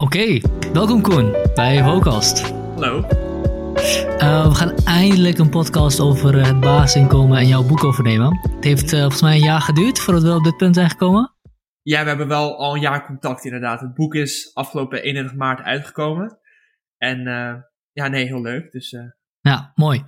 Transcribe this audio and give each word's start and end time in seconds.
Oké, 0.00 0.40
welkom 0.72 1.02
Koen 1.02 1.36
bij 1.54 1.82
Vocast. 1.82 2.52
Hallo. 2.52 2.96
Uh, 2.96 4.48
we 4.48 4.54
gaan 4.54 4.76
eindelijk 4.84 5.38
een 5.38 5.50
podcast 5.50 6.00
over 6.00 6.34
uh, 6.34 6.46
het 6.46 6.60
basisinkomen 6.60 7.38
en 7.38 7.46
jouw 7.46 7.66
boek 7.66 7.84
overnemen. 7.84 8.38
Het 8.54 8.64
heeft 8.64 8.92
uh, 8.92 9.00
volgens 9.00 9.22
mij 9.22 9.34
een 9.34 9.42
jaar 9.42 9.60
geduurd 9.60 9.98
voordat 9.98 10.22
we 10.22 10.34
op 10.34 10.44
dit 10.44 10.56
punt 10.56 10.74
zijn 10.74 10.90
gekomen. 10.90 11.34
Ja, 11.82 12.02
we 12.02 12.08
hebben 12.08 12.28
wel 12.28 12.58
al 12.58 12.74
een 12.74 12.80
jaar 12.80 13.06
contact 13.06 13.44
inderdaad. 13.44 13.80
Het 13.80 13.94
boek 13.94 14.14
is 14.14 14.50
afgelopen 14.54 15.02
31 15.02 15.36
maart 15.36 15.60
uitgekomen. 15.60 16.38
En 16.96 17.18
ja, 17.92 18.08
nee, 18.08 18.26
heel 18.26 18.42
leuk. 18.42 18.70
Dus 18.70 18.96
ja, 19.42 19.72
mooi. 19.74 20.02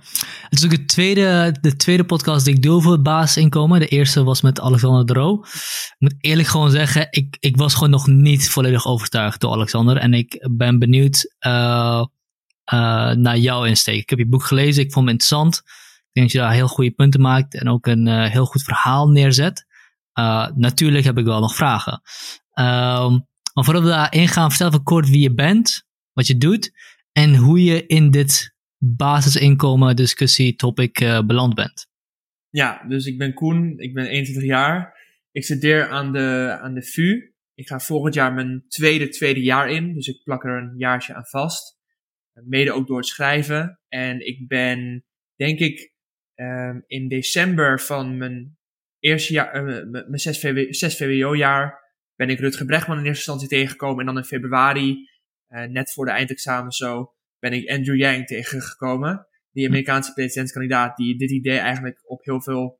Het 0.49 0.59
is 0.59 0.65
ook 0.65 0.71
de 0.71 0.85
tweede, 0.85 1.57
de 1.61 1.75
tweede 1.75 2.03
podcast 2.05 2.45
die 2.45 2.55
ik 2.55 2.61
doe 2.61 2.81
voor 2.81 2.91
het 2.91 3.03
basisinkomen. 3.03 3.79
De 3.79 3.87
eerste 3.87 4.23
was 4.23 4.41
met 4.41 4.59
Alexander 4.59 5.05
Dro. 5.05 5.43
Ik 5.43 5.95
moet 5.97 6.15
eerlijk 6.19 6.47
gewoon 6.47 6.71
zeggen, 6.71 7.07
ik, 7.09 7.37
ik 7.39 7.57
was 7.57 7.73
gewoon 7.73 7.89
nog 7.89 8.07
niet 8.07 8.49
volledig 8.49 8.85
overtuigd 8.85 9.41
door 9.41 9.51
Alexander. 9.51 9.97
En 9.97 10.13
ik 10.13 10.47
ben 10.51 10.79
benieuwd 10.79 11.35
uh, 11.47 12.05
uh, 12.73 13.11
naar 13.11 13.37
jouw 13.37 13.63
insteek. 13.63 14.01
Ik 14.01 14.09
heb 14.09 14.19
je 14.19 14.27
boek 14.27 14.43
gelezen, 14.43 14.83
ik 14.83 14.91
vond 14.91 15.05
het 15.05 15.13
interessant. 15.13 15.57
Ik 15.57 16.09
denk 16.11 16.25
dat 16.25 16.35
je 16.35 16.47
daar 16.47 16.53
heel 16.53 16.67
goede 16.67 16.91
punten 16.91 17.21
maakt 17.21 17.59
en 17.59 17.69
ook 17.69 17.85
een 17.85 18.07
uh, 18.07 18.25
heel 18.25 18.45
goed 18.45 18.63
verhaal 18.63 19.09
neerzet. 19.09 19.65
natuurlijk 20.55 21.05
heb 21.05 21.17
ik 21.17 21.25
wel 21.25 21.39
nog 21.39 21.55
vragen. 21.55 22.01
Ehm, 22.53 23.11
maar 23.53 23.63
voordat 23.63 23.83
we 23.83 23.89
daarin 23.89 24.27
gaan, 24.27 24.49
vertel 24.49 24.67
even 24.67 24.83
kort 24.83 25.09
wie 25.09 25.19
je 25.19 25.33
bent, 25.33 25.83
wat 26.13 26.27
je 26.27 26.37
doet 26.37 26.71
en 27.11 27.35
hoe 27.35 27.63
je 27.63 27.85
in 27.85 28.11
dit 28.11 28.52
basisinkomen 28.85 29.95
discussie 29.95 30.55
topic 30.55 30.99
uh, 30.99 31.25
beland 31.25 31.53
bent. 31.53 31.87
Ja, 32.49 32.85
dus 32.87 33.05
ik 33.05 33.17
ben 33.17 33.33
Koen, 33.33 33.79
ik 33.79 33.93
ben 33.93 34.05
21 34.05 34.43
jaar. 34.43 35.01
Ik 35.31 35.43
studeer 35.43 35.89
aan 35.89 36.11
de, 36.11 36.57
aan 36.61 36.73
de 36.73 36.83
VU. 36.83 37.33
Ik 37.53 37.67
ga 37.67 37.79
volgend 37.79 38.13
jaar 38.13 38.33
mijn 38.33 38.63
tweede, 38.67 39.09
tweede 39.09 39.41
jaar 39.41 39.69
in, 39.69 39.93
dus 39.93 40.07
ik 40.07 40.23
plak 40.23 40.43
er 40.43 40.57
een 40.57 40.77
jaartje 40.77 41.13
aan 41.13 41.25
vast. 41.25 41.77
Mede 42.33 42.71
ook 42.71 42.87
door 42.87 42.97
het 42.97 43.05
schrijven. 43.05 43.79
En 43.87 44.27
ik 44.27 44.47
ben, 44.47 45.05
denk 45.35 45.59
ik, 45.59 45.93
um, 46.35 46.83
in 46.87 47.07
december 47.07 47.79
van 47.81 48.17
mijn 48.17 48.57
eerste 48.99 49.33
jaar, 49.33 49.67
uh, 49.67 49.89
mijn 49.89 50.19
6, 50.19 50.39
VW, 50.39 50.73
6 50.73 50.97
VWO-jaar, 50.97 51.81
ben 52.15 52.29
ik 52.29 52.39
Rutger 52.39 52.65
Brechtman 52.65 52.97
in 52.97 53.05
eerste 53.05 53.31
instantie 53.31 53.57
tegengekomen. 53.57 53.99
En 53.99 54.05
dan 54.05 54.17
in 54.17 54.23
februari, 54.23 55.09
uh, 55.49 55.63
net 55.63 55.93
voor 55.93 56.05
de 56.05 56.11
eindexamen 56.11 56.71
zo, 56.71 57.13
ben 57.43 57.53
ik 57.53 57.69
Andrew 57.69 57.97
Yang 57.97 58.25
tegengekomen. 58.25 59.27
Die 59.51 59.67
Amerikaanse 59.67 60.13
presidentskandidaat 60.13 60.97
die 60.97 61.17
dit 61.17 61.31
idee 61.31 61.57
eigenlijk 61.57 62.09
op 62.09 62.23
heel 62.23 62.41
veel 62.41 62.79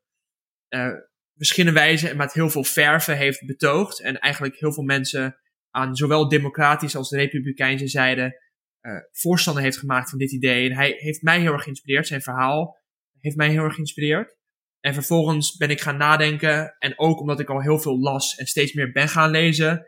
uh, 0.70 0.94
verschillende 1.36 1.80
wijzen 1.80 2.10
en 2.10 2.18
met 2.18 2.34
heel 2.34 2.50
veel 2.50 2.64
verven 2.64 3.18
heeft 3.18 3.46
betoogd. 3.46 4.02
En 4.02 4.20
eigenlijk 4.20 4.56
heel 4.56 4.74
veel 4.74 4.84
mensen 4.84 5.38
aan 5.70 5.96
zowel 5.96 6.28
democratische 6.28 6.98
als 6.98 7.12
republikeinse 7.12 7.88
zijde 7.88 8.42
uh, 8.82 8.94
voorstander 9.12 9.64
heeft 9.64 9.78
gemaakt 9.78 10.10
van 10.10 10.20
dit 10.20 10.32
idee. 10.32 10.70
En 10.70 10.76
hij 10.76 10.96
heeft 10.98 11.22
mij 11.22 11.40
heel 11.40 11.54
erg 11.54 11.64
geïnspireerd. 11.64 12.08
Zijn 12.08 12.22
verhaal 12.22 12.78
heeft 13.20 13.36
mij 13.36 13.50
heel 13.50 13.64
erg 13.64 13.74
geïnspireerd. 13.74 14.38
En 14.80 14.94
vervolgens 14.94 15.56
ben 15.56 15.70
ik 15.70 15.82
gaan 15.82 15.98
nadenken. 15.98 16.76
En 16.80 17.00
ook 17.00 17.20
omdat 17.20 17.40
ik 17.40 17.50
al 17.50 17.62
heel 17.62 17.80
veel 17.80 18.00
las 18.00 18.36
en 18.36 18.46
steeds 18.46 18.74
meer 18.74 18.92
ben 18.92 19.10
gaan 19.10 19.30
lezen, 19.30 19.86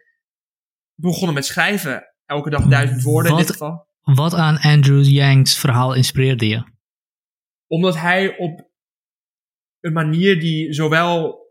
begonnen 0.94 1.34
met 1.34 1.46
schrijven. 1.46 2.14
Elke 2.26 2.50
dag 2.50 2.68
duizend 2.68 3.04
woorden 3.04 3.32
in 3.32 3.38
dit 3.38 3.52
geval. 3.52 3.94
Wat 4.14 4.34
aan 4.34 4.58
Andrew 4.58 5.04
Yang's 5.04 5.60
verhaal 5.60 5.94
inspireerde 5.94 6.48
je? 6.48 6.64
Omdat 7.68 7.98
hij 7.98 8.38
op 8.38 8.70
een 9.80 9.94
manier 9.94 10.40
die 10.40 10.74
zowel 10.74 11.44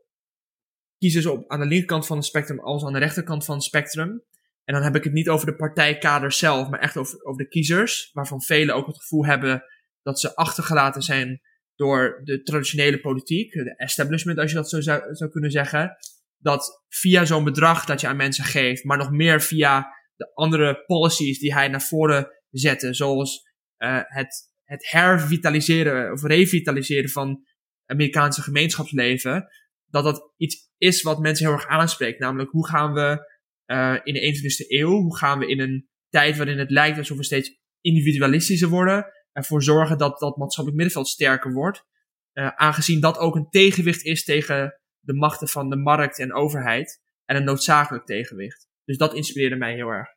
kiezers 0.98 1.26
op, 1.26 1.50
aan 1.50 1.60
de 1.60 1.66
linkerkant 1.66 2.06
van 2.06 2.16
het 2.16 2.26
spectrum 2.26 2.60
als 2.60 2.84
aan 2.84 2.92
de 2.92 2.98
rechterkant 2.98 3.44
van 3.44 3.54
het 3.54 3.64
spectrum. 3.64 4.24
En 4.64 4.74
dan 4.74 4.82
heb 4.82 4.96
ik 4.96 5.04
het 5.04 5.12
niet 5.12 5.28
over 5.28 5.46
de 5.46 5.56
partijkader 5.56 6.32
zelf, 6.32 6.68
maar 6.68 6.80
echt 6.80 6.96
over, 6.96 7.24
over 7.24 7.42
de 7.42 7.48
kiezers. 7.48 8.10
Waarvan 8.12 8.42
velen 8.42 8.74
ook 8.74 8.86
het 8.86 8.96
gevoel 8.96 9.26
hebben 9.26 9.64
dat 10.02 10.20
ze 10.20 10.36
achtergelaten 10.36 11.02
zijn 11.02 11.40
door 11.74 12.20
de 12.24 12.42
traditionele 12.42 13.00
politiek, 13.00 13.52
de 13.52 13.76
establishment 13.76 14.38
als 14.38 14.50
je 14.50 14.56
dat 14.56 14.68
zo 14.68 14.80
zou, 14.80 15.14
zou 15.14 15.30
kunnen 15.30 15.50
zeggen. 15.50 15.96
Dat 16.38 16.84
via 16.88 17.24
zo'n 17.24 17.44
bedrag 17.44 17.84
dat 17.84 18.00
je 18.00 18.06
aan 18.06 18.16
mensen 18.16 18.44
geeft, 18.44 18.84
maar 18.84 18.98
nog 18.98 19.10
meer 19.10 19.40
via 19.40 19.86
de 20.16 20.34
andere 20.34 20.84
policies 20.86 21.38
die 21.38 21.54
hij 21.54 21.68
naar 21.68 21.82
voren 21.82 22.28
zetten. 22.58 22.94
Zoals 22.94 23.42
uh, 23.78 24.00
het, 24.02 24.52
het 24.62 24.90
hervitaliseren 24.90 26.12
of 26.12 26.22
revitaliseren 26.22 27.10
van 27.10 27.44
Amerikaanse 27.86 28.42
gemeenschapsleven. 28.42 29.46
Dat 29.86 30.04
dat 30.04 30.32
iets 30.36 30.70
is 30.76 31.02
wat 31.02 31.20
mensen 31.20 31.46
heel 31.46 31.54
erg 31.54 31.66
aanspreekt. 31.66 32.18
Namelijk, 32.18 32.50
hoe 32.50 32.68
gaan 32.68 32.92
we 32.92 33.32
uh, 33.66 33.96
in 34.02 34.14
de 34.14 34.20
21ste 34.20 34.68
eeuw, 34.68 34.90
hoe 34.90 35.16
gaan 35.16 35.38
we 35.38 35.46
in 35.46 35.60
een 35.60 35.88
tijd 36.08 36.36
waarin 36.36 36.58
het 36.58 36.70
lijkt 36.70 36.98
alsof 36.98 37.16
we 37.16 37.24
steeds 37.24 37.58
individualistischer 37.80 38.68
worden, 38.68 39.06
ervoor 39.32 39.62
zorgen 39.62 39.98
dat 39.98 40.18
dat 40.18 40.36
maatschappelijk 40.36 40.82
middenveld 40.82 41.08
sterker 41.08 41.52
wordt. 41.52 41.84
Uh, 42.32 42.48
aangezien 42.48 43.00
dat 43.00 43.18
ook 43.18 43.34
een 43.34 43.48
tegenwicht 43.50 44.04
is 44.04 44.24
tegen 44.24 44.80
de 45.00 45.14
machten 45.14 45.48
van 45.48 45.70
de 45.70 45.76
markt 45.76 46.18
en 46.18 46.34
overheid. 46.34 47.02
En 47.24 47.36
een 47.36 47.44
noodzakelijk 47.44 48.06
tegenwicht. 48.06 48.68
Dus 48.84 48.96
dat 48.96 49.14
inspireerde 49.14 49.56
mij 49.56 49.74
heel 49.74 49.88
erg. 49.88 50.08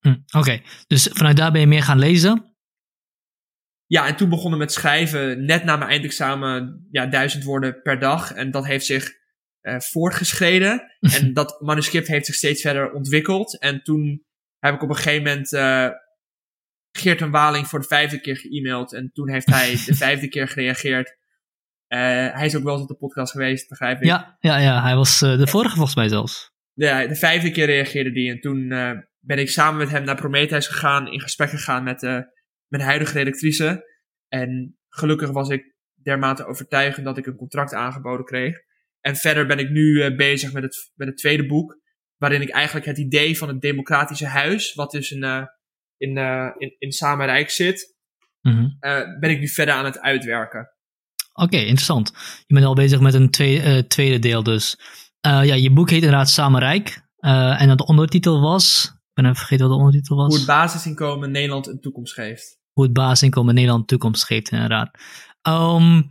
Hm, 0.00 0.16
Oké, 0.38 0.60
dus 0.86 1.08
vanuit 1.12 1.36
daar 1.36 1.52
ben 1.52 1.60
je 1.60 1.66
meer 1.66 1.82
gaan 1.82 1.98
lezen? 1.98 2.54
Ja, 3.86 4.06
en 4.06 4.16
toen 4.16 4.28
begonnen 4.28 4.58
met 4.58 4.72
schrijven, 4.72 5.44
net 5.44 5.64
na 5.64 5.76
mijn 5.76 5.90
eindexamen, 5.90 6.86
ja, 6.90 7.06
duizend 7.06 7.44
woorden 7.44 7.82
per 7.82 7.98
dag. 7.98 8.32
En 8.32 8.50
dat 8.50 8.66
heeft 8.66 8.86
zich 8.86 9.12
uh, 9.62 9.80
voortgeschreden. 9.80 10.96
en 11.18 11.32
dat 11.32 11.60
manuscript 11.60 12.06
heeft 12.06 12.26
zich 12.26 12.34
steeds 12.34 12.60
verder 12.60 12.92
ontwikkeld. 12.92 13.58
En 13.58 13.82
toen 13.82 14.24
heb 14.58 14.74
ik 14.74 14.82
op 14.82 14.88
een 14.88 14.96
gegeven 14.96 15.22
moment 15.22 15.52
uh, 15.52 15.88
Geert 16.92 17.20
en 17.20 17.30
Waling 17.30 17.66
voor 17.66 17.80
de 17.80 17.86
vijfde 17.86 18.20
keer 18.20 18.36
ge-mailed. 18.36 18.92
En 18.92 19.10
toen 19.12 19.30
heeft 19.30 19.46
hij 19.46 19.70
de 19.86 19.94
vijfde 20.04 20.28
keer 20.28 20.48
gereageerd. 20.48 21.08
Uh, 21.08 21.98
hij 22.32 22.46
is 22.46 22.56
ook 22.56 22.62
wel 22.62 22.72
eens 22.72 22.82
op 22.82 22.88
de 22.88 22.94
podcast 22.94 23.32
geweest, 23.32 23.68
begrijp 23.68 23.98
ik. 23.98 24.04
Ja, 24.04 24.36
ja, 24.40 24.56
ja 24.58 24.82
hij 24.82 24.94
was 24.96 25.18
de 25.18 25.46
vorige 25.46 25.74
volgens 25.74 25.96
mij 25.96 26.08
zelfs. 26.08 26.52
Ja, 26.72 27.06
de 27.06 27.16
vijfde 27.16 27.50
keer 27.50 27.66
reageerde 27.66 28.20
hij. 28.20 28.30
En 28.30 28.40
toen 28.40 28.72
ben 29.20 29.38
ik 29.38 29.50
samen 29.50 29.78
met 29.78 29.90
hem 29.90 30.04
naar 30.04 30.16
Prometheus 30.16 30.66
gegaan, 30.66 31.12
in 31.12 31.20
gesprek 31.20 31.50
gegaan 31.50 31.82
met 31.82 32.02
uh, 32.02 32.20
mijn 32.66 32.82
huidige 32.82 33.12
redactrice. 33.12 33.84
En 34.28 34.78
gelukkig 34.88 35.30
was 35.30 35.48
ik 35.48 35.74
dermate 36.02 36.46
overtuigend 36.46 37.04
dat 37.04 37.18
ik 37.18 37.26
een 37.26 37.36
contract 37.36 37.74
aangeboden 37.74 38.24
kreeg. 38.24 38.58
En 39.00 39.16
verder 39.16 39.46
ben 39.46 39.58
ik 39.58 39.70
nu 39.70 39.82
uh, 39.82 40.16
bezig 40.16 40.52
met 40.52 40.62
het, 40.62 40.92
met 40.94 41.08
het 41.08 41.16
tweede 41.16 41.46
boek, 41.46 41.80
waarin 42.16 42.42
ik 42.42 42.50
eigenlijk 42.50 42.86
het 42.86 42.98
idee 42.98 43.38
van 43.38 43.48
het 43.48 43.60
democratische 43.60 44.26
huis, 44.26 44.74
wat 44.74 44.90
dus 44.90 45.10
in, 45.10 45.22
uh, 45.22 45.44
in, 45.96 46.16
in, 46.58 46.76
in 46.78 46.92
Samenrijk 46.92 47.50
zit, 47.50 47.96
mm 48.40 48.52
-hmm. 48.52 48.78
ben 49.20 49.30
ik 49.30 49.38
nu 49.38 49.48
verder 49.48 49.74
aan 49.74 49.84
het 49.84 50.00
uitwerken. 50.00 50.74
Oké, 51.32 51.42
okay, 51.42 51.60
interessant. 51.60 52.12
Je 52.46 52.54
bent 52.54 52.66
al 52.66 52.74
bezig 52.74 53.00
met 53.00 53.14
een 53.14 53.30
tweede, 53.30 53.86
tweede 53.86 54.18
deel 54.18 54.42
dus. 54.42 54.78
ja, 55.20 55.42
je 55.42 55.72
boek 55.72 55.90
heet 55.90 56.02
inderdaad 56.02 56.28
Samenrijk. 56.28 57.02
en 57.58 57.76
de 57.76 57.86
ondertitel 57.86 58.40
was 58.40 58.99
ben 59.22 59.30
even 59.30 59.46
vergeten 59.46 59.68
wat 59.68 59.74
de 59.76 59.82
ondertitel 59.84 60.16
was. 60.16 60.26
Hoe 60.26 60.36
het 60.36 60.46
basisinkomen 60.46 61.30
Nederland 61.30 61.66
een 61.66 61.80
toekomst 61.80 62.12
geeft. 62.14 62.58
Hoe 62.72 62.84
het 62.84 62.92
basisinkomen 62.92 63.54
Nederland 63.54 63.80
een 63.80 63.86
toekomst 63.86 64.24
geeft, 64.24 64.50
inderdaad. 64.50 64.98
Um, 65.48 66.10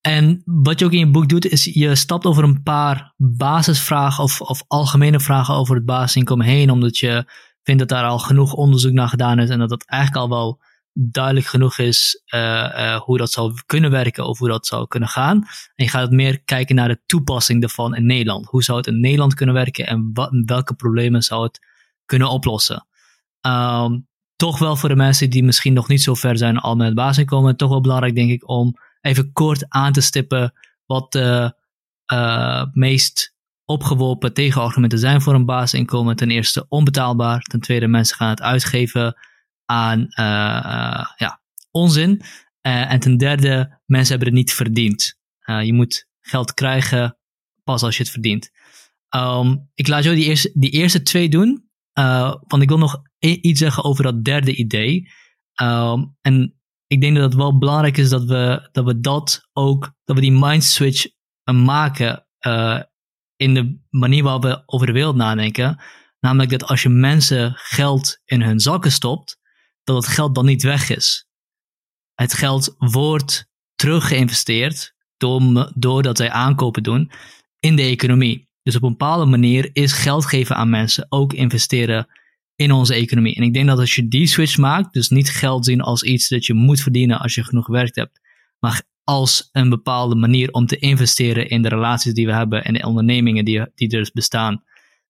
En 0.00 0.42
wat 0.44 0.78
je 0.78 0.84
ook 0.84 0.92
in 0.92 0.98
je 0.98 1.10
boek 1.10 1.28
doet, 1.28 1.46
is 1.46 1.64
je 1.64 1.94
stapt 1.94 2.24
over 2.24 2.44
een 2.44 2.62
paar 2.62 3.14
basisvragen 3.16 4.24
of, 4.24 4.40
of 4.40 4.62
algemene 4.66 5.20
vragen 5.20 5.54
over 5.54 5.74
het 5.74 5.84
basisinkomen 5.84 6.46
heen, 6.46 6.70
omdat 6.70 6.98
je 6.98 7.24
vindt 7.62 7.80
dat 7.80 7.88
daar 7.88 8.04
al 8.04 8.18
genoeg 8.18 8.52
onderzoek 8.52 8.92
naar 8.92 9.08
gedaan 9.08 9.38
is 9.38 9.50
en 9.50 9.58
dat 9.58 9.70
het 9.70 9.86
eigenlijk 9.86 10.22
al 10.22 10.28
wel 10.28 10.60
duidelijk 10.92 11.46
genoeg 11.46 11.78
is 11.78 12.22
uh, 12.34 12.40
uh, 12.40 13.00
hoe 13.00 13.18
dat 13.18 13.30
zou 13.30 13.52
kunnen 13.66 13.90
werken 13.90 14.26
of 14.26 14.38
hoe 14.38 14.48
dat 14.48 14.66
zou 14.66 14.86
kunnen 14.86 15.08
gaan. 15.08 15.36
En 15.74 15.84
je 15.84 15.88
gaat 15.88 16.10
meer 16.10 16.42
kijken 16.42 16.74
naar 16.74 16.88
de 16.88 17.02
toepassing 17.06 17.60
daarvan 17.60 17.94
in 17.94 18.06
Nederland. 18.06 18.46
Hoe 18.46 18.62
zou 18.62 18.78
het 18.78 18.86
in 18.86 19.00
Nederland 19.00 19.34
kunnen 19.34 19.54
werken 19.54 19.86
en 19.86 20.10
wat, 20.12 20.30
welke 20.44 20.74
problemen 20.74 21.22
zou 21.22 21.42
het 21.42 21.70
kunnen 22.12 22.30
oplossen? 22.30 22.86
Um, 23.46 24.08
toch 24.36 24.58
wel 24.58 24.76
voor 24.76 24.88
de 24.88 24.96
mensen 24.96 25.30
die 25.30 25.44
misschien 25.44 25.72
nog 25.72 25.88
niet 25.88 26.02
zo 26.02 26.14
ver 26.14 26.38
zijn 26.38 26.58
al 26.58 26.76
met 26.76 26.94
basisinkomen, 26.94 27.56
toch 27.56 27.70
wel 27.70 27.80
belangrijk 27.80 28.14
denk 28.14 28.30
ik 28.30 28.48
om 28.48 28.74
even 29.00 29.32
kort 29.32 29.64
aan 29.68 29.92
te 29.92 30.00
stippen 30.00 30.52
wat 30.86 31.12
de 31.12 31.54
uh, 32.12 32.64
meest 32.72 33.34
opgeworpen 33.64 34.32
tegenargumenten 34.32 34.98
zijn 34.98 35.22
voor 35.22 35.34
een 35.34 35.44
basisinkomen. 35.44 36.16
Ten 36.16 36.30
eerste 36.30 36.66
onbetaalbaar, 36.68 37.42
ten 37.42 37.60
tweede 37.60 37.86
mensen 37.86 38.16
gaan 38.16 38.30
het 38.30 38.42
uitgeven 38.42 39.16
aan 39.64 40.00
uh, 40.00 41.06
ja, 41.16 41.40
onzin. 41.70 42.22
en 42.60 43.00
ten 43.00 43.16
derde, 43.16 43.80
mensen 43.86 44.10
hebben 44.16 44.28
het 44.28 44.36
niet 44.36 44.54
verdiend. 44.54 45.18
je 45.62 45.72
moet 45.72 46.06
geld 46.20 46.54
krijgen 46.54 47.16
pas 47.64 47.82
als 47.82 47.96
je 47.96 48.02
het 48.02 48.12
verdient. 48.12 48.50
Um, 49.16 49.70
ik 49.74 49.88
laat 49.88 50.04
jou 50.04 50.16
die 50.16 50.50
die 50.54 50.70
eerste 50.70 51.02
twee 51.02 51.28
doen. 51.28 51.70
Uh, 51.98 52.34
want 52.46 52.62
ik 52.62 52.68
wil 52.68 52.78
nog 52.78 53.02
iets 53.18 53.58
zeggen 53.58 53.84
over 53.84 54.02
dat 54.02 54.24
derde 54.24 54.54
idee. 54.54 55.10
Um, 55.62 56.16
en 56.20 56.60
ik 56.86 57.00
denk 57.00 57.14
dat 57.14 57.24
het 57.24 57.34
wel 57.34 57.58
belangrijk 57.58 57.96
is 57.96 58.08
dat 58.08 58.24
we 58.24 58.68
dat, 58.72 58.84
we 58.84 59.00
dat 59.00 59.48
ook, 59.52 59.94
dat 60.04 60.16
we 60.16 60.22
die 60.22 60.32
mind 60.32 60.64
switch 60.64 61.06
maken 61.44 62.26
uh, 62.46 62.82
in 63.36 63.54
de 63.54 63.78
manier 63.90 64.22
waarop 64.22 64.42
we 64.42 64.62
over 64.66 64.86
de 64.86 64.92
wereld 64.92 65.16
nadenken. 65.16 65.82
Namelijk 66.20 66.50
dat 66.50 66.64
als 66.64 66.82
je 66.82 66.88
mensen 66.88 67.52
geld 67.56 68.20
in 68.24 68.42
hun 68.42 68.60
zakken 68.60 68.92
stopt, 68.92 69.38
dat 69.84 69.96
het 69.96 70.06
geld 70.06 70.34
dan 70.34 70.44
niet 70.44 70.62
weg 70.62 70.90
is. 70.90 71.26
Het 72.14 72.34
geld 72.34 72.74
wordt 72.78 73.50
teruggeïnvesteerd 73.74 74.94
door, 75.16 75.72
doordat 75.74 76.16
zij 76.16 76.30
aankopen 76.30 76.82
doen 76.82 77.10
in 77.58 77.76
de 77.76 77.82
economie. 77.82 78.50
Dus 78.62 78.76
op 78.76 78.82
een 78.82 78.90
bepaalde 78.90 79.24
manier 79.24 79.70
is 79.72 79.92
geld 79.92 80.26
geven 80.26 80.56
aan 80.56 80.70
mensen 80.70 81.06
ook 81.08 81.32
investeren 81.32 82.06
in 82.56 82.72
onze 82.72 82.94
economie. 82.94 83.34
En 83.34 83.42
ik 83.42 83.52
denk 83.52 83.66
dat 83.66 83.78
als 83.78 83.94
je 83.94 84.08
die 84.08 84.26
switch 84.26 84.58
maakt, 84.58 84.92
dus 84.92 85.08
niet 85.08 85.30
geld 85.30 85.64
zien 85.64 85.80
als 85.80 86.02
iets 86.02 86.28
dat 86.28 86.46
je 86.46 86.54
moet 86.54 86.80
verdienen 86.80 87.18
als 87.18 87.34
je 87.34 87.44
genoeg 87.44 87.64
gewerkt 87.64 87.96
hebt, 87.96 88.20
maar 88.58 88.82
als 89.04 89.48
een 89.52 89.68
bepaalde 89.68 90.14
manier 90.14 90.50
om 90.50 90.66
te 90.66 90.78
investeren 90.78 91.48
in 91.48 91.62
de 91.62 91.68
relaties 91.68 92.14
die 92.14 92.26
we 92.26 92.32
hebben 92.32 92.64
en 92.64 92.74
de 92.74 92.86
ondernemingen 92.86 93.44
die, 93.44 93.66
die 93.74 93.88
er 93.90 93.98
dus 93.98 94.10
bestaan, 94.10 94.62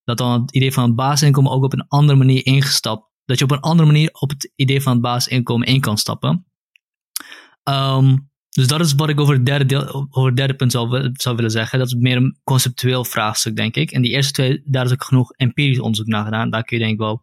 dat 0.05 0.19
dan 0.19 0.41
het 0.41 0.55
idee 0.55 0.73
van 0.73 0.85
het 0.85 0.95
basisinkomen 0.95 1.53
ook 1.53 1.65
op 1.65 1.73
een 1.73 1.89
andere 1.89 2.19
manier 2.19 2.47
ingestapt, 2.47 3.11
dat 3.25 3.39
je 3.39 3.45
op 3.45 3.51
een 3.51 3.61
andere 3.61 3.87
manier 3.87 4.11
op 4.13 4.31
het 4.31 4.53
idee 4.57 4.83
van 4.83 4.93
het 4.93 5.03
basisinkomen 5.03 5.67
in 5.67 5.81
kan 5.81 5.99
stappen. 5.99 6.47
Um, 7.69 8.31
dus 8.55 8.67
dat 8.67 8.81
is 8.81 8.95
wat 8.95 9.09
ik 9.09 9.21
over 9.21 9.35
het 9.35 9.47
derde, 9.47 9.67
deel, 9.67 10.07
over 10.11 10.37
derde 10.37 10.55
punt 10.55 10.73
zou, 10.73 11.11
zou 11.13 11.37
willen 11.37 11.51
zeggen. 11.51 11.79
Dat 11.79 11.87
is 11.87 11.95
meer 11.95 12.17
een 12.17 12.39
conceptueel 12.45 13.05
vraagstuk, 13.05 13.57
denk 13.57 13.77
ik. 13.77 13.91
En 13.91 14.03
die 14.03 14.11
eerste 14.11 14.33
twee, 14.33 14.63
daar 14.65 14.85
is 14.85 14.93
ook 14.93 15.05
genoeg 15.05 15.33
empirisch 15.33 15.81
onderzoek 15.81 16.07
naar 16.07 16.25
gedaan. 16.25 16.51
Daar 16.51 16.65
kun 16.65 16.77
je 16.77 16.83
denk 16.83 16.95
ik 16.95 17.01
wel 17.01 17.23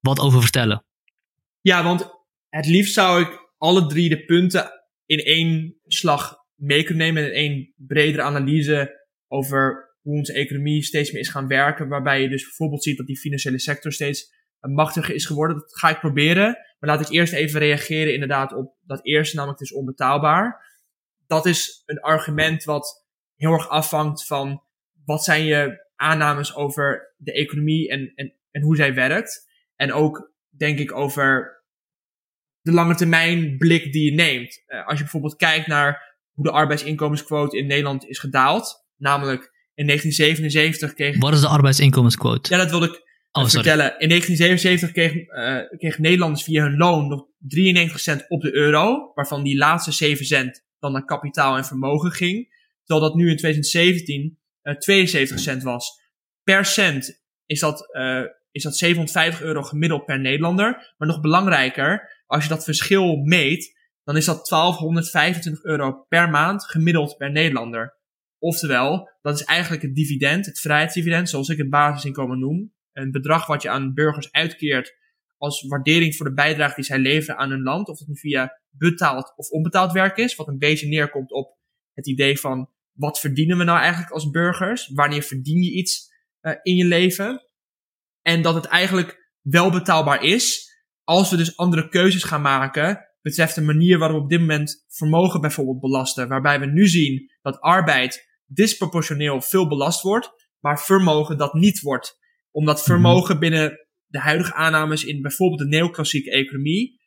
wat 0.00 0.20
over 0.20 0.40
vertellen. 0.40 0.84
Ja, 1.60 1.84
want 1.84 2.10
het 2.48 2.66
liefst 2.66 2.94
zou 2.94 3.22
ik 3.22 3.52
alle 3.58 3.86
drie 3.86 4.08
de 4.08 4.24
punten 4.24 4.70
in 5.06 5.18
één 5.18 5.76
slag 5.86 6.36
mee 6.54 6.84
kunnen 6.84 7.04
nemen. 7.06 7.24
In 7.24 7.32
één 7.32 7.72
bredere 7.76 8.22
analyse 8.22 9.06
over 9.28 9.92
hoe 10.00 10.16
onze 10.16 10.32
economie 10.32 10.82
steeds 10.82 11.12
meer 11.12 11.20
is 11.20 11.28
gaan 11.28 11.46
werken. 11.46 11.88
Waarbij 11.88 12.22
je 12.22 12.28
dus 12.28 12.42
bijvoorbeeld 12.42 12.82
ziet 12.82 12.96
dat 12.96 13.06
die 13.06 13.18
financiële 13.18 13.58
sector 13.58 13.92
steeds 13.92 14.32
machtiger 14.60 15.14
is 15.14 15.26
geworden. 15.26 15.56
Dat 15.56 15.78
ga 15.78 15.88
ik 15.88 16.00
proberen. 16.00 16.56
Maar 16.78 16.90
laat 16.90 17.00
ik 17.00 17.08
eerst 17.08 17.32
even 17.32 17.60
reageren 17.60 18.12
inderdaad 18.12 18.52
op 18.52 18.74
dat 18.82 19.06
eerste, 19.06 19.36
namelijk 19.36 19.60
het 19.60 19.68
is 19.68 19.76
onbetaalbaar. 19.76 20.63
Dat 21.34 21.46
is 21.46 21.82
een 21.86 22.00
argument 22.00 22.64
wat 22.64 23.06
heel 23.36 23.52
erg 23.52 23.68
afhangt 23.68 24.26
van 24.26 24.62
wat 25.04 25.24
zijn 25.24 25.44
je 25.44 25.84
aannames 25.96 26.54
over 26.54 27.14
de 27.16 27.32
economie 27.32 27.88
en, 27.88 28.12
en, 28.14 28.34
en 28.50 28.62
hoe 28.62 28.76
zij 28.76 28.94
werkt. 28.94 29.48
En 29.76 29.92
ook 29.92 30.32
denk 30.56 30.78
ik 30.78 30.92
over 30.92 31.54
de 32.60 32.72
lange 32.72 32.94
termijn 32.94 33.56
blik 33.58 33.92
die 33.92 34.04
je 34.04 34.14
neemt. 34.14 34.62
Uh, 34.66 34.86
als 34.86 34.96
je 34.96 35.02
bijvoorbeeld 35.02 35.36
kijkt 35.36 35.66
naar 35.66 36.16
hoe 36.32 36.44
de 36.44 36.50
arbeidsinkomensquote 36.50 37.56
in 37.56 37.66
Nederland 37.66 38.08
is 38.08 38.18
gedaald. 38.18 38.86
Namelijk 38.96 39.52
in 39.74 39.86
1977 39.86 40.94
kreeg... 40.94 41.18
Wat 41.18 41.32
is 41.32 41.40
de 41.40 41.48
arbeidsinkomensquote? 41.48 42.52
Ja, 42.52 42.58
dat 42.58 42.70
wilde 42.70 42.86
ik 42.86 43.02
oh, 43.32 43.48
vertellen. 43.48 43.98
In 43.98 44.08
1977 44.08 44.92
kreeg, 44.92 45.12
uh, 45.14 45.78
kreeg 45.78 45.98
Nederlanders 45.98 46.42
via 46.42 46.62
hun 46.62 46.76
loon 46.76 47.08
nog 47.08 47.26
93 47.38 48.00
cent 48.00 48.24
op 48.28 48.40
de 48.40 48.54
euro, 48.54 49.12
waarvan 49.14 49.42
die 49.42 49.56
laatste 49.56 49.92
7 49.92 50.26
cent 50.26 50.64
dan 50.84 50.92
naar 50.92 51.04
kapitaal 51.04 51.56
en 51.56 51.64
vermogen 51.64 52.12
ging. 52.12 52.62
Terwijl 52.84 53.08
dat 53.08 53.18
nu 53.18 53.30
in 53.30 53.36
2017 53.36 54.38
uh, 54.62 54.74
72 54.76 55.38
cent 55.38 55.62
was. 55.62 56.02
Per 56.42 56.64
cent 56.64 57.24
is 57.46 57.60
dat, 57.60 57.88
uh, 57.96 58.22
is 58.50 58.62
dat 58.62 58.76
750 58.76 59.42
euro 59.42 59.62
gemiddeld 59.62 60.04
per 60.04 60.20
Nederlander. 60.20 60.94
Maar 60.96 61.08
nog 61.08 61.20
belangrijker, 61.20 62.22
als 62.26 62.42
je 62.42 62.48
dat 62.48 62.64
verschil 62.64 63.16
meet, 63.16 63.72
dan 64.04 64.16
is 64.16 64.24
dat 64.24 64.48
1225 64.48 65.64
euro 65.64 66.04
per 66.08 66.30
maand 66.30 66.64
gemiddeld 66.64 67.16
per 67.16 67.30
Nederlander. 67.30 67.96
Oftewel, 68.38 69.10
dat 69.22 69.34
is 69.34 69.44
eigenlijk 69.44 69.82
het 69.82 69.94
dividend, 69.94 70.46
het 70.46 70.60
vrijheidsdividend, 70.60 71.28
zoals 71.28 71.48
ik 71.48 71.58
het 71.58 71.70
basisinkomen 71.70 72.38
noem 72.38 72.72
een 72.94 73.10
bedrag 73.10 73.46
wat 73.46 73.62
je 73.62 73.70
aan 73.70 73.94
burgers 73.94 74.32
uitkeert 74.32 74.96
als 75.36 75.66
waardering 75.68 76.16
voor 76.16 76.26
de 76.26 76.34
bijdrage 76.34 76.74
die 76.74 76.84
zij 76.84 76.98
leveren 76.98 77.36
aan 77.36 77.50
hun 77.50 77.62
land. 77.62 77.88
Of 77.88 77.98
het 77.98 78.08
nu 78.08 78.16
via 78.16 78.60
betaald 78.76 79.32
of 79.36 79.48
onbetaald 79.48 79.92
werk 79.92 80.16
is. 80.16 80.34
Wat 80.34 80.48
een 80.48 80.58
beetje 80.58 80.88
neerkomt 80.88 81.32
op 81.32 81.58
het 81.92 82.06
idee 82.06 82.38
van 82.38 82.70
wat 82.92 83.20
verdienen 83.20 83.58
we 83.58 83.64
nou 83.64 83.78
eigenlijk 83.78 84.12
als 84.12 84.30
burgers? 84.30 84.90
Wanneer 84.94 85.22
verdien 85.22 85.62
je 85.62 85.72
iets 85.72 86.12
uh, 86.40 86.52
in 86.62 86.74
je 86.74 86.84
leven? 86.84 87.42
En 88.22 88.42
dat 88.42 88.54
het 88.54 88.64
eigenlijk 88.64 89.32
wel 89.40 89.70
betaalbaar 89.70 90.22
is 90.22 90.72
als 91.02 91.30
we 91.30 91.36
dus 91.36 91.56
andere 91.56 91.88
keuzes 91.88 92.22
gaan 92.22 92.42
maken 92.42 93.08
betreft 93.22 93.54
de 93.54 93.60
manier 93.60 93.98
waarop 93.98 94.16
we 94.16 94.22
op 94.22 94.30
dit 94.30 94.40
moment 94.40 94.84
vermogen 94.88 95.40
bijvoorbeeld 95.40 95.80
belasten. 95.80 96.28
Waarbij 96.28 96.60
we 96.60 96.66
nu 96.66 96.86
zien 96.86 97.30
dat 97.42 97.60
arbeid 97.60 98.28
disproportioneel 98.46 99.40
veel 99.40 99.68
belast 99.68 100.02
wordt, 100.02 100.30
maar 100.60 100.84
vermogen 100.84 101.38
dat 101.38 101.54
niet 101.54 101.80
wordt 101.80 102.22
omdat 102.54 102.76
mhm. 102.76 102.84
vermogen 102.84 103.38
binnen 103.38 103.86
de 104.06 104.18
huidige 104.18 104.54
aannames 104.54 105.04
in 105.04 105.22
bijvoorbeeld 105.22 105.60
de 105.60 105.76
neoclassieke 105.76 106.30
economie 106.30 107.00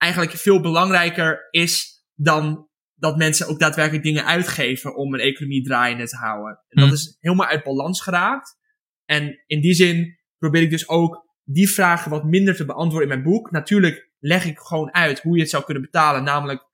eigenlijk 0.00 0.32
veel 0.32 0.60
belangrijker 0.60 1.48
is 1.50 2.04
dan 2.14 2.68
dat 2.94 3.16
mensen 3.16 3.48
ook 3.48 3.58
daadwerkelijk 3.58 4.04
dingen 4.04 4.24
uitgeven 4.24 4.96
om 4.96 5.14
een 5.14 5.20
economie 5.20 5.62
draaiende 5.62 6.08
te 6.08 6.16
houden. 6.16 6.50
En 6.68 6.80
dat 6.80 6.84
mhm. 6.84 6.94
is 6.94 7.16
helemaal 7.20 7.46
uit 7.46 7.64
balans 7.64 8.02
geraakt. 8.02 8.58
En 9.04 9.42
in 9.46 9.60
die 9.60 9.74
zin 9.74 10.18
probeer 10.38 10.62
ik 10.62 10.70
dus 10.70 10.88
ook 10.88 11.28
die 11.44 11.70
vragen 11.70 12.10
wat 12.10 12.24
minder 12.24 12.56
te 12.56 12.64
beantwoorden 12.64 13.10
in 13.10 13.14
mijn 13.14 13.32
boek. 13.32 13.50
Natuurlijk 13.50 14.10
leg 14.18 14.44
ik 14.44 14.58
gewoon 14.58 14.94
uit 14.94 15.20
hoe 15.20 15.34
je 15.34 15.40
het 15.40 15.50
zou 15.50 15.64
kunnen 15.64 15.82
betalen, 15.82 16.24
namelijk 16.24 16.66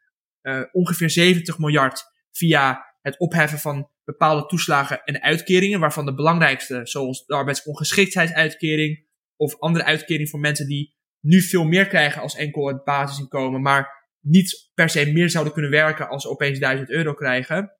uh, 0.42 0.62
ongeveer 0.72 1.10
70 1.10 1.58
miljard 1.58 2.04
via 2.30 2.84
het 3.00 3.18
opheffen 3.18 3.58
van 3.58 3.90
bepaalde 4.04 4.46
toeslagen 4.46 5.02
en 5.02 5.22
uitkeringen, 5.22 5.80
waarvan 5.80 6.06
de 6.06 6.14
belangrijkste, 6.14 6.80
zoals 6.84 7.26
de 7.26 7.34
arbeidsongeschiktheidsuitkering 7.34 9.06
of 9.36 9.58
andere 9.58 9.84
uitkeringen 9.84 10.28
voor 10.28 10.40
mensen 10.40 10.66
die 10.66 10.95
nu 11.26 11.40
veel 11.42 11.64
meer 11.64 11.86
krijgen 11.86 12.22
als 12.22 12.36
enkel 12.36 12.66
het 12.66 12.84
basisinkomen, 12.84 13.62
maar 13.62 14.08
niet 14.20 14.70
per 14.74 14.88
se 14.88 15.12
meer 15.12 15.30
zouden 15.30 15.52
kunnen 15.52 15.70
werken 15.70 16.08
als 16.08 16.22
ze 16.22 16.30
opeens 16.30 16.58
1000 16.58 16.90
euro 16.90 17.14
krijgen, 17.14 17.72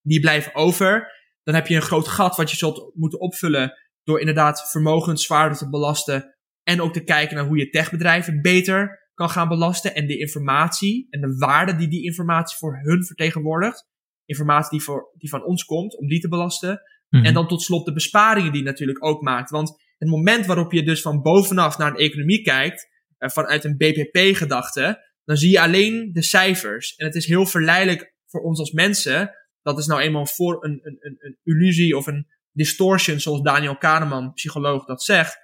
die 0.00 0.20
blijven 0.20 0.54
over. 0.54 1.20
Dan 1.42 1.54
heb 1.54 1.66
je 1.66 1.74
een 1.74 1.82
groot 1.82 2.08
gat 2.08 2.36
wat 2.36 2.50
je 2.50 2.56
zult 2.56 2.90
moeten 2.94 3.20
opvullen 3.20 3.78
door 4.02 4.20
inderdaad 4.20 4.70
vermogens 4.70 5.24
zwaarder 5.24 5.58
te 5.58 5.68
belasten 5.68 6.36
en 6.62 6.80
ook 6.80 6.92
te 6.92 7.04
kijken 7.04 7.36
naar 7.36 7.46
hoe 7.46 7.58
je 7.58 7.70
techbedrijven 7.70 8.40
beter 8.40 9.10
kan 9.14 9.30
gaan 9.30 9.48
belasten 9.48 9.94
en 9.94 10.06
de 10.06 10.18
informatie 10.18 11.06
en 11.10 11.20
de 11.20 11.36
waarde 11.36 11.76
die 11.76 11.88
die 11.88 12.04
informatie 12.04 12.56
voor 12.56 12.78
hun 12.82 13.04
vertegenwoordigt 13.04 13.90
informatie 14.24 14.70
die, 14.70 14.82
voor, 14.82 15.10
die 15.18 15.28
van 15.28 15.44
ons 15.44 15.64
komt, 15.64 15.98
om 15.98 16.08
die 16.08 16.20
te 16.20 16.28
belasten. 16.28 16.80
Mhm. 17.08 17.24
En 17.24 17.34
dan 17.34 17.48
tot 17.48 17.62
slot 17.62 17.84
de 17.84 17.92
besparingen 17.92 18.52
die 18.52 18.62
natuurlijk 18.62 19.04
ook 19.04 19.22
maakt. 19.22 19.50
Want 19.50 19.82
het 19.98 20.08
moment 20.08 20.46
waarop 20.46 20.72
je 20.72 20.82
dus 20.82 21.02
van 21.02 21.22
bovenaf 21.22 21.78
naar 21.78 21.90
een 21.90 21.96
economie 21.96 22.42
kijkt, 22.42 22.88
vanuit 23.30 23.64
een 23.64 23.76
BPP-gedachte, 23.76 25.10
dan 25.24 25.36
zie 25.36 25.50
je 25.50 25.60
alleen 25.60 26.10
de 26.12 26.22
cijfers. 26.22 26.94
En 26.94 27.06
het 27.06 27.14
is 27.14 27.26
heel 27.26 27.46
verleidelijk 27.46 28.14
voor 28.26 28.40
ons 28.40 28.58
als 28.58 28.72
mensen. 28.72 29.30
Dat 29.62 29.78
is 29.78 29.86
nou 29.86 30.00
eenmaal 30.00 30.26
voor 30.26 30.64
een, 30.64 30.80
een, 30.82 30.96
een, 31.00 31.16
een 31.18 31.38
illusie 31.42 31.96
of 31.96 32.06
een 32.06 32.26
distortion, 32.52 33.20
zoals 33.20 33.42
Daniel 33.42 33.76
Kahneman, 33.76 34.32
psycholoog, 34.32 34.84
dat 34.84 35.02
zegt. 35.02 35.38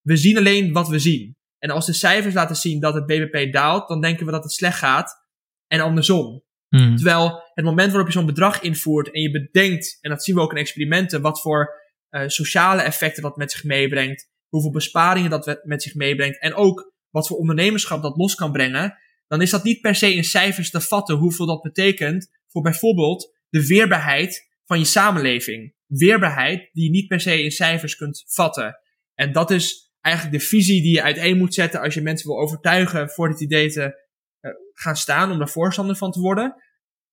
We 0.00 0.16
zien 0.16 0.38
alleen 0.38 0.72
wat 0.72 0.88
we 0.88 0.98
zien. 0.98 1.36
En 1.58 1.70
als 1.70 1.86
de 1.86 1.92
cijfers 1.92 2.34
laten 2.34 2.56
zien 2.56 2.80
dat 2.80 2.94
het 2.94 3.06
BBP 3.06 3.52
daalt, 3.52 3.88
dan 3.88 4.00
denken 4.00 4.26
we 4.26 4.32
dat 4.32 4.42
het 4.42 4.52
slecht 4.52 4.78
gaat. 4.78 5.22
En 5.66 5.80
andersom. 5.80 6.42
Mhm. 6.68 6.96
Terwijl 6.96 7.42
het 7.54 7.64
moment 7.64 7.90
waarop 7.90 8.06
je 8.06 8.12
zo'n 8.12 8.26
bedrag 8.26 8.60
invoert 8.60 9.10
en 9.10 9.20
je 9.20 9.30
bedenkt, 9.30 9.98
en 10.00 10.10
dat 10.10 10.24
zien 10.24 10.34
we 10.34 10.40
ook 10.40 10.52
in 10.52 10.58
experimenten, 10.58 11.20
wat 11.20 11.40
voor 11.40 11.82
uh, 12.10 12.28
sociale 12.28 12.82
effecten 12.82 13.22
dat 13.22 13.36
met 13.36 13.52
zich 13.52 13.64
meebrengt, 13.64 14.28
hoeveel 14.48 14.70
besparingen 14.70 15.30
dat 15.30 15.60
met 15.62 15.82
zich 15.82 15.94
meebrengt 15.94 16.40
en 16.40 16.54
ook 16.54 16.93
wat 17.14 17.26
voor 17.26 17.36
ondernemerschap 17.36 18.02
dat 18.02 18.16
los 18.16 18.34
kan 18.34 18.52
brengen, 18.52 18.98
dan 19.26 19.42
is 19.42 19.50
dat 19.50 19.64
niet 19.64 19.80
per 19.80 19.94
se 19.94 20.14
in 20.14 20.24
cijfers 20.24 20.70
te 20.70 20.80
vatten 20.80 21.16
hoeveel 21.16 21.46
dat 21.46 21.62
betekent 21.62 22.30
voor 22.48 22.62
bijvoorbeeld 22.62 23.36
de 23.48 23.66
weerbaarheid 23.66 24.50
van 24.64 24.78
je 24.78 24.84
samenleving. 24.84 25.74
Weerbaarheid 25.86 26.70
die 26.72 26.84
je 26.84 26.90
niet 26.90 27.08
per 27.08 27.20
se 27.20 27.42
in 27.42 27.50
cijfers 27.50 27.96
kunt 27.96 28.24
vatten. 28.26 28.78
En 29.14 29.32
dat 29.32 29.50
is 29.50 29.94
eigenlijk 30.00 30.38
de 30.38 30.46
visie 30.46 30.82
die 30.82 30.94
je 30.94 31.02
uiteen 31.02 31.38
moet 31.38 31.54
zetten 31.54 31.80
als 31.80 31.94
je 31.94 32.02
mensen 32.02 32.28
wil 32.28 32.40
overtuigen 32.40 33.10
voor 33.10 33.28
dit 33.28 33.40
idee 33.40 33.70
te 33.70 33.82
uh, 34.40 34.50
gaan 34.72 34.96
staan, 34.96 35.30
om 35.30 35.38
daar 35.38 35.48
voorstander 35.48 35.96
van 35.96 36.12
te 36.12 36.20
worden. 36.20 36.54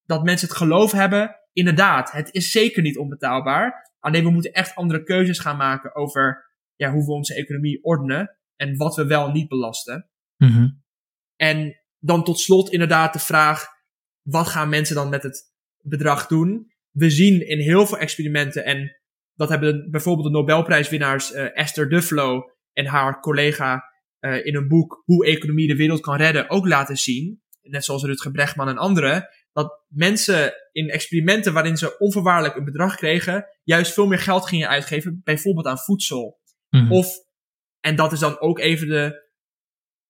Dat 0.03 0.24
mensen 0.24 0.48
het 0.48 0.58
geloof 0.58 0.91
hebben, 0.91 1.36
inderdaad, 1.53 2.12
het 2.12 2.34
is 2.34 2.51
zeker 2.51 2.81
niet 2.81 2.98
onbetaalbaar. 2.98 3.91
Alleen 4.00 4.24
we 4.24 4.29
moeten 4.29 4.53
echt 4.53 4.75
andere 4.75 5.03
keuzes 5.03 5.39
gaan 5.39 5.58
maken 5.58 5.96
over 5.96 6.51
ja, 6.75 6.91
hoe 6.91 7.05
we 7.05 7.12
onze 7.12 7.36
economie 7.36 7.84
ordenen 7.84 8.36
en 8.61 8.77
wat 8.77 8.95
we 8.95 9.05
wel 9.05 9.31
niet 9.31 9.47
belasten. 9.47 10.09
Mm 10.37 10.83
En 11.35 11.81
dan 11.99 12.23
tot 12.23 12.39
slot 12.39 12.71
inderdaad 12.71 13.13
de 13.13 13.19
vraag, 13.19 13.67
wat 14.21 14.47
gaan 14.47 14.69
mensen 14.69 14.95
dan 14.95 15.09
met 15.09 15.23
het 15.23 15.53
bedrag 15.83 16.27
doen? 16.27 16.71
We 16.91 17.09
zien 17.09 17.47
in 17.47 17.59
heel 17.59 17.85
veel 17.85 17.97
experimenten, 17.97 18.65
en 18.65 18.97
dat 19.33 19.49
hebben 19.49 19.91
bijvoorbeeld 19.91 20.27
de 20.27 20.33
Nobelprijswinnaars 20.33 21.31
uh, 21.31 21.57
Esther 21.57 21.89
Duflo 21.89 22.41
en 22.73 22.85
haar 22.85 23.19
collega 23.19 23.83
uh, 24.19 24.45
in 24.45 24.55
een 24.55 24.67
boek 24.67 25.01
Hoe 25.05 25.25
economie 25.25 25.67
de 25.67 25.75
wereld 25.75 26.01
kan 26.01 26.15
redden 26.15 26.49
ook 26.49 26.67
laten 26.67 26.97
zien, 26.97 27.41
net 27.61 27.85
zoals 27.85 28.03
Rutger 28.03 28.31
Bregman 28.31 28.69
en 28.69 28.77
anderen, 28.77 29.27
dat 29.51 29.85
mensen 29.87 30.53
in 30.71 30.89
experimenten 30.89 31.53
waarin 31.53 31.77
ze 31.77 31.97
onvoorwaardelijk 31.97 32.55
een 32.55 32.65
bedrag 32.65 32.95
kregen, 32.95 33.45
juist 33.63 33.93
veel 33.93 34.07
meer 34.07 34.19
geld 34.19 34.47
gingen 34.47 34.69
uitgeven, 34.69 35.21
bijvoorbeeld 35.23 35.65
aan 35.65 35.77
voedsel. 35.77 36.39
Mhm. 36.69 36.91
Of, 36.91 37.07
en 37.81 37.95
dat 37.95 38.11
is 38.11 38.19
dan 38.19 38.39
ook 38.39 38.59
even 38.59 38.88
de, 38.88 39.29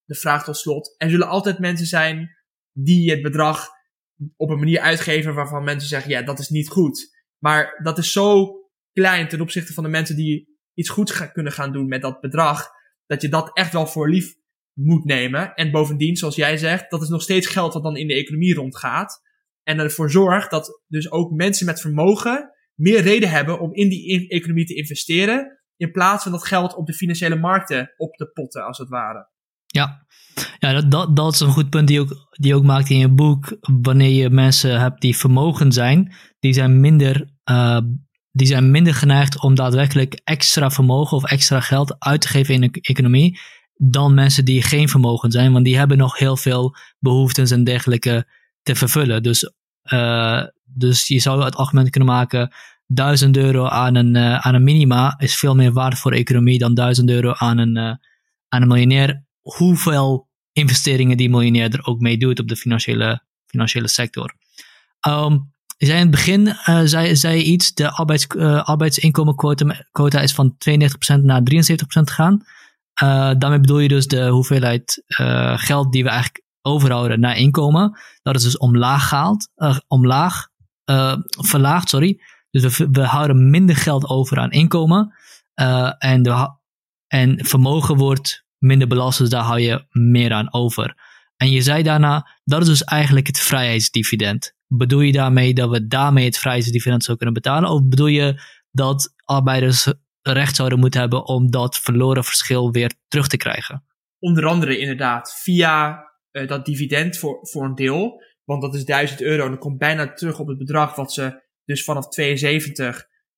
de 0.03 0.15
vraag 0.15 0.43
tot 0.43 0.57
slot, 0.57 0.95
er 0.97 1.09
zullen 1.09 1.27
altijd 1.27 1.59
mensen 1.59 1.85
zijn 1.85 2.35
die 2.71 3.11
het 3.11 3.21
bedrag 3.21 3.67
op 4.35 4.49
een 4.49 4.59
manier 4.59 4.79
uitgeven 4.79 5.33
waarvan 5.33 5.63
mensen 5.63 5.89
zeggen, 5.89 6.11
ja, 6.11 6.21
dat 6.21 6.39
is 6.39 6.49
niet 6.49 6.69
goed. 6.69 7.19
Maar 7.37 7.79
dat 7.83 7.97
is 7.97 8.11
zo 8.11 8.55
klein 8.93 9.27
ten 9.27 9.41
opzichte 9.41 9.73
van 9.73 9.83
de 9.83 9.89
mensen 9.89 10.15
die 10.15 10.59
iets 10.73 10.89
goeds 10.89 11.31
kunnen 11.31 11.51
gaan 11.51 11.71
doen 11.71 11.87
met 11.87 12.01
dat 12.01 12.19
bedrag, 12.19 12.69
dat 13.05 13.21
je 13.21 13.29
dat 13.29 13.57
echt 13.57 13.73
wel 13.73 13.87
voor 13.87 14.09
lief 14.09 14.33
moet 14.73 15.05
nemen. 15.05 15.53
En 15.53 15.71
bovendien, 15.71 16.15
zoals 16.15 16.35
jij 16.35 16.57
zegt, 16.57 16.89
dat 16.89 17.01
is 17.01 17.09
nog 17.09 17.21
steeds 17.21 17.47
geld 17.47 17.73
wat 17.73 17.83
dan 17.83 17.97
in 17.97 18.07
de 18.07 18.13
economie 18.13 18.53
rondgaat. 18.53 19.21
En 19.63 19.79
ervoor 19.79 20.11
zorgt 20.11 20.51
dat 20.51 20.81
dus 20.87 21.11
ook 21.11 21.31
mensen 21.31 21.65
met 21.65 21.81
vermogen 21.81 22.51
meer 22.73 23.01
reden 23.01 23.29
hebben 23.29 23.59
om 23.59 23.73
in 23.73 23.89
die 23.89 24.29
economie 24.29 24.65
te 24.65 24.75
investeren. 24.75 25.60
In 25.81 25.91
plaats 25.91 26.23
van 26.23 26.31
dat 26.31 26.47
geld 26.47 26.75
op 26.75 26.85
de 26.85 26.93
financiële 26.93 27.35
markten 27.35 27.93
op 27.97 28.15
te 28.15 28.25
potten, 28.25 28.65
als 28.65 28.77
het 28.77 28.89
ware. 28.89 29.29
Ja, 29.65 30.05
ja 30.59 30.73
dat, 30.73 30.91
dat, 30.91 31.15
dat 31.15 31.33
is 31.33 31.39
een 31.39 31.51
goed 31.51 31.69
punt 31.69 31.87
die 31.87 31.99
ook, 31.99 32.27
die 32.31 32.55
ook 32.55 32.63
maakt 32.63 32.89
in 32.89 32.97
je 32.97 33.09
boek. 33.09 33.57
Wanneer 33.81 34.09
je 34.09 34.29
mensen 34.29 34.79
hebt 34.79 35.01
die 35.01 35.17
vermogen 35.17 35.71
zijn, 35.71 36.13
die 36.39 36.53
zijn 36.53 36.79
minder, 36.79 37.29
uh, 37.51 37.79
die 38.31 38.47
zijn 38.47 38.71
minder 38.71 38.93
geneigd 38.93 39.41
om 39.41 39.55
daadwerkelijk 39.55 40.21
extra 40.23 40.71
vermogen 40.71 41.17
of 41.17 41.23
extra 41.23 41.59
geld 41.59 41.95
uit 41.99 42.21
te 42.21 42.27
geven 42.27 42.53
in 42.53 42.61
de 42.61 42.81
economie. 42.81 43.39
Dan 43.73 44.13
mensen 44.13 44.45
die 44.45 44.61
geen 44.61 44.89
vermogen 44.89 45.31
zijn, 45.31 45.51
want 45.51 45.65
die 45.65 45.77
hebben 45.77 45.97
nog 45.97 46.17
heel 46.17 46.37
veel 46.37 46.75
behoeftes 46.99 47.51
en 47.51 47.63
dergelijke 47.63 48.27
te 48.61 48.75
vervullen. 48.75 49.23
Dus, 49.23 49.53
uh, 49.93 50.43
dus 50.63 51.07
je 51.07 51.19
zou 51.19 51.43
het 51.43 51.55
argument 51.55 51.89
kunnen 51.89 52.09
maken: 52.09 52.53
1000 52.93 53.37
euro 53.37 53.65
aan 53.65 53.95
een, 53.95 54.15
uh, 54.15 54.39
aan 54.39 54.55
een 54.55 54.63
minima 54.63 55.15
is 55.17 55.35
veel 55.35 55.55
meer 55.55 55.71
waard 55.71 55.99
voor 55.99 56.11
de 56.11 56.17
economie 56.17 56.59
dan 56.59 56.73
1000 56.73 57.09
euro 57.09 57.33
aan 57.33 57.57
een, 57.57 57.77
uh, 57.77 57.93
aan 58.47 58.61
een 58.61 58.67
miljonair. 58.67 59.23
Hoeveel 59.41 60.29
investeringen 60.53 61.17
die 61.17 61.29
miljonair 61.29 61.73
er 61.73 61.85
ook 61.85 61.99
mee 61.99 62.17
doet 62.17 62.39
op 62.39 62.47
de 62.47 62.55
financiële, 62.55 63.23
financiële 63.45 63.87
sector. 63.87 64.33
Um, 65.07 65.53
in 65.77 65.95
het 65.95 66.11
begin 66.11 66.47
uh, 66.47 66.81
zei, 66.83 67.15
zei 67.15 67.41
iets, 67.41 67.73
de 67.73 67.91
arbeids, 67.91 68.27
arbeidsinkomenquota 68.63 70.19
is 70.21 70.33
van 70.33 70.55
32% 70.69 71.21
naar 71.21 71.41
73% 71.41 71.73
gegaan. 71.83 72.43
daarmee 73.37 73.59
bedoel 73.59 73.79
je 73.79 73.87
dus 73.87 74.07
de 74.07 74.27
hoeveelheid 74.27 75.03
geld 75.55 75.91
die 75.91 76.03
we 76.03 76.09
eigenlijk 76.09 76.43
overhouden 76.61 77.19
naar 77.19 77.37
inkomen. 77.37 77.99
Dat 78.21 78.35
is 78.35 78.43
dus 78.43 78.57
omlaag 78.57 79.07
gehaald, 79.07 79.49
omlaag, 79.87 80.47
verlaagd, 81.39 81.89
sorry. 81.89 82.19
Dus 82.51 82.77
we, 82.77 82.87
we, 82.91 83.01
houden 83.01 83.49
minder 83.49 83.75
geld 83.75 84.07
over 84.07 84.37
aan 84.37 84.51
inkomen. 84.51 85.13
Uh, 85.61 85.93
en, 85.97 86.23
de, 86.23 86.55
en 87.07 87.45
vermogen 87.45 87.95
wordt 87.95 88.45
minder 88.57 88.87
belast, 88.87 89.17
dus 89.17 89.29
daar 89.29 89.43
hou 89.43 89.59
je 89.59 89.85
meer 89.89 90.33
aan 90.33 90.53
over. 90.53 90.95
En 91.37 91.51
je 91.51 91.61
zei 91.61 91.83
daarna, 91.83 92.39
dat 92.43 92.61
is 92.61 92.67
dus 92.67 92.83
eigenlijk 92.83 93.27
het 93.27 93.39
vrijheidsdividend. 93.39 94.55
Bedoel 94.67 94.99
je 94.99 95.11
daarmee 95.11 95.53
dat 95.53 95.69
we 95.69 95.87
daarmee 95.87 96.25
het 96.25 96.37
vrijheidsdividend 96.37 97.03
zou 97.03 97.17
kunnen 97.17 97.35
betalen? 97.35 97.69
Of 97.69 97.83
bedoel 97.83 98.07
je 98.07 98.41
dat 98.71 99.13
arbeiders 99.25 99.93
recht 100.21 100.55
zouden 100.55 100.79
moeten 100.79 100.99
hebben 100.99 101.25
om 101.25 101.51
dat 101.51 101.77
verloren 101.77 102.23
verschil 102.23 102.71
weer 102.71 102.93
terug 103.07 103.27
te 103.27 103.37
krijgen? 103.37 103.83
Onder 104.19 104.45
andere 104.45 104.77
inderdaad 104.77 105.33
via 105.43 106.03
uh, 106.31 106.47
dat 106.47 106.65
dividend 106.65 107.17
voor, 107.17 107.39
voor 107.41 107.65
een 107.65 107.75
deel. 107.75 108.23
Want 108.43 108.61
dat 108.61 108.75
is 108.75 108.85
1000 108.85 109.21
euro 109.21 109.45
en 109.45 109.51
dat 109.51 109.59
komt 109.59 109.77
bijna 109.77 110.13
terug 110.13 110.39
op 110.39 110.47
het 110.47 110.57
bedrag 110.57 110.95
wat 110.95 111.13
ze 111.13 111.41
dus 111.65 111.83
vanaf 111.83 112.07
72, 112.07 112.95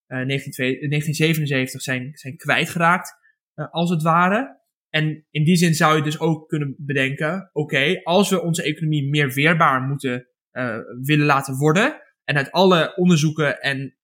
uh, 0.08 0.26
1977 0.26 1.80
zijn, 1.80 2.10
zijn 2.12 2.36
kwijtgeraakt, 2.36 3.14
uh, 3.54 3.66
als 3.70 3.90
het 3.90 4.02
ware. 4.02 4.62
En 4.88 5.26
in 5.30 5.44
die 5.44 5.56
zin 5.56 5.74
zou 5.74 5.96
je 5.96 6.02
dus 6.02 6.20
ook 6.20 6.48
kunnen 6.48 6.74
bedenken, 6.78 7.50
oké, 7.52 8.00
als 8.02 8.30
we 8.30 8.42
onze 8.42 8.62
economie 8.62 9.08
meer 9.08 9.32
weerbaar 9.32 9.80
moeten 9.80 10.28
willen 11.02 11.26
laten 11.26 11.56
worden, 11.56 12.00
en 12.24 12.36
uit 12.36 12.50
alle 12.50 12.96
onderzoeken 12.96 13.60
en 13.60 13.96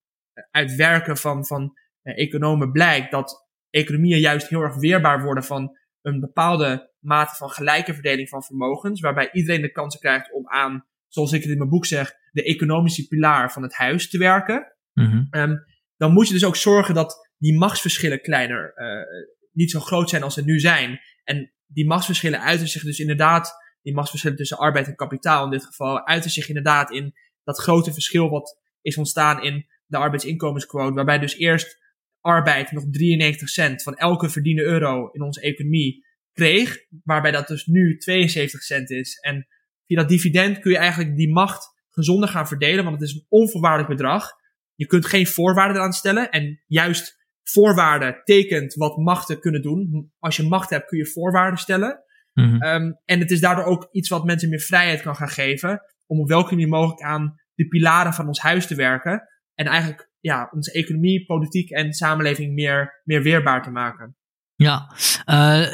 uit 0.50 0.74
werken 0.74 1.16
van, 1.16 1.46
van 1.46 1.76
economen 2.02 2.72
blijkt 2.72 3.10
dat 3.10 3.48
economieën 3.70 4.18
juist 4.18 4.48
heel 4.48 4.60
erg 4.60 4.76
weerbaar 4.76 5.22
worden 5.22 5.44
van 5.44 5.78
een 6.02 6.20
bepaalde 6.20 6.92
mate 6.98 7.34
van 7.34 7.50
gelijke 7.50 7.94
verdeling 7.94 8.28
van 8.28 8.42
vermogens, 8.42 9.00
waarbij 9.00 9.32
iedereen 9.32 9.60
de 9.60 9.72
kansen 9.72 10.00
krijgt 10.00 10.32
om 10.32 10.48
aan, 10.48 10.86
zoals 11.08 11.32
ik 11.32 11.42
het 11.42 11.50
in 11.50 11.58
mijn 11.58 11.70
boek 11.70 11.86
zeg, 11.86 12.14
de 12.30 12.42
economische 12.42 13.06
pilaar 13.06 13.52
van 13.52 13.62
het 13.62 13.74
huis 13.74 14.10
te 14.10 14.18
werken. 14.18 14.76
Mm-hmm. 14.92 15.28
Um, 15.30 15.64
dan 15.96 16.12
moet 16.12 16.26
je 16.26 16.32
dus 16.32 16.44
ook 16.44 16.56
zorgen 16.56 16.94
dat 16.94 17.28
die 17.38 17.58
machtsverschillen 17.58 18.20
kleiner, 18.20 18.72
uh, 18.76 19.28
niet 19.52 19.70
zo 19.70 19.80
groot 19.80 20.10
zijn 20.10 20.22
als 20.22 20.34
ze 20.34 20.44
nu 20.44 20.58
zijn. 20.58 21.00
En 21.24 21.52
die 21.66 21.86
machtsverschillen 21.86 22.40
uiten 22.42 22.68
zich 22.68 22.82
dus 22.82 22.98
inderdaad, 22.98 23.54
die 23.82 23.94
machtsverschillen 23.94 24.36
tussen 24.36 24.58
arbeid 24.58 24.86
en 24.86 24.94
kapitaal 24.94 25.44
in 25.44 25.50
dit 25.50 25.64
geval, 25.64 26.06
uiten 26.06 26.30
zich 26.30 26.48
inderdaad 26.48 26.90
in 26.90 27.14
dat 27.44 27.58
grote 27.58 27.92
verschil 27.92 28.28
wat 28.28 28.60
is 28.82 28.96
ontstaan 28.96 29.42
in 29.42 29.66
de 29.86 29.96
arbeidsinkomensquote, 29.96 30.94
waarbij 30.94 31.18
dus 31.18 31.36
eerst 31.36 31.78
arbeid 32.20 32.72
nog 32.72 32.84
93 32.90 33.48
cent 33.48 33.82
van 33.82 33.96
elke 33.96 34.28
verdiende 34.28 34.62
euro 34.62 35.08
in 35.10 35.22
onze 35.22 35.40
economie 35.40 36.06
kreeg, 36.32 36.86
waarbij 37.04 37.30
dat 37.30 37.48
dus 37.48 37.66
nu 37.66 37.96
72 37.96 38.62
cent 38.62 38.90
is. 38.90 39.18
En 39.20 39.46
via 39.86 39.96
dat 39.96 40.08
dividend 40.08 40.58
kun 40.58 40.70
je 40.70 40.78
eigenlijk 40.78 41.16
die 41.16 41.32
macht 41.32 41.79
gezonder 41.90 42.28
gaan 42.28 42.48
verdelen, 42.48 42.84
want 42.84 43.00
het 43.00 43.08
is 43.08 43.14
een 43.14 43.26
onvoorwaardelijk 43.28 43.90
bedrag. 43.90 44.30
Je 44.74 44.86
kunt 44.86 45.06
geen 45.06 45.26
voorwaarden 45.26 45.76
eraan 45.76 45.92
stellen 45.92 46.30
en 46.30 46.62
juist 46.66 47.18
voorwaarden 47.42 48.20
tekent 48.24 48.74
wat 48.74 48.96
machten 48.96 49.40
kunnen 49.40 49.62
doen. 49.62 50.12
Als 50.18 50.36
je 50.36 50.42
macht 50.42 50.70
hebt 50.70 50.86
kun 50.86 50.98
je 50.98 51.06
voorwaarden 51.06 51.58
stellen. 51.58 52.04
Mm-hmm. 52.32 52.62
Um, 52.62 53.00
en 53.04 53.18
het 53.18 53.30
is 53.30 53.40
daardoor 53.40 53.64
ook 53.64 53.88
iets 53.92 54.08
wat 54.08 54.24
mensen 54.24 54.48
meer 54.48 54.60
vrijheid 54.60 55.02
kan 55.02 55.16
gaan 55.16 55.28
geven 55.28 55.80
om 56.06 56.20
op 56.20 56.28
welke 56.28 56.54
manier 56.54 56.68
mogelijk 56.68 57.02
aan 57.02 57.34
de 57.54 57.68
pilaren 57.68 58.12
van 58.12 58.26
ons 58.26 58.40
huis 58.40 58.66
te 58.66 58.74
werken. 58.74 59.28
En 59.54 59.66
eigenlijk 59.66 60.10
ja, 60.20 60.48
onze 60.52 60.72
economie, 60.72 61.26
politiek 61.26 61.70
en 61.70 61.92
samenleving 61.92 62.54
meer, 62.54 63.00
meer 63.04 63.22
weerbaar 63.22 63.62
te 63.62 63.70
maken. 63.70 64.16
Ja, 64.62 64.90
uh, 65.26 65.66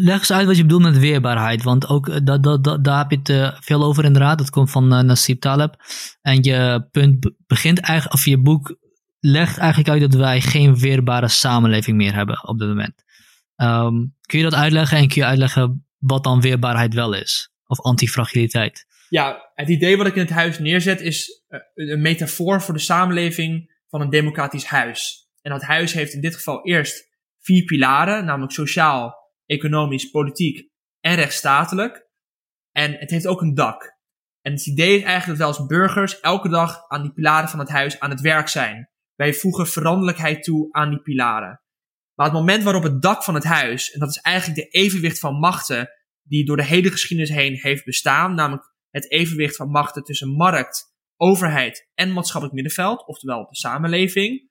leg 0.00 0.18
eens 0.18 0.32
uit 0.32 0.46
wat 0.46 0.56
je 0.56 0.62
bedoelt 0.62 0.82
met 0.82 0.98
weerbaarheid. 0.98 1.62
Want 1.62 1.88
ook 1.88 2.26
dat, 2.26 2.42
dat, 2.42 2.64
dat, 2.64 2.84
daar 2.84 2.98
heb 2.98 3.10
je 3.10 3.32
het 3.32 3.54
veel 3.64 3.82
over 3.82 4.04
inderdaad. 4.04 4.38
Dat 4.38 4.50
komt 4.50 4.70
van 4.70 5.10
uh, 5.10 5.36
Taleb. 5.38 5.76
En 6.22 6.42
je 6.42 6.88
punt 6.90 7.30
begint 7.46 7.80
eigenlijk, 7.80 8.14
of 8.14 8.24
je 8.24 8.38
boek 8.38 8.76
legt 9.18 9.58
eigenlijk 9.58 9.90
uit 9.90 10.00
dat 10.00 10.20
wij 10.20 10.40
geen 10.40 10.78
weerbare 10.78 11.28
samenleving 11.28 11.96
meer 11.96 12.14
hebben 12.14 12.48
op 12.48 12.58
dit 12.58 12.68
moment. 12.68 13.04
Um, 13.56 14.16
kun 14.26 14.38
je 14.38 14.44
dat 14.44 14.54
uitleggen 14.54 14.98
en 14.98 15.08
kun 15.08 15.22
je 15.22 15.28
uitleggen 15.28 15.86
wat 15.98 16.24
dan 16.24 16.40
weerbaarheid 16.40 16.94
wel 16.94 17.12
is? 17.12 17.50
Of 17.66 17.80
antifragiliteit? 17.80 18.86
Ja, 19.08 19.50
het 19.54 19.68
idee 19.68 19.96
wat 19.96 20.06
ik 20.06 20.14
in 20.14 20.22
het 20.22 20.30
huis 20.30 20.58
neerzet 20.58 21.00
is 21.00 21.42
een 21.74 22.02
metafoor 22.02 22.62
voor 22.62 22.74
de 22.74 22.80
samenleving 22.80 23.80
van 23.88 24.00
een 24.00 24.10
democratisch 24.10 24.66
huis. 24.66 25.28
En 25.42 25.50
dat 25.50 25.62
huis 25.62 25.92
heeft 25.92 26.12
in 26.12 26.20
dit 26.20 26.34
geval 26.34 26.64
eerst 26.64 27.10
vier 27.42 27.64
pilaren, 27.64 28.24
namelijk 28.24 28.52
sociaal, 28.52 29.14
economisch, 29.46 30.10
politiek 30.10 30.70
en 31.00 31.14
rechtsstatelijk. 31.14 32.08
En 32.70 32.92
het 32.92 33.10
heeft 33.10 33.26
ook 33.26 33.40
een 33.40 33.54
dak. 33.54 34.00
En 34.40 34.52
het 34.52 34.66
idee 34.66 34.96
is 34.96 35.02
eigenlijk 35.02 35.26
dat 35.26 35.36
wij 35.36 35.46
als 35.46 35.66
burgers 35.66 36.20
elke 36.20 36.48
dag 36.48 36.88
aan 36.88 37.02
die 37.02 37.12
pilaren 37.12 37.48
van 37.48 37.58
het 37.58 37.68
huis 37.68 38.00
aan 38.00 38.10
het 38.10 38.20
werk 38.20 38.48
zijn. 38.48 38.90
Wij 39.14 39.34
voegen 39.34 39.66
veranderlijkheid 39.66 40.42
toe 40.42 40.72
aan 40.72 40.90
die 40.90 41.02
pilaren. 41.02 41.60
Maar 42.14 42.26
het 42.26 42.34
moment 42.34 42.62
waarop 42.62 42.82
het 42.82 43.02
dak 43.02 43.24
van 43.24 43.34
het 43.34 43.44
huis, 43.44 43.90
en 43.90 44.00
dat 44.00 44.08
is 44.08 44.18
eigenlijk 44.18 44.60
de 44.60 44.78
evenwicht 44.78 45.18
van 45.18 45.34
machten 45.34 45.90
die 46.22 46.44
door 46.44 46.56
de 46.56 46.64
hele 46.64 46.90
geschiedenis 46.90 47.30
heen 47.34 47.54
heeft 47.54 47.84
bestaan, 47.84 48.34
namelijk 48.34 48.72
het 48.90 49.10
evenwicht 49.10 49.56
van 49.56 49.70
machten 49.70 50.02
tussen 50.02 50.28
markt, 50.28 50.94
overheid 51.16 51.90
en 51.94 52.12
maatschappelijk 52.12 52.54
middenveld, 52.54 53.06
oftewel 53.06 53.46
de 53.48 53.56
samenleving. 53.56 54.50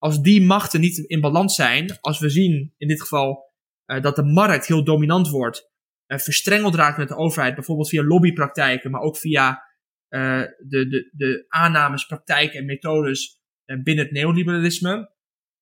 Als 0.00 0.22
die 0.22 0.42
machten 0.42 0.80
niet 0.80 0.98
in 0.98 1.20
balans 1.20 1.54
zijn, 1.54 1.98
als 2.00 2.18
we 2.18 2.28
zien 2.28 2.74
in 2.76 2.88
dit 2.88 3.00
geval 3.00 3.52
uh, 3.86 4.02
dat 4.02 4.16
de 4.16 4.24
markt 4.24 4.66
heel 4.66 4.84
dominant 4.84 5.28
wordt, 5.28 5.70
uh, 6.06 6.18
verstrengeld 6.18 6.74
raakt 6.74 6.98
met 6.98 7.08
de 7.08 7.16
overheid, 7.16 7.54
bijvoorbeeld 7.54 7.88
via 7.88 8.02
lobbypraktijken, 8.02 8.90
maar 8.90 9.00
ook 9.00 9.16
via 9.16 9.62
uh, 10.08 10.42
de, 10.58 10.88
de, 10.88 11.10
de 11.12 11.44
aannames, 11.48 12.06
praktijken 12.06 12.58
en 12.58 12.64
methodes 12.64 13.38
binnen 13.64 14.04
het 14.04 14.12
neoliberalisme, 14.12 15.12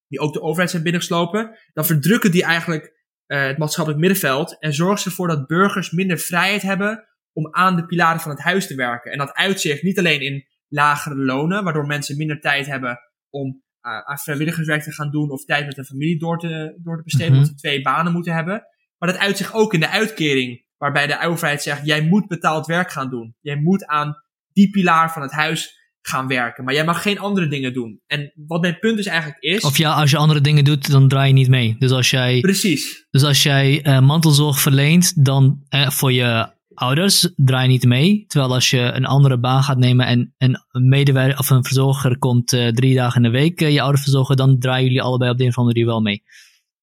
die 0.06 0.20
ook 0.20 0.32
de 0.32 0.42
overheid 0.42 0.70
zijn 0.70 0.82
binnengeslopen, 0.82 1.58
dan 1.72 1.86
verdrukken 1.86 2.30
die 2.30 2.42
eigenlijk 2.42 2.96
het 3.26 3.58
maatschappelijk 3.58 4.02
middenveld 4.02 4.58
en 4.58 4.74
zorgen 4.74 4.98
ze 4.98 5.08
ervoor 5.08 5.28
dat 5.28 5.46
burgers 5.46 5.90
minder 5.90 6.18
vrijheid 6.18 6.62
hebben 6.62 7.08
om 7.32 7.54
aan 7.54 7.76
de 7.76 7.86
pilaren 7.86 8.20
van 8.20 8.30
het 8.30 8.40
huis 8.40 8.66
te 8.66 8.74
werken. 8.74 9.12
En 9.12 9.18
dat 9.18 9.32
uitzicht 9.32 9.82
niet 9.82 9.98
alleen 9.98 10.20
in 10.20 10.46
lagere 10.68 11.16
lonen, 11.16 11.64
waardoor 11.64 11.86
mensen 11.86 12.16
minder 12.16 12.40
tijd 12.40 12.66
hebben 12.66 12.98
om 13.30 13.62
aan 13.80 14.18
vrijwilligerswerk 14.18 14.82
te 14.82 14.92
gaan 14.92 15.10
doen 15.10 15.30
of 15.30 15.44
tijd 15.44 15.66
met 15.66 15.78
een 15.78 15.84
familie 15.84 16.18
door 16.18 16.38
te, 16.38 16.78
door 16.82 16.96
te 16.96 17.02
besteden, 17.02 17.32
mm 17.32 17.38
omdat 17.38 17.50
ze 17.50 17.60
twee 17.60 17.82
banen 17.82 18.12
moeten 18.12 18.34
hebben. 18.34 18.62
Maar 18.98 19.12
dat 19.12 19.18
uitzicht 19.18 19.52
ook 19.52 19.74
in 19.74 19.80
de 19.80 19.88
uitkering, 19.88 20.64
waarbij 20.76 21.06
de 21.06 21.20
overheid 21.20 21.62
zegt, 21.62 21.86
jij 21.86 22.02
moet 22.02 22.26
betaald 22.26 22.66
werk 22.66 22.90
gaan 22.90 23.10
doen. 23.10 23.36
Jij 23.40 23.56
moet 23.56 23.86
aan 23.86 24.16
die 24.52 24.70
pilaar 24.70 25.12
van 25.12 25.22
het 25.22 25.32
huis 25.32 25.76
gaan 26.02 26.28
werken. 26.28 26.64
Maar 26.64 26.74
jij 26.74 26.84
mag 26.84 27.02
geen 27.02 27.18
andere 27.18 27.48
dingen 27.48 27.72
doen. 27.72 28.00
En 28.06 28.32
wat 28.46 28.60
mijn 28.60 28.78
punt 28.78 28.96
dus 28.96 29.06
eigenlijk 29.06 29.42
is. 29.42 29.62
Of 29.62 29.78
ja, 29.78 29.92
als 29.92 30.10
je 30.10 30.16
andere 30.16 30.40
dingen 30.40 30.64
doet, 30.64 30.90
dan 30.90 31.08
draai 31.08 31.28
je 31.28 31.34
niet 31.34 31.48
mee. 31.48 31.76
Dus 31.78 31.90
als 31.90 32.10
jij. 32.10 32.40
Precies. 32.40 33.06
Dus 33.10 33.22
als 33.22 33.42
jij 33.42 33.86
uh, 33.86 34.00
mantelzorg 34.00 34.60
verleent, 34.60 35.24
dan 35.24 35.64
uh, 35.70 35.90
voor 35.90 36.12
je 36.12 36.56
ouders 36.78 37.32
draaien 37.36 37.68
niet 37.68 37.84
mee. 37.84 38.24
Terwijl 38.26 38.54
als 38.54 38.70
je 38.70 38.78
een 38.78 39.04
andere 39.04 39.38
baan 39.38 39.62
gaat 39.62 39.78
nemen 39.78 40.06
en 40.06 40.34
een 40.38 40.88
medewerker 40.88 41.38
of 41.38 41.50
een 41.50 41.64
verzorger 41.64 42.18
komt 42.18 42.52
uh, 42.52 42.68
drie 42.68 42.94
dagen 42.94 43.24
in 43.24 43.32
de 43.32 43.38
week 43.38 43.60
uh, 43.60 43.72
je 43.72 43.80
ouder 43.80 44.00
verzorgen, 44.00 44.36
dan 44.36 44.58
draaien 44.58 44.84
jullie 44.84 45.02
allebei 45.02 45.30
op 45.30 45.36
de 45.36 45.42
een 45.42 45.50
of 45.50 45.58
andere 45.58 45.74
manier 45.74 45.92
wel 45.92 46.02
mee. 46.02 46.22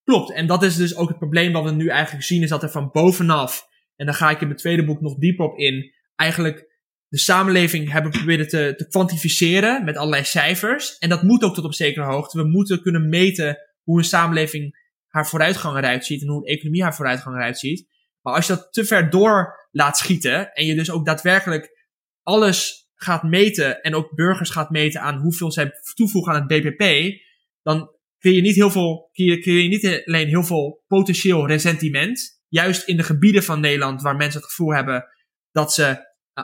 Klopt, 0.04 0.34
en 0.34 0.48
dat 0.48 0.64
is 0.64 0.76
dus 0.76 0.96
ook 0.96 1.08
het 1.08 1.18
probleem 1.18 1.52
wat 1.52 1.64
we 1.64 1.72
nu 1.72 1.88
eigenlijk 1.88 2.26
zien, 2.26 2.44
is 2.44 2.50
dat 2.50 2.64
er 2.64 2.72
van 2.72 2.90
bovenaf, 2.92 3.68
en 3.96 4.06
daar 4.06 4.16
ga 4.16 4.30
ik 4.30 4.42
in 4.42 4.48
mijn 4.48 4.60
tweede 4.60 4.86
boek 4.86 5.02
nog 5.02 5.16
dieper 5.16 5.46
op 5.46 5.58
in, 5.58 5.94
eigenlijk 6.16 6.74
de 7.08 7.18
samenleving 7.18 7.92
hebben 7.92 8.12
proberen 8.12 8.48
te, 8.48 8.74
te 8.78 8.88
kwantificeren 8.88 9.84
met 9.84 9.98
allerlei 9.98 10.24
cijfers. 10.24 10.98
En 10.98 11.10
dat 11.10 11.24
moet 11.24 11.44
ook 11.44 11.56
tot 11.56 11.66
op 11.66 11.74
zekere 11.74 12.06
hoogte. 12.06 12.38
We 12.38 12.48
moeten 12.48 12.82
kunnen 12.82 13.10
meten 13.10 13.58
hoe 13.84 13.98
een 13.98 14.04
samenleving 14.04 14.84
haar 15.08 15.28
vooruitgang 15.28 15.78
eruit 15.78 16.06
ziet 16.06 16.22
en 16.22 16.28
hoe 16.28 16.38
een 16.38 16.56
economie 16.56 16.84
haar 16.84 16.96
vooruitgang 16.96 17.36
eruit 17.36 17.60
ziet. 17.60 17.88
Maar 18.26 18.34
als 18.34 18.48
je 18.48 18.56
dat 18.56 18.74
te 18.74 18.86
ver 18.86 19.10
door 19.10 19.68
laat 19.72 19.98
schieten 19.98 20.54
en 20.54 20.66
je 20.66 20.76
dus 20.76 20.92
ook 20.92 21.06
daadwerkelijk 21.06 21.88
alles 22.22 22.90
gaat 22.96 23.24
meten 23.24 23.82
en 23.82 23.96
ook 23.96 24.16
burgers 24.16 24.50
gaat 24.50 24.70
meten 24.70 25.02
aan 25.02 25.18
hoeveel 25.18 25.52
zij 25.52 25.72
toevoegen 25.94 26.34
aan 26.34 26.40
het 26.40 26.48
BBP, 26.48 27.14
dan 27.62 27.90
creëer 28.20 28.36
je 28.36 28.42
niet 28.42 28.56
heel 28.56 28.72
veel, 28.72 29.10
creëer 29.14 29.62
je 29.62 29.68
niet 29.68 30.04
alleen 30.06 30.28
heel 30.28 30.44
veel 30.44 30.84
potentieel 30.88 31.48
resentiment, 31.48 32.42
juist 32.48 32.88
in 32.88 32.98
de 32.98 33.04
gebieden 33.04 33.44
van 33.44 33.60
Nederland 33.60 34.02
waar 34.02 34.16
mensen 34.16 34.40
het 34.40 34.50
gevoel 34.50 34.74
hebben 34.74 35.06
dat 35.52 35.74
ze 35.74 35.84
uh, 35.84 35.96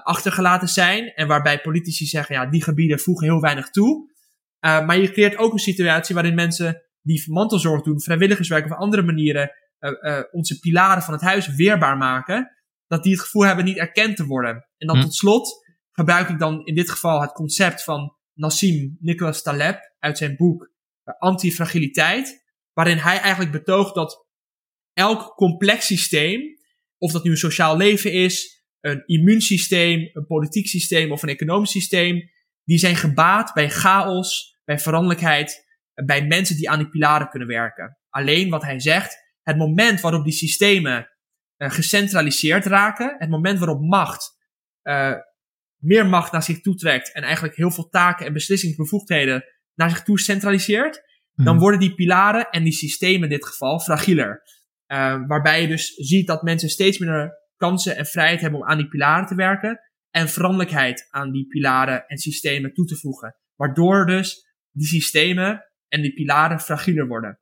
achtergelaten 0.04 0.68
zijn 0.68 1.14
en 1.14 1.28
waarbij 1.28 1.62
politici 1.62 2.06
zeggen, 2.06 2.36
ja, 2.36 2.46
die 2.46 2.64
gebieden 2.64 3.00
voegen 3.00 3.28
heel 3.28 3.42
weinig 3.42 3.70
toe. 3.70 4.10
Uh, 4.66 4.86
maar 4.86 4.98
je 4.98 5.12
creëert 5.12 5.38
ook 5.38 5.54
een 5.54 5.60
situatie 5.60 6.16
waarin 6.16 6.36
mensen 6.36 6.82
die 7.02 7.24
mantelzorg 7.28 7.82
doen, 7.82 8.02
vrijwilligerswerk 8.02 8.66
of 8.66 8.72
andere 8.72 9.02
manieren, 9.02 9.52
onze 10.32 10.60
pilaren 10.60 11.04
van 11.04 11.14
het 11.14 11.24
huis 11.24 11.48
weerbaar 11.48 11.98
maken, 11.98 12.56
dat 12.88 13.04
die 13.04 13.12
het 13.12 13.22
gevoel 13.22 13.46
hebben 13.46 13.66
niet 13.66 13.78
erkend 13.78 14.16
te 14.16 14.26
worden. 14.26 14.68
En 14.78 14.88
dan 14.88 14.96
hm. 14.96 15.02
tot 15.02 15.16
slot 15.16 15.66
gebruik 15.92 16.30
ik 16.30 16.40
dan 16.40 16.66
in 16.66 16.76
dit 16.76 16.90
geval 16.90 17.22
het 17.22 17.32
concept 17.32 17.84
van 17.84 18.16
Nassim 18.34 18.98
Nicholas 19.00 19.42
Taleb 19.42 19.94
uit 20.00 20.18
zijn 20.18 20.36
boek 20.36 20.64
uh, 20.64 21.14
Antifragiliteit, 21.20 22.44
waarin 22.74 22.98
hij 22.98 23.20
eigenlijk 23.20 23.52
betoogt 23.52 23.96
dat 23.96 24.28
elk 24.94 25.36
complex 25.36 25.86
systeem, 25.86 26.42
of 26.98 27.12
dat 27.12 27.24
nu 27.24 27.32
een 27.32 27.38
sociaal 27.38 27.78
leven 27.78 28.14
is, 28.14 28.66
een 28.80 29.04
immuunsysteem, 29.06 30.10
een 30.14 30.26
politiek 30.26 30.68
systeem 30.68 31.12
of 31.12 31.24
een 31.24 31.30
economisch 31.30 31.72
systeem, 31.72 32.30
die 32.64 32.78
zijn 32.78 32.96
gebaat 32.96 33.54
bij 33.54 33.70
chaos, 33.70 34.60
bij 34.64 34.80
veranderlijkheid, 34.80 35.66
bij 36.06 36.28
mensen 36.28 36.56
die 36.56 36.70
aan 36.70 36.80
die 36.80 36.90
pilaren 36.90 37.30
kunnen 37.30 37.48
werken. 37.48 37.98
Alleen 38.10 38.50
wat 38.50 38.64
hij 38.64 38.80
zegt, 38.80 39.18
het 39.44 39.58
moment 39.58 40.02
waarop 40.02 40.24
die 40.24 40.34
systemen 40.34 41.10
uh, 41.58 41.72
gecentraliseerd 41.72 42.66
raken, 42.66 43.16
het 43.18 43.30
moment 43.30 43.60
waarop 43.60 43.82
macht 43.82 44.40
uh, 44.84 45.14
meer 45.78 46.06
macht 46.06 46.32
naar 46.32 46.44
zich 46.44 46.62
toe 46.62 46.76
trekt 46.76 47.12
en 47.14 47.24
eigenlijk 47.24 47.56
heel 47.56 47.72
veel 47.72 47.90
taken 47.90 48.26
en 48.26 48.34
beslissingsbevoegdheden 48.34 49.44
naar 49.74 49.90
zich 49.90 50.04
toe 50.04 50.20
centraliseert, 50.20 51.02
dan 51.34 51.54
mhm. 51.54 51.64
worden 51.64 51.80
die 51.80 51.96
pilaren 51.96 52.50
en 52.50 52.64
die 52.64 52.74
systemen 52.74 53.24
in 53.24 53.30
dit 53.30 53.46
geval 53.46 53.80
fragieler. 53.80 54.42
Uh, 54.88 55.28
waarbij 55.28 55.62
je 55.62 55.68
dus 55.68 55.94
ziet 55.96 56.28
dat 56.28 56.44
mensen 56.44 56.70
steeds 56.70 56.98
minder 56.98 57.40
kansen 57.56 57.98
en 57.98 58.06
vrijheid 58.06 58.42
hebben 58.42 58.60
om 58.60 58.68
aan 58.68 58.78
die 58.78 58.88
pilaren 58.88 59.28
te 59.28 59.36
werken 59.36 59.80
en 60.10 60.30
veranderlijkheid 60.30 61.08
aan 61.10 61.32
die 61.32 61.48
pilaren 61.48 62.08
en 62.08 62.18
systemen 62.18 62.74
toe 62.74 62.86
te 62.86 62.98
voegen. 62.98 63.36
Waardoor 63.56 64.06
dus 64.06 64.46
die 64.72 64.86
systemen 64.86 65.66
en 65.88 66.02
die 66.02 66.14
pilaren 66.14 66.60
fragieler 66.60 67.08
worden. 67.08 67.40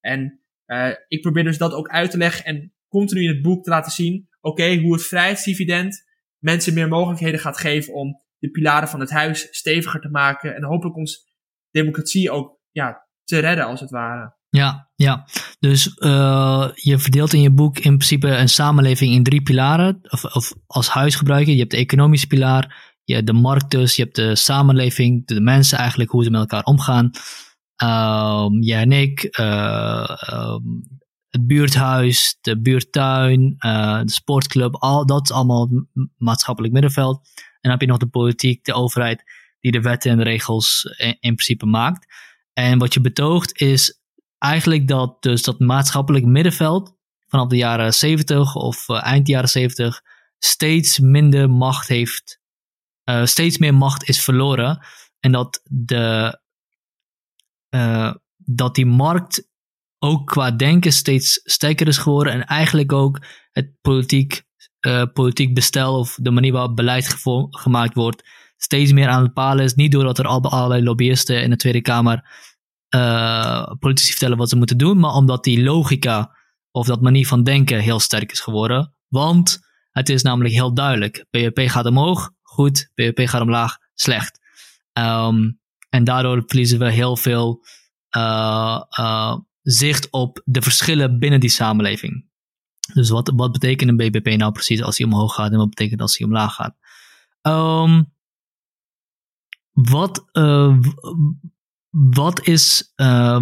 En 0.00 0.45
uh, 0.66 0.88
ik 1.08 1.20
probeer 1.20 1.44
dus 1.44 1.58
dat 1.58 1.72
ook 1.72 1.88
uit 1.88 2.10
te 2.10 2.18
leggen 2.18 2.44
en 2.44 2.72
continu 2.88 3.22
in 3.22 3.28
het 3.28 3.42
boek 3.42 3.64
te 3.64 3.70
laten 3.70 3.92
zien, 3.92 4.28
oké, 4.40 4.76
hoe 4.76 4.92
het 4.92 5.06
vrijheidsdividend 5.06 6.04
mensen 6.38 6.74
meer 6.74 6.88
mogelijkheden 6.88 7.40
gaat 7.40 7.58
geven 7.58 7.94
om 7.94 8.20
de 8.38 8.50
pilaren 8.50 8.88
van 8.88 9.00
het 9.00 9.10
huis 9.10 9.48
steviger 9.50 10.00
te 10.00 10.08
maken 10.08 10.56
en 10.56 10.64
hopelijk 10.64 10.96
ons 10.96 11.26
democratie 11.70 12.30
ook 12.30 12.60
ja, 12.70 13.06
te 13.24 13.38
redden 13.38 13.66
als 13.66 13.80
het 13.80 13.90
ware. 13.90 14.34
Ja, 14.48 14.90
ja. 14.94 15.26
Dus 15.58 15.96
uh, 15.98 16.68
je 16.74 16.98
verdeelt 16.98 17.32
in 17.32 17.40
je 17.40 17.50
boek 17.50 17.76
in 17.76 17.96
principe 17.96 18.28
een 18.28 18.48
samenleving 18.48 19.14
in 19.14 19.22
drie 19.22 19.42
pilaren, 19.42 19.98
of, 20.02 20.52
als 20.66 20.88
huisgebruiker. 20.88 21.52
Je 21.52 21.58
hebt 21.58 21.70
de 21.70 21.76
economische 21.76 22.26
pilaar, 22.26 22.94
je 23.04 23.14
hebt 23.14 23.26
de 23.26 23.32
markt 23.32 23.70
dus, 23.70 23.96
je 23.96 24.02
hebt 24.02 24.16
de 24.16 24.36
samenleving, 24.36 25.26
de 25.26 25.40
mensen 25.40 25.78
eigenlijk, 25.78 26.10
hoe 26.10 26.24
ze 26.24 26.30
met 26.30 26.40
elkaar 26.40 26.64
omgaan. 26.64 27.10
Um, 27.82 28.62
jij 28.62 28.80
en 28.80 28.92
ik, 28.92 29.38
uh, 29.40 30.56
het 31.28 31.46
buurthuis, 31.46 32.38
de 32.40 32.60
buurtuin, 32.60 33.54
uh, 33.58 34.00
de 34.00 34.10
sportclub, 34.10 34.74
al, 34.74 35.06
dat 35.06 35.22
is 35.22 35.32
allemaal 35.32 35.68
maatschappelijk 36.16 36.72
middenveld. 36.72 37.16
En 37.34 37.58
dan 37.60 37.70
heb 37.70 37.80
je 37.80 37.86
nog 37.86 37.98
de 37.98 38.06
politiek, 38.06 38.64
de 38.64 38.74
overheid, 38.74 39.22
die 39.60 39.72
de 39.72 39.80
wetten 39.80 40.10
en 40.10 40.22
regels 40.22 40.94
in, 40.96 41.16
in 41.20 41.34
principe 41.34 41.66
maakt. 41.66 42.06
En 42.52 42.78
wat 42.78 42.94
je 42.94 43.00
betoogt 43.00 43.60
is 43.60 44.00
eigenlijk 44.38 44.88
dat 44.88 45.22
dus 45.22 45.42
dat 45.42 45.58
maatschappelijk 45.58 46.24
middenveld 46.24 46.96
vanaf 47.26 47.48
de 47.48 47.56
jaren 47.56 47.94
70 47.94 48.54
of 48.54 48.88
uh, 48.88 49.04
eind 49.06 49.28
jaren 49.28 49.48
70 49.48 50.02
steeds 50.38 50.98
minder 50.98 51.50
macht 51.50 51.88
heeft, 51.88 52.40
steeds 53.24 53.58
meer 53.58 53.74
macht 53.74 54.08
is 54.08 54.22
verloren. 54.22 54.86
En 55.20 55.32
dat, 55.32 55.60
de, 55.64 56.38
uh, 57.70 58.14
dat 58.36 58.74
die 58.74 58.86
markt 58.86 59.48
ook 59.98 60.26
qua 60.26 60.50
denken 60.50 60.92
steeds 60.92 61.40
sterker 61.44 61.88
is 61.88 61.98
geworden. 61.98 62.32
En 62.32 62.44
eigenlijk 62.44 62.92
ook 62.92 63.20
het 63.52 63.72
politiek, 63.80 64.42
uh, 64.86 65.02
politiek 65.12 65.54
bestel 65.54 65.98
of 65.98 66.18
de 66.20 66.30
manier 66.30 66.52
waarop 66.52 66.76
beleid 66.76 67.22
gemaakt 67.50 67.94
wordt 67.94 68.22
steeds 68.56 68.92
meer 68.92 69.08
aan 69.08 69.22
het 69.22 69.34
bepalen 69.34 69.64
is. 69.64 69.74
Niet 69.74 69.92
doordat 69.92 70.18
er 70.18 70.26
al 70.26 70.42
allerlei 70.42 70.82
lobbyisten 70.82 71.42
in 71.42 71.50
de 71.50 71.56
Tweede 71.56 71.80
Kamer 71.80 72.24
uh, 72.94 73.72
politici 73.78 74.10
vertellen 74.10 74.36
wat 74.36 74.48
ze 74.48 74.56
moeten 74.56 74.78
doen, 74.78 74.98
maar 74.98 75.12
omdat 75.12 75.44
die 75.44 75.62
logica 75.62 76.36
of 76.70 76.86
dat 76.86 77.00
manier 77.00 77.26
van 77.26 77.42
denken 77.42 77.80
heel 77.80 78.00
sterk 78.00 78.32
is 78.32 78.40
geworden. 78.40 78.94
Want 79.08 79.58
het 79.90 80.08
is 80.08 80.22
namelijk 80.22 80.54
heel 80.54 80.74
duidelijk. 80.74 81.26
BBP 81.30 81.68
gaat 81.68 81.86
omhoog, 81.86 82.30
goed. 82.42 82.90
BBP 82.94 83.28
gaat 83.28 83.42
omlaag, 83.42 83.78
slecht. 83.94 84.38
Um, 84.92 85.60
en 85.96 86.04
daardoor 86.04 86.42
verliezen 86.46 86.78
we 86.78 86.90
heel 86.90 87.16
veel 87.16 87.64
uh, 88.16 88.82
uh, 88.98 89.36
zicht 89.62 90.10
op 90.10 90.42
de 90.44 90.62
verschillen 90.62 91.18
binnen 91.18 91.40
die 91.40 91.50
samenleving. 91.50 92.24
Dus 92.94 93.10
wat, 93.10 93.32
wat 93.36 93.52
betekent 93.52 93.90
een 93.90 93.96
BBP 93.96 94.36
nou 94.36 94.52
precies 94.52 94.82
als 94.82 94.98
hij 94.98 95.06
omhoog 95.06 95.34
gaat 95.34 95.52
en 95.52 95.58
wat 95.58 95.68
betekent 95.68 96.00
als 96.00 96.18
hij 96.18 96.26
omlaag 96.26 96.54
gaat? 96.54 96.76
Um, 97.42 98.14
wat, 99.72 100.28
uh, 100.32 100.78
wat, 101.90 102.46
is, 102.46 102.92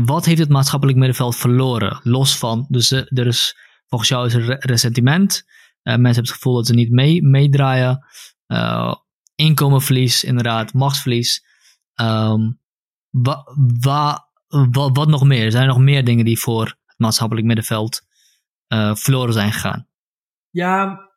wat 0.04 0.24
heeft 0.24 0.38
het 0.38 0.48
maatschappelijk 0.48 0.98
middenveld 0.98 1.36
verloren? 1.36 2.00
Los 2.02 2.38
van, 2.38 2.66
dus 2.68 2.90
er 2.90 3.26
is 3.26 3.56
volgens 3.86 4.10
jou 4.10 4.26
is 4.26 4.34
er 4.34 4.66
resentiment. 4.66 5.44
mensen 5.82 6.04
hebben 6.04 6.22
het 6.22 6.30
gevoel 6.30 6.54
dat 6.54 6.66
ze 6.66 6.74
niet 6.74 6.90
mee, 6.90 7.22
meedraaien. 7.22 8.06
inkomenverlies, 9.34 10.24
inderdaad, 10.24 10.72
machtsverlies. 10.72 11.52
Ehm, 11.94 12.52
wa, 13.10 13.44
wa, 13.80 14.28
wa, 14.48 14.90
wat 14.92 15.08
nog 15.08 15.24
meer? 15.24 15.50
Zijn 15.50 15.62
er 15.62 15.68
nog 15.68 15.78
meer 15.78 16.04
dingen 16.04 16.24
die 16.24 16.38
voor 16.38 16.64
het 16.64 16.98
maatschappelijk 16.98 17.46
middenveld 17.46 18.02
uh, 18.68 18.94
verloren 18.94 19.32
zijn 19.32 19.52
gegaan? 19.52 19.88
Ja, 20.50 21.08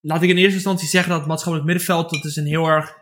laat 0.00 0.22
ik 0.22 0.30
in 0.30 0.36
eerste 0.36 0.54
instantie 0.54 0.88
zeggen 0.88 1.10
dat 1.10 1.18
het 1.18 1.28
maatschappelijk 1.28 1.70
middenveld, 1.70 2.10
dat 2.10 2.24
is 2.24 2.36
een 2.36 2.46
heel 2.46 2.66
erg 2.66 2.94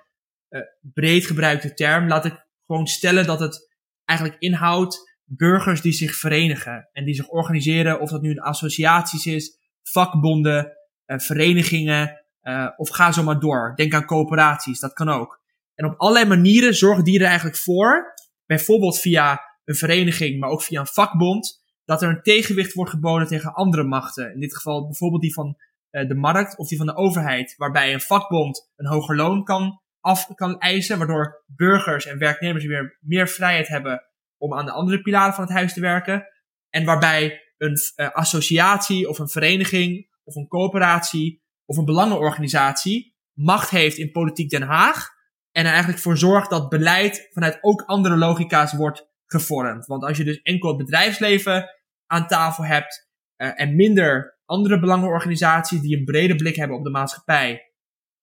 uh, 0.49 0.61
breed 0.81 1.27
gebruikte 1.27 1.75
term. 1.75 2.09
Laat 2.09 2.25
ik 2.25 2.47
gewoon 2.67 2.87
stellen 2.87 3.27
dat 3.27 3.41
het 3.41 3.73
eigenlijk 4.05 4.41
inhoudt 4.41 5.13
burgers 5.25 5.81
die 5.81 5.93
zich 5.93 6.15
verenigen 6.15 6.89
en 6.93 7.05
die 7.05 7.15
zich 7.15 7.29
organiseren, 7.29 8.01
of 8.01 8.11
dat 8.11 8.23
nu 8.23 8.31
een 8.31 8.41
associaties 8.41 9.27
is, 9.27 9.59
vakbonden, 9.83 10.73
uh, 11.07 11.19
verenigingen, 11.19 12.25
uh, 12.43 12.69
of 12.77 12.89
ga 12.89 13.13
zo 13.13 13.23
maar 13.23 13.41
door. 13.41 13.73
Denk 13.77 13.95
aan 13.95 14.05
coöperaties, 14.05 14.81
dat 14.81 14.93
kan 14.93 15.09
ook. 15.09 15.43
En 15.75 15.87
op 15.87 15.95
allerlei 15.97 16.27
manieren 16.29 16.75
zorgen 16.75 17.05
die 17.05 17.19
er 17.19 17.27
eigenlijk 17.27 17.57
voor, 17.57 18.15
bijvoorbeeld 18.47 19.01
via 19.01 19.41
een 19.65 19.75
vereniging, 19.75 20.41
maar 20.41 20.51
ook 20.51 20.63
via 20.63 20.81
een 20.81 20.87
vakbond, 20.87 21.63
dat 21.85 22.03
er 22.03 22.09
een 22.09 22.23
tegenwicht 22.23 22.73
wordt 22.73 22.91
geboden 22.91 23.27
tegen 23.27 23.55
andere 23.55 23.85
machten. 23.85 24.33
In 24.33 24.41
dit 24.41 24.55
geval 24.55 24.87
bijvoorbeeld 24.87 25.23
die 25.23 25.33
van 25.33 25.57
uh, 25.91 26.09
de 26.09 26.15
markt 26.15 26.59
of 26.59 26.69
die 26.69 26.79
van 26.79 26.87
de 26.87 26.97
overheid, 26.97 27.55
waarbij 27.57 27.93
een 27.93 28.01
vakbond 28.01 28.71
een 28.77 28.87
hoger 28.87 29.17
loon 29.17 29.45
kan, 29.45 29.81
af 30.01 30.35
kan 30.35 30.59
eisen, 30.59 30.99
waardoor 30.99 31.43
burgers 31.47 32.07
en 32.07 32.19
werknemers 32.19 32.65
weer 32.65 32.99
meer 33.01 33.29
vrijheid 33.29 33.69
hebben 33.69 34.03
om 34.37 34.55
aan 34.55 34.65
de 34.65 34.73
andere 34.73 35.03
pilaren 35.03 35.35
van 35.35 35.45
het 35.45 35.53
huis 35.53 35.73
te 35.73 35.81
werken. 35.81 36.27
En 36.71 36.85
waarbij 36.85 37.43
een 37.59 37.77
uh, 37.97 38.11
associatie 38.11 39.09
of 39.09 39.19
een 39.19 39.29
vereniging 39.29 40.09
of 40.25 40.35
een 40.35 40.49
coöperatie 40.49 41.43
of 41.65 41.77
een 41.77 41.85
belangenorganisatie 41.85 43.17
macht 43.33 43.71
heeft 43.71 43.97
in 43.97 44.11
politiek 44.11 44.51
Den 44.51 44.63
Haag. 44.63 45.13
En 45.57 45.64
er 45.64 45.71
eigenlijk 45.71 46.03
voor 46.03 46.19
zorgt 46.19 46.51
dat 46.51 46.69
beleid 46.69 47.29
vanuit 47.33 47.59
ook 47.61 47.83
andere 47.83 48.17
logica's 48.17 48.73
wordt 48.73 49.07
gevormd. 49.27 49.87
Want 49.87 50.05
als 50.05 50.17
je 50.17 50.25
dus 50.25 50.43
enkel 50.43 50.69
het 50.69 50.79
bedrijfsleven 50.79 51.71
aan 52.07 52.27
tafel 52.27 52.64
hebt 52.64 53.09
uh, 53.37 53.61
en 53.61 53.77
minder 53.77 54.38
andere 54.45 54.81
belangenorganisaties 54.81 55.81
die 55.81 55.97
een 55.97 56.05
brede 56.05 56.35
blik 56.35 56.57
hebben 56.57 56.77
op 56.77 56.85
de 56.85 56.90
maatschappij. 56.90 57.73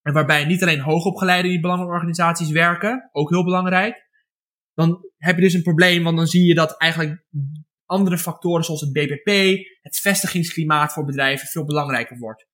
En 0.02 0.12
waarbij 0.12 0.44
niet 0.44 0.62
alleen 0.62 0.80
hoogopgeleide 0.80 1.48
die 1.48 1.60
belangenorganisaties 1.60 2.50
werken, 2.50 3.08
ook 3.12 3.30
heel 3.30 3.44
belangrijk. 3.44 4.10
Dan 4.74 5.08
heb 5.16 5.34
je 5.34 5.42
dus 5.42 5.54
een 5.54 5.62
probleem, 5.62 6.02
want 6.02 6.16
dan 6.16 6.26
zie 6.26 6.46
je 6.46 6.54
dat 6.54 6.78
eigenlijk 6.78 7.26
andere 7.86 8.18
factoren 8.18 8.64
zoals 8.64 8.80
het 8.80 8.92
BBP, 8.92 9.58
het 9.80 9.96
vestigingsklimaat 9.96 10.92
voor 10.92 11.04
bedrijven 11.04 11.48
veel 11.48 11.64
belangrijker 11.64 12.18
wordt. 12.18 12.46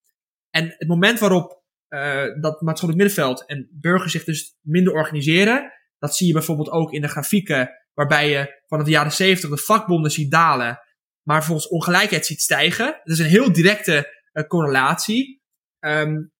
En 0.50 0.74
het 0.78 0.88
moment 0.88 1.18
waarop 1.18 1.57
uh, 1.88 2.40
dat 2.40 2.60
maatschappelijk 2.60 2.96
middenveld 2.96 3.46
en 3.46 3.68
burgers 3.72 4.12
zich 4.12 4.24
dus 4.24 4.56
minder 4.60 4.92
organiseren, 4.92 5.72
dat 5.98 6.16
zie 6.16 6.26
je 6.26 6.32
bijvoorbeeld 6.32 6.70
ook 6.70 6.92
in 6.92 7.00
de 7.00 7.08
grafieken, 7.08 7.70
waarbij 7.94 8.30
je 8.30 8.62
vanaf 8.66 8.84
de 8.84 8.90
jaren 8.90 9.12
70 9.12 9.50
de 9.50 9.56
vakbonden 9.56 10.10
ziet 10.10 10.30
dalen, 10.30 10.78
maar 11.22 11.44
volgens 11.44 11.68
ongelijkheid 11.68 12.26
ziet 12.26 12.40
stijgen. 12.40 12.86
Dat 12.86 13.14
is 13.14 13.18
een 13.18 13.26
heel 13.26 13.52
directe 13.52 14.14
uh, 14.32 14.44
correlatie. 14.44 15.42
Um, 15.80 16.32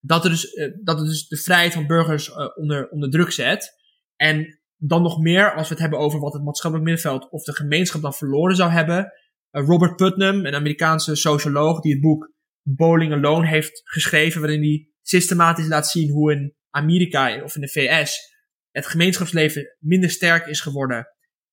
dat, 0.00 0.24
er 0.24 0.30
dus, 0.30 0.54
uh, 0.54 0.72
dat 0.82 0.98
het 0.98 1.08
dus 1.08 1.28
de 1.28 1.36
vrijheid 1.36 1.72
van 1.72 1.86
burgers 1.86 2.32
onder, 2.54 2.88
onder 2.88 3.10
druk 3.10 3.30
zet. 3.30 3.72
En 4.16 4.60
dan 4.76 5.02
nog 5.02 5.18
meer, 5.18 5.54
als 5.54 5.68
we 5.68 5.74
het 5.74 5.82
hebben 5.82 5.98
over 5.98 6.20
wat 6.20 6.32
het 6.32 6.44
maatschappelijk 6.44 6.88
middenveld 6.88 7.30
of 7.30 7.44
de 7.44 7.54
gemeenschap 7.54 8.02
dan 8.02 8.14
verloren 8.14 8.56
zou 8.56 8.70
hebben. 8.70 9.12
Robert 9.50 9.96
Putnam, 9.96 10.46
een 10.46 10.54
Amerikaanse 10.54 11.14
socioloog 11.14 11.80
die 11.80 11.92
het 11.92 12.00
boek 12.00 12.32
Bowling 12.62 13.12
Alone 13.12 13.46
heeft 13.46 13.80
geschreven, 13.84 14.40
waarin 14.40 14.62
hij 14.62 14.89
systematisch 15.10 15.66
laat 15.66 15.88
zien 15.88 16.10
hoe 16.10 16.32
in 16.32 16.54
Amerika 16.70 17.42
of 17.42 17.54
in 17.54 17.60
de 17.60 17.68
VS 17.68 18.34
het 18.70 18.86
gemeenschapsleven 18.86 19.76
minder 19.78 20.10
sterk 20.10 20.46
is 20.46 20.60
geworden. 20.60 21.08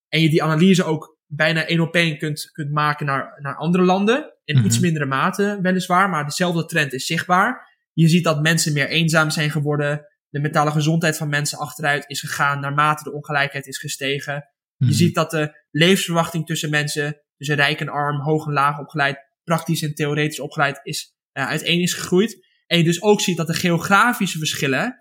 En 0.07 0.21
je 0.21 0.29
die 0.29 0.43
analyse 0.43 0.83
ook 0.83 1.17
bijna 1.25 1.65
één 1.65 1.79
op 1.79 1.95
één 1.95 2.17
kunt, 2.17 2.49
kunt 2.51 2.71
maken 2.71 3.05
naar, 3.05 3.39
naar 3.41 3.55
andere 3.55 3.83
landen. 3.83 4.33
In 4.43 4.55
mm 4.55 4.61
-hmm. 4.61 4.69
iets 4.69 4.79
mindere 4.79 5.05
mate, 5.05 5.59
weliswaar, 5.61 6.09
maar 6.09 6.25
dezelfde 6.25 6.65
trend 6.65 6.93
is 6.93 7.05
zichtbaar. 7.05 7.75
Je 7.93 8.07
ziet 8.07 8.23
dat 8.23 8.41
mensen 8.41 8.73
meer 8.73 8.87
eenzaam 8.87 9.29
zijn 9.29 9.51
geworden. 9.51 10.05
De 10.29 10.39
mentale 10.39 10.71
gezondheid 10.71 11.17
van 11.17 11.29
mensen 11.29 11.57
achteruit 11.57 12.03
is 12.07 12.19
gegaan 12.19 12.59
naarmate 12.59 13.03
de 13.03 13.13
ongelijkheid 13.13 13.67
is 13.67 13.77
gestegen. 13.77 14.33
Mm 14.33 14.41
-hmm. 14.77 14.87
Je 14.87 14.93
ziet 14.93 15.15
dat 15.15 15.31
de 15.31 15.65
levensverwachting 15.71 16.45
tussen 16.45 16.69
mensen, 16.69 17.21
tussen 17.37 17.55
rijk 17.55 17.79
en 17.79 17.89
arm, 17.89 18.21
hoog 18.21 18.45
en 18.45 18.53
laag 18.53 18.79
opgeleid, 18.79 19.17
praktisch 19.43 19.81
en 19.81 19.93
theoretisch 19.93 20.39
opgeleid, 20.39 20.79
is 20.83 21.15
uh, 21.33 21.47
uiteen 21.47 21.81
is 21.81 21.93
gegroeid. 21.93 22.46
En 22.67 22.77
je 22.77 22.83
dus 22.83 23.01
ook 23.01 23.21
ziet 23.21 23.37
dat 23.37 23.47
de 23.47 23.53
geografische 23.53 24.37
verschillen 24.37 24.97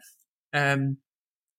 um, 0.50 1.02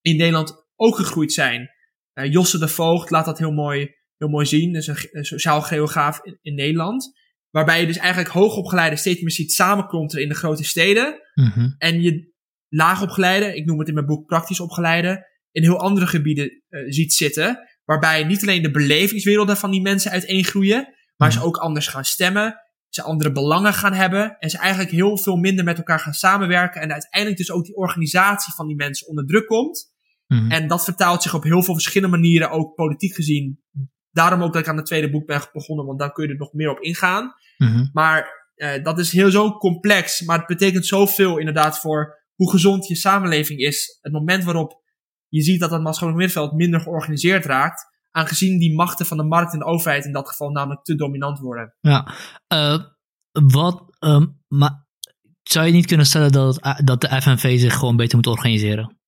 in 0.00 0.16
Nederland 0.16 0.66
ook 0.76 0.96
gegroeid 0.96 1.32
zijn. 1.32 1.70
Uh, 2.14 2.32
Josse 2.32 2.58
de 2.58 2.68
Voogd 2.68 3.10
laat 3.10 3.24
dat 3.24 3.38
heel 3.38 3.52
mooi, 3.52 3.94
heel 4.16 4.28
mooi 4.28 4.46
zien. 4.46 4.72
Dat 4.72 4.82
is 4.82 4.88
een, 4.88 5.08
een 5.10 5.24
sociaal 5.24 5.62
geograaf 5.62 6.20
in, 6.22 6.38
in, 6.42 6.54
Nederland. 6.54 7.10
Waarbij 7.50 7.80
je 7.80 7.86
dus 7.86 7.96
eigenlijk 7.96 8.30
hoogopgeleide 8.30 8.96
steeds 8.96 9.20
meer 9.20 9.30
ziet 9.30 9.52
samenklonteren 9.52 10.22
in 10.22 10.28
de 10.28 10.34
grote 10.34 10.64
steden. 10.64 11.20
Mm 11.34 11.50
-hmm. 11.54 11.74
En 11.78 12.02
je 12.02 12.32
laagopgeleide, 12.68 13.56
ik 13.56 13.64
noem 13.64 13.78
het 13.78 13.88
in 13.88 13.94
mijn 13.94 14.06
boek 14.06 14.26
praktisch 14.26 14.60
opgeleide, 14.60 15.26
in 15.50 15.62
heel 15.62 15.80
andere 15.80 16.06
gebieden 16.06 16.62
uh, 16.68 16.80
ziet 16.86 17.12
zitten. 17.12 17.68
Waarbij 17.84 18.24
niet 18.24 18.42
alleen 18.42 18.62
de 18.62 18.70
belevingswerelden 18.70 19.56
van 19.56 19.70
die 19.70 19.80
mensen 19.80 20.10
uiteengroeien, 20.10 20.76
maar 20.76 21.28
mm 21.28 21.34
-hmm. 21.34 21.42
ze 21.42 21.46
ook 21.46 21.56
anders 21.56 21.86
gaan 21.86 22.04
stemmen 22.04 22.56
ze 22.98 23.04
andere 23.04 23.32
belangen 23.32 23.72
gaan 23.72 23.92
hebben 23.92 24.38
en 24.38 24.50
ze 24.50 24.58
eigenlijk 24.58 24.90
heel 24.90 25.18
veel 25.18 25.36
minder 25.36 25.64
met 25.64 25.76
elkaar 25.76 26.00
gaan 26.00 26.12
samenwerken 26.12 26.80
en 26.80 26.92
uiteindelijk 26.92 27.40
dus 27.40 27.50
ook 27.50 27.64
die 27.64 27.76
organisatie 27.76 28.54
van 28.54 28.66
die 28.66 28.76
mensen 28.76 29.08
onder 29.08 29.26
druk 29.26 29.46
komt. 29.46 29.92
Mhm. 30.26 30.50
En 30.50 30.68
dat 30.68 30.84
vertaalt 30.84 31.22
zich 31.22 31.34
op 31.34 31.42
heel 31.42 31.62
veel 31.62 31.74
verschillende 31.74 32.16
manieren, 32.16 32.50
ook 32.50 32.74
politiek 32.74 33.14
gezien. 33.14 33.62
Daarom 34.10 34.42
ook 34.42 34.52
dat 34.52 34.62
ik 34.62 34.68
aan 34.68 34.76
het 34.76 34.86
tweede 34.86 35.10
boek 35.10 35.26
ben 35.26 35.42
begonnen, 35.52 35.86
want 35.86 35.98
dan 35.98 36.12
kun 36.12 36.26
je 36.26 36.32
er 36.32 36.38
nog 36.38 36.52
meer 36.52 36.70
op 36.70 36.80
ingaan. 36.80 37.34
Mm 37.58 37.68
-hmm. 37.68 37.90
Maar 37.92 38.50
uh, 38.56 38.84
dat 38.84 38.98
is 38.98 39.12
heel 39.12 39.30
zo 39.30 39.50
complex, 39.50 40.22
maar 40.22 40.38
het 40.38 40.46
betekent 40.46 40.86
zoveel 40.86 41.38
inderdaad 41.38 41.80
voor 41.80 42.26
hoe 42.34 42.50
gezond 42.50 42.86
je 42.86 42.96
samenleving 42.96 43.58
is. 43.58 43.98
Het 44.00 44.12
moment 44.12 44.44
waarop 44.44 44.82
je 45.28 45.42
ziet 45.42 45.60
dat 45.60 45.70
het 45.70 45.82
maatschappelijk 45.82 46.18
middenveld 46.18 46.58
minder 46.58 46.80
georganiseerd 46.80 47.44
raakt, 47.44 47.87
aangezien 48.10 48.58
die 48.58 48.74
machten 48.74 49.06
van 49.06 49.16
de 49.16 49.24
markt 49.24 49.52
en 49.52 49.58
de 49.58 49.64
overheid 49.64 50.04
in 50.04 50.12
dat 50.12 50.28
geval 50.28 50.50
namelijk 50.50 50.84
te 50.84 50.94
dominant 50.94 51.38
worden. 51.38 51.74
Ja, 51.80 52.14
uh, 52.52 52.84
wat, 53.32 53.96
um, 54.00 54.42
maar 54.48 54.86
zou 55.42 55.66
je 55.66 55.72
niet 55.72 55.86
kunnen 55.86 56.06
stellen 56.06 56.32
dat, 56.32 56.58
het, 56.60 56.86
dat 56.86 57.00
de 57.00 57.22
FNV 57.22 57.60
zich 57.60 57.74
gewoon 57.74 57.96
beter 57.96 58.16
moet 58.16 58.26
organiseren? 58.26 58.98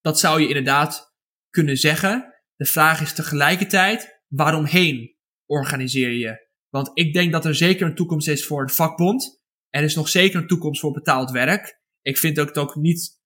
Dat 0.00 0.18
zou 0.18 0.40
je 0.40 0.48
inderdaad 0.48 1.14
kunnen 1.50 1.76
zeggen. 1.76 2.34
De 2.56 2.64
vraag 2.64 3.00
is 3.00 3.14
tegelijkertijd, 3.14 4.22
waaromheen 4.28 5.16
organiseer 5.46 6.12
je? 6.12 6.46
Want 6.68 6.90
ik 6.94 7.12
denk 7.12 7.32
dat 7.32 7.44
er 7.44 7.54
zeker 7.54 7.86
een 7.86 7.94
toekomst 7.94 8.28
is 8.28 8.46
voor 8.46 8.66
de 8.66 8.72
vakbond. 8.72 9.42
Er 9.68 9.82
is 9.82 9.94
nog 9.94 10.08
zeker 10.08 10.40
een 10.40 10.46
toekomst 10.46 10.80
voor 10.80 10.92
betaald 10.92 11.30
werk. 11.30 11.80
Ik 12.02 12.18
vind 12.18 12.40
ook 12.40 12.48
het 12.48 12.58
ook 12.58 12.74
niet 12.74 13.17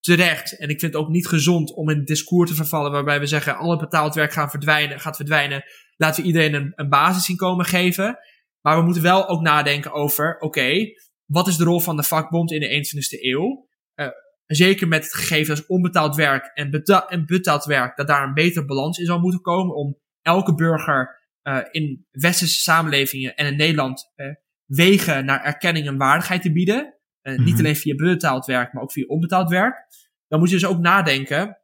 terecht. 0.00 0.58
En 0.58 0.68
ik 0.68 0.80
vind 0.80 0.92
het 0.92 1.02
ook 1.02 1.08
niet 1.08 1.26
gezond 1.26 1.74
om 1.74 1.90
in 1.90 1.98
een 1.98 2.04
discours 2.04 2.50
te 2.50 2.56
vervallen 2.56 2.92
waarbij 2.92 3.20
we 3.20 3.26
zeggen 3.26 3.56
alle 3.56 3.76
betaald 3.76 4.14
werk 4.14 4.32
gaan 4.32 4.50
verdwijnen, 4.50 5.00
gaat 5.00 5.16
verdwijnen. 5.16 5.64
Laten 5.96 6.22
we 6.22 6.26
iedereen 6.26 6.54
een, 6.54 6.72
een 6.74 6.88
basisinkomen 6.88 7.64
geven. 7.64 8.18
Maar 8.60 8.76
we 8.76 8.84
moeten 8.84 9.02
wel 9.02 9.28
ook 9.28 9.40
nadenken 9.40 9.92
over, 9.92 10.38
oké, 10.38 10.84
wat 11.24 11.46
is 11.46 11.56
de 11.56 11.64
rol 11.64 11.80
van 11.80 11.96
de 11.96 12.02
vakbond 12.02 12.52
in 12.52 12.60
de 12.60 12.68
21ste 12.68 13.22
eeuw? 13.22 13.68
Uh, 13.94 14.08
zeker 14.46 14.88
met 14.88 15.04
het 15.04 15.14
gegeven 15.14 15.54
als 15.54 15.66
onbetaald 15.66 16.16
werk 16.16 16.50
en, 16.54 16.82
en 17.08 17.26
betaald 17.26 17.64
werk, 17.64 17.96
dat 17.96 18.06
daar 18.06 18.22
een 18.22 18.34
betere 18.34 18.64
balans 18.64 18.98
in 18.98 19.06
zal 19.06 19.18
moeten 19.18 19.40
komen 19.40 19.74
om 19.74 19.98
elke 20.22 20.54
burger 20.54 21.18
uh, 21.42 21.58
in 21.70 22.06
westerse 22.10 22.60
samenlevingen 22.60 23.36
en 23.36 23.46
in 23.46 23.56
Nederland 23.56 24.12
uh, 24.16 24.26
wegen 24.64 25.24
naar 25.24 25.44
erkenning 25.44 25.86
en 25.86 25.96
waardigheid 25.96 26.42
te 26.42 26.52
bieden. 26.52 26.97
Mm 27.30 27.36
-hmm. 27.36 27.44
Niet 27.44 27.58
alleen 27.58 27.76
via 27.76 27.94
betaald 27.94 28.46
werk, 28.46 28.72
maar 28.72 28.82
ook 28.82 28.92
via 28.92 29.06
onbetaald 29.06 29.50
werk. 29.50 29.86
Dan 30.28 30.38
moet 30.38 30.48
je 30.48 30.54
dus 30.54 30.66
ook 30.66 30.78
nadenken. 30.78 31.58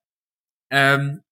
Um, 0.69 1.25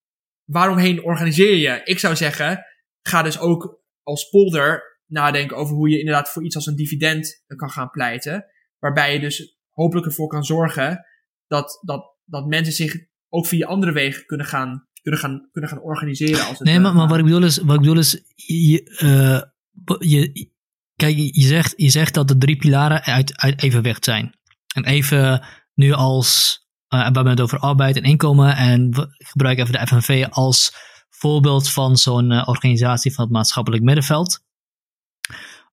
waaromheen 0.45 1.03
organiseer 1.03 1.57
je? 1.57 1.81
Ik 1.85 1.99
zou 1.99 2.16
zeggen, 2.16 2.64
ga 3.03 3.23
dus 3.23 3.38
ook 3.38 3.83
als 4.03 4.29
polder 4.29 5.01
nadenken 5.07 5.57
over 5.57 5.75
hoe 5.75 5.88
je 5.88 5.99
inderdaad 5.99 6.29
voor 6.29 6.45
iets 6.45 6.57
als 6.57 6.66
een 6.66 6.77
dividend 6.77 7.45
kan 7.57 7.71
gaan 7.71 7.90
pleiten. 7.90 8.45
Waarbij 8.79 9.12
je 9.12 9.21
dus 9.21 9.59
hopelijk 9.71 10.07
ervoor 10.07 10.29
kan 10.29 10.45
zorgen 10.45 11.07
dat, 11.47 11.79
dat, 11.85 12.16
dat 12.25 12.47
mensen 12.47 12.73
zich 12.73 12.97
ook 13.29 13.47
via 13.47 13.66
andere 13.66 13.92
wegen 13.92 14.27
kunnen 14.27 14.47
gaan, 14.47 14.88
kunnen 15.03 15.21
gaan, 15.21 15.49
kunnen 15.53 15.71
gaan 15.71 15.81
organiseren. 15.81 16.47
Als 16.47 16.59
het 16.59 16.68
nee, 16.68 16.79
maar, 16.79 16.95
maar 16.95 17.09
wat 17.09 17.18
ik 17.18 17.25
bedoel 17.25 17.45
is, 17.45 17.59
wat 17.59 17.75
ik 17.75 17.81
bedoel 17.81 17.99
is 17.99 18.23
je, 18.35 18.99
uh, 19.03 19.42
je, 20.11 20.51
Kijk, 21.03 21.17
je 21.17 21.47
zegt, 21.47 21.73
je 21.77 21.91
zegt 21.91 22.15
dat 22.15 22.29
de 22.29 22.38
drie 22.38 22.57
pilaren 22.57 23.03
uit, 23.03 23.37
uit 23.37 23.62
evenwicht 23.62 24.05
zijn. 24.05 24.35
En 24.75 24.85
even 24.85 25.45
nu 25.75 25.93
als, 25.93 26.61
uh, 26.88 26.99
we 26.99 27.05
hebben 27.05 27.27
het 27.27 27.41
over 27.41 27.59
arbeid 27.59 27.97
en 27.97 28.03
inkomen 28.03 28.57
en 28.57 28.91
we 28.91 29.09
gebruiken 29.19 29.65
even 29.65 29.81
de 29.81 29.87
FNV 29.87 30.27
als 30.31 30.75
voorbeeld 31.11 31.71
van 31.71 31.97
zo'n 31.97 32.31
uh, 32.31 32.49
organisatie 32.49 33.15
van 33.15 33.25
het 33.25 33.33
maatschappelijk 33.33 33.83
middenveld. 33.83 34.45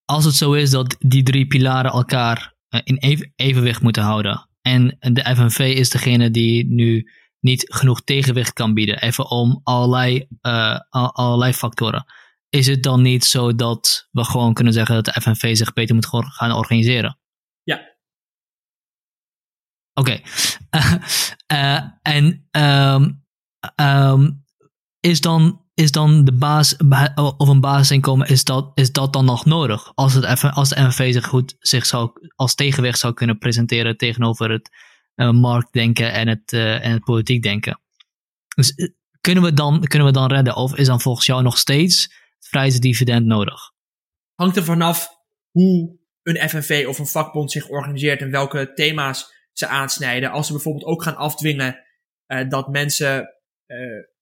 Als 0.06 0.26
het 0.26 0.36
zo 0.36 0.54
is 0.54 0.70
dat 0.70 0.96
die 1.00 1.24
drie 1.24 1.48
pilaren 1.48 1.92
elkaar 1.92 2.56
uh, 2.70 2.82
in 2.84 2.98
even, 2.98 3.34
evenwicht 3.36 3.82
moeten 3.82 4.04
houden, 4.04 4.50
En 4.62 4.98
de 5.00 5.36
FNV 5.36 5.60
is 5.60 5.89
degene 5.89 6.32
die 6.32 6.65
nu 6.65 7.12
niet 7.39 7.65
genoeg 7.68 8.02
tegenwicht 8.04 8.54
kan 8.54 8.74
bieden. 8.74 9.02
Even 9.02 9.30
om 9.30 9.62
allerlei, 9.63 10.28
allerlei 11.12 11.54
factoren. 11.54 12.06
Is 12.49 12.67
het 12.67 12.83
dan 12.83 13.01
niet 13.01 13.25
zo 13.25 13.55
dat 13.55 14.07
we 14.12 14.23
gewoon 14.23 14.53
kunnen 14.53 14.73
zeggen 14.73 14.95
dat 14.95 15.05
de 15.05 15.21
FNV 15.21 15.57
zich 15.57 15.73
beter 15.73 15.95
moet 15.95 16.07
gaan 16.12 16.51
organiseren? 16.51 17.19
Ja. 17.63 17.97
Oké. 19.93 20.12
Okay. 20.12 20.23
Uh, 21.53 21.81
en 22.01 22.47
um, 22.51 23.23
um, 23.75 24.45
is 24.99 25.21
dan 25.21 25.69
is 25.79 25.91
dan 25.91 26.23
de 26.23 26.31
baas 26.31 26.77
of 27.38 27.47
een 27.47 27.59
basisinkomen, 27.59 28.27
is 28.27 28.43
dat, 28.43 28.71
is 28.73 28.91
dat 28.91 29.13
dan 29.13 29.25
nog 29.25 29.45
nodig? 29.45 29.91
Als, 29.95 30.13
het 30.13 30.23
even, 30.23 30.53
als 30.53 30.69
de 30.69 30.81
MV 30.81 31.13
zich 31.13 31.27
goed 31.27 31.55
zich 31.59 31.85
zou, 31.85 32.12
als 32.35 32.55
tegenwicht 32.55 32.99
zou 32.99 33.13
kunnen 33.13 33.38
presenteren 33.38 33.97
tegenover 33.97 34.51
het 34.51 34.69
uh, 35.15 35.31
marktdenken 35.31 36.13
en 36.13 36.27
het, 36.27 36.51
uh, 36.51 36.85
en 36.85 36.91
het 36.91 37.03
politiek 37.03 37.43
denken. 37.43 37.79
Dus 38.55 38.73
kunnen, 39.21 39.43
we 39.43 39.53
dan, 39.53 39.83
kunnen 39.83 40.07
we 40.07 40.13
dan 40.13 40.27
redden? 40.27 40.55
Of 40.55 40.75
is 40.75 40.88
dan 40.88 41.01
volgens 41.01 41.25
jou 41.25 41.43
nog 41.43 41.57
steeds 41.57 42.13
het 42.49 42.59
vrije 42.59 42.79
dividend 42.79 43.25
nodig? 43.25 43.59
Hangt 44.35 44.55
er 44.55 44.63
vanaf 44.63 45.09
hoe 45.51 45.97
een 46.23 46.49
FNV 46.49 46.85
of 46.88 46.99
een 46.99 47.07
vakbond 47.07 47.51
zich 47.51 47.69
organiseert 47.69 48.21
en 48.21 48.31
welke 48.31 48.73
thema's 48.73 49.33
ze 49.51 49.67
aansnijden. 49.67 50.31
Als 50.31 50.47
ze 50.47 50.53
bijvoorbeeld 50.53 50.85
ook 50.85 51.03
gaan 51.03 51.15
afdwingen 51.15 51.83
dat 52.47 52.67
mensen 52.67 53.33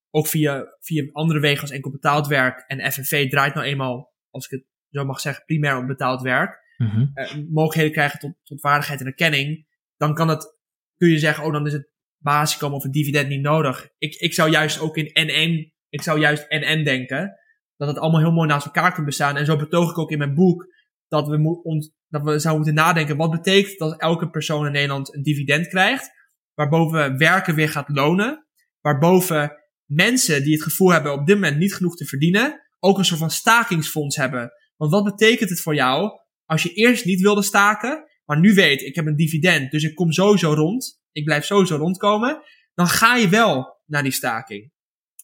ook 0.09 0.27
via, 0.27 0.75
via 0.79 1.09
andere 1.11 1.39
wegen 1.39 1.61
als 1.61 1.71
enkel 1.71 1.91
betaald 1.91 2.27
werk. 2.27 2.63
En 2.67 2.91
FNV 2.91 3.29
draait 3.29 3.53
nou 3.53 3.65
eenmaal, 3.65 4.13
als 4.29 4.45
ik 4.45 4.51
het 4.51 4.65
zo 4.89 5.05
mag 5.05 5.19
zeggen, 5.19 5.45
primair 5.45 5.77
op 5.77 5.87
betaald 5.87 6.21
werk. 6.21 6.65
Mm 6.77 7.13
mogelijkheden 7.49 7.91
krijgen 7.91 8.19
tot, 8.19 8.35
tot 8.43 8.61
waardigheid 8.61 8.99
en 8.99 9.05
erkenning. 9.05 9.67
Dan 9.97 10.13
kan 10.13 10.27
het, 10.27 10.57
kun 10.97 11.09
je 11.09 11.19
zeggen, 11.19 11.43
oh 11.43 11.53
dan 11.53 11.65
is 11.65 11.73
het 11.73 11.89
basiskomen 12.17 12.77
of 12.77 12.83
een 12.83 12.91
dividend 12.91 13.27
niet 13.27 13.41
nodig. 13.41 13.89
Ik, 13.97 14.15
ik 14.15 14.33
zou 14.33 14.51
juist 14.51 14.79
ook 14.79 14.97
in 14.97 15.09
NN, 15.25 15.73
ik 15.89 16.01
zou 16.01 16.19
juist 16.19 16.45
NN 16.49 16.83
denken. 16.83 17.37
Dat 17.77 17.87
het 17.87 17.97
allemaal 17.97 18.21
heel 18.21 18.31
mooi 18.31 18.47
naast 18.47 18.65
elkaar 18.65 18.93
kan 18.93 19.05
bestaan. 19.05 19.37
En 19.37 19.45
zo 19.45 19.55
betoog 19.55 19.89
ik 19.89 19.97
ook 19.97 20.11
in 20.11 20.17
mijn 20.17 20.33
boek 20.33 20.65
dat 21.07 21.27
we, 21.27 21.37
mo 21.37 21.51
ons, 21.51 21.91
dat 22.07 22.23
we 22.23 22.39
zouden 22.39 22.65
moeten 22.65 22.83
nadenken. 22.83 23.17
Wat 23.17 23.31
betekent 23.31 23.77
dat 23.77 23.99
elke 23.99 24.29
persoon 24.29 24.65
in 24.65 24.71
Nederland 24.71 25.15
een 25.15 25.23
dividend 25.23 25.67
krijgt? 25.67 26.09
Waarboven 26.53 27.17
werken 27.17 27.55
weer 27.55 27.69
gaat 27.69 27.89
lonen. 27.89 28.47
Waarboven 28.81 29.51
mensen 29.85 30.43
die 30.43 30.53
het 30.53 30.63
gevoel 30.63 30.91
hebben 30.91 31.13
op 31.13 31.25
dit 31.25 31.35
moment 31.35 31.57
niet 31.57 31.73
genoeg 31.73 31.95
te 31.95 32.05
verdienen, 32.05 32.61
ook 32.79 32.97
een 32.97 33.05
soort 33.05 33.19
van 33.19 33.31
stakingsfonds 33.31 34.15
hebben. 34.15 34.51
Want 34.75 34.91
wat 34.91 35.03
betekent 35.03 35.49
het 35.49 35.61
voor 35.61 35.75
jou 35.75 36.09
als 36.45 36.63
je 36.63 36.73
eerst 36.73 37.05
niet 37.05 37.21
wilde 37.21 37.41
staken, 37.41 38.05
maar 38.25 38.39
nu 38.39 38.53
weet 38.53 38.81
ik 38.81 38.95
heb 38.95 39.05
een 39.05 39.15
dividend, 39.15 39.71
dus 39.71 39.83
ik 39.83 39.95
kom 39.95 40.11
sowieso 40.11 40.53
rond, 40.53 41.01
ik 41.11 41.23
blijf 41.23 41.45
sowieso 41.45 41.75
rondkomen, 41.75 42.41
dan 42.73 42.87
ga 42.87 43.15
je 43.15 43.29
wel 43.29 43.81
naar 43.85 44.03
die 44.03 44.11
staking. 44.11 44.71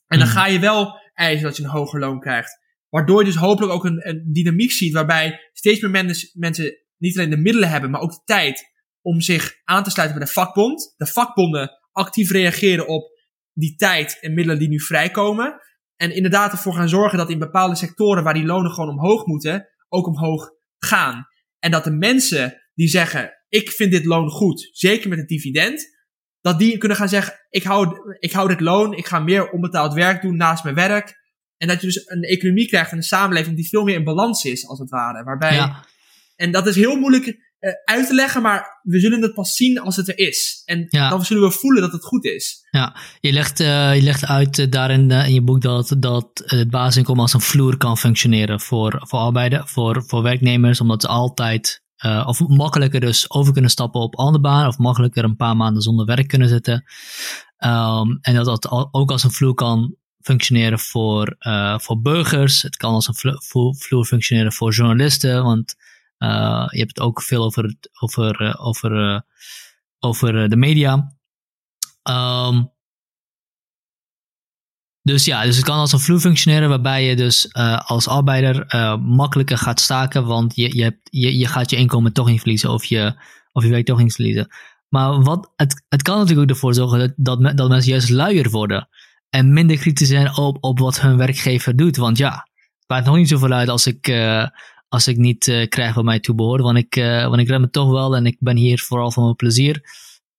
En 0.07 0.19
dan 0.19 0.27
hmm. 0.27 0.37
ga 0.37 0.47
je 0.47 0.59
wel 0.59 0.99
eisen 1.13 1.43
dat 1.43 1.58
je 1.58 1.63
een 1.63 1.69
hoger 1.69 1.99
loon 1.99 2.19
krijgt. 2.19 2.62
Waardoor 2.89 3.19
je 3.19 3.26
dus 3.26 3.36
hopelijk 3.36 3.73
ook 3.73 3.86
een, 3.86 4.08
een 4.08 4.30
dynamiek 4.32 4.71
ziet 4.71 4.93
waarbij 4.93 5.49
steeds 5.54 5.82
meer 5.82 5.91
mensen, 5.91 6.30
mensen 6.34 6.78
niet 6.97 7.17
alleen 7.17 7.30
de 7.30 7.38
middelen 7.38 7.69
hebben, 7.69 7.89
maar 7.89 8.02
ook 8.02 8.12
de 8.12 8.21
tijd 8.26 8.71
om 9.02 9.21
zich 9.21 9.62
aan 9.63 9.84
te 9.84 9.89
sluiten 9.89 10.17
bij 10.17 10.28
de 10.28 10.34
vakbond. 10.34 10.93
De 10.97 11.06
vakbonden 11.06 11.71
actief 11.91 12.32
reageren 12.32 12.88
op 12.88 13.12
die 13.54 13.76
tijd 13.76 14.17
en 14.21 14.34
middelen 14.34 14.60
die 14.60 14.69
nu 14.69 14.80
vrijkomen. 14.80 15.60
En 15.95 16.15
inderdaad 16.15 16.52
ervoor 16.52 16.73
gaan 16.73 16.89
zorgen 16.89 17.17
dat 17.17 17.30
in 17.30 17.39
bepaalde 17.39 17.76
sectoren 17.76 18.23
waar 18.23 18.34
die 18.34 18.45
lonen 18.45 18.71
gewoon 18.71 18.89
omhoog 18.89 19.26
moeten, 19.26 19.67
ook 19.89 20.08
omhoog 20.08 20.49
gaan. 20.78 21.28
En 21.60 21.71
dat 21.71 21.84
de 21.84 21.91
mensen 21.91 22.62
die 22.73 22.88
zeggen, 22.88 23.32
ik 23.49 23.69
vind 23.69 23.91
dit 23.91 24.06
loon 24.06 24.30
goed, 24.30 24.69
zeker 24.71 25.10
met 25.10 25.17
het 25.17 25.28
dividend, 25.28 25.92
dat 26.43 26.60
die 26.60 26.77
kunnen 26.77 26.97
gaan 26.97 27.10
zeggen, 27.10 27.34
ik 27.49 27.63
hou, 27.63 27.97
ik 28.19 28.32
hou 28.32 28.47
dit 28.47 28.60
loon, 28.60 28.93
ik 28.93 29.08
ga 29.08 29.19
meer 29.19 29.49
onbetaald 29.49 29.93
werk 29.93 30.21
doen 30.21 30.38
naast 30.38 30.63
mijn 30.63 30.75
werk. 30.75 31.21
En 31.58 31.67
dat 31.67 31.82
je 31.82 31.88
dus 31.88 32.10
een 32.10 32.21
economie 32.21 32.67
krijgt 32.67 32.91
en 32.91 32.97
een 32.97 33.03
samenleving 33.03 33.56
die 33.56 33.69
veel 33.69 33.84
meer 33.84 33.95
in 33.95 34.03
balans 34.03 34.43
is, 34.43 34.67
als 34.67 34.79
het 34.79 34.89
ware. 34.89 35.23
Waarbij, 35.23 35.56
ja. 35.56 35.86
En 36.36 36.51
dat 36.51 36.67
is 36.67 36.75
heel 36.75 36.95
moeilijk 36.95 37.25
uh, 37.25 37.71
uit 37.86 38.08
te 38.08 38.13
leggen, 38.13 38.41
maar 38.41 38.79
we 38.82 38.99
zullen 38.99 39.21
het 39.21 39.34
pas 39.34 39.56
zien 39.56 39.79
als 39.79 39.95
het 39.95 40.08
er 40.08 40.17
is. 40.17 40.62
En 40.65 40.86
ja. 40.89 41.10
dan 41.10 41.25
zullen 41.25 41.43
we 41.43 41.51
voelen 41.51 41.82
dat 41.82 41.91
het 41.91 42.03
goed 42.03 42.25
is. 42.25 42.67
Ja, 42.71 42.95
je 43.19 43.32
legt, 43.32 43.60
uh, 43.60 43.95
je 43.95 44.01
legt 44.01 44.25
uit 44.25 44.58
uh, 44.58 44.69
daarin 44.69 45.12
in 45.12 45.34
je 45.34 45.41
boek 45.41 45.62
dat, 45.62 45.95
dat 45.97 46.43
het 46.45 46.69
basisinkomen 46.69 47.21
als 47.21 47.34
een 47.34 47.41
vloer 47.41 47.77
kan 47.77 47.97
functioneren 47.97 48.60
voor, 48.60 49.01
voor 49.08 49.19
arbeiders, 49.19 49.71
voor, 49.71 50.03
voor 50.08 50.23
werknemers, 50.23 50.82
omdat 50.82 51.01
ze 51.01 51.08
altijd 51.08 51.83
of 52.25 52.39
makkelijker 52.47 52.99
dus 52.99 53.31
over 53.31 53.53
kunnen 53.53 53.71
stappen 53.71 54.01
op 54.01 54.15
andere 54.15 54.43
baan, 54.43 54.67
of 54.67 54.77
makkelijker 54.77 55.23
een 55.23 55.35
paar 55.35 55.55
maanden 55.55 55.81
zonder 55.81 56.05
werk 56.05 56.27
kunnen 56.27 56.49
zitten. 56.49 56.83
Um, 57.57 58.17
en 58.21 58.33
dat 58.33 58.45
dat 58.45 58.91
ook 58.91 59.11
als 59.11 59.23
een 59.23 59.31
vloer 59.31 59.53
kan 59.53 59.95
functioneren 60.21 60.79
voor, 60.79 61.35
voor 61.77 62.01
burgers. 62.01 62.61
Het 62.61 62.77
kan 62.77 62.93
als 62.93 63.07
een 63.07 63.37
vloer 63.77 64.05
functioneren 64.05 64.53
voor 64.53 64.73
journalisten, 64.73 65.43
want 65.43 65.75
uh, 66.23 66.65
je 66.69 66.79
hebt 66.79 66.95
het 66.95 66.99
ook 66.99 67.21
veel 67.21 67.43
over, 67.43 67.75
over, 67.99 68.41
uh, 68.41 68.65
over, 68.65 69.13
uh, 69.13 69.19
over 69.99 70.49
de 70.49 70.55
media. 70.55 71.15
Um, 72.03 72.71
dus 75.03 75.25
ja, 75.25 75.43
dus 75.43 75.55
het 75.55 75.65
kan 75.65 75.77
als 75.77 75.91
een 75.91 75.99
vloer 75.99 76.19
functioneren 76.19 76.69
waarbij 76.69 77.05
je 77.05 77.15
dus 77.15 77.53
als 77.85 78.07
arbeider 78.07 78.65
makkelijker 78.99 79.57
gaat 79.57 79.79
staken, 79.79 80.25
want 80.25 80.55
je, 80.55 80.75
je, 80.75 80.83
hebt, 80.83 80.99
je, 81.03 81.37
je 81.37 81.47
gaat 81.47 81.69
je 81.69 81.75
inkomen 81.75 82.13
toch 82.13 82.27
niet 82.27 82.39
verliezen 82.39 82.69
of 82.69 82.85
je, 82.85 83.13
of 83.51 83.63
je 83.63 83.69
werk 83.69 83.85
toch 83.85 84.01
niet 84.01 84.13
verliezen. 84.13 84.47
Maar 84.89 85.21
wat, 85.21 85.51
het, 85.55 85.85
het 85.89 86.01
kan 86.01 86.17
natuurlijk 86.17 86.41
ook 86.41 86.55
ervoor 86.55 86.73
zorgen 86.73 86.99
dat, 86.99 87.13
dat, 87.15 87.57
dat 87.57 87.69
mensen 87.69 87.91
juist 87.91 88.09
luier 88.09 88.49
worden 88.49 88.87
en 89.29 89.53
minder 89.53 89.77
kritisch 89.77 90.07
zijn 90.07 90.37
op, 90.37 90.57
op 90.59 90.79
wat 90.79 91.01
hun 91.01 91.17
werkgever 91.17 91.75
doet. 91.75 91.97
Want 91.97 92.17
ja, 92.17 92.31
het 92.79 92.87
maakt 92.87 93.05
nog 93.05 93.15
niet 93.15 93.29
zoveel 93.29 93.51
uit 93.51 93.69
als 93.69 93.87
ik, 93.87 94.13
als 94.89 95.07
ik 95.07 95.17
niet 95.17 95.65
krijg 95.69 95.93
wat 95.93 96.03
mij 96.03 96.19
toebehoort. 96.19 96.61
Want 96.61 96.77
ik, 96.77 96.95
want 96.95 97.39
ik 97.39 97.47
red 97.47 97.59
me 97.59 97.69
toch 97.69 97.89
wel 97.89 98.15
en 98.15 98.25
ik 98.25 98.37
ben 98.39 98.57
hier 98.57 98.79
vooral 98.79 99.11
voor 99.11 99.23
mijn 99.23 99.35
plezier. 99.35 99.81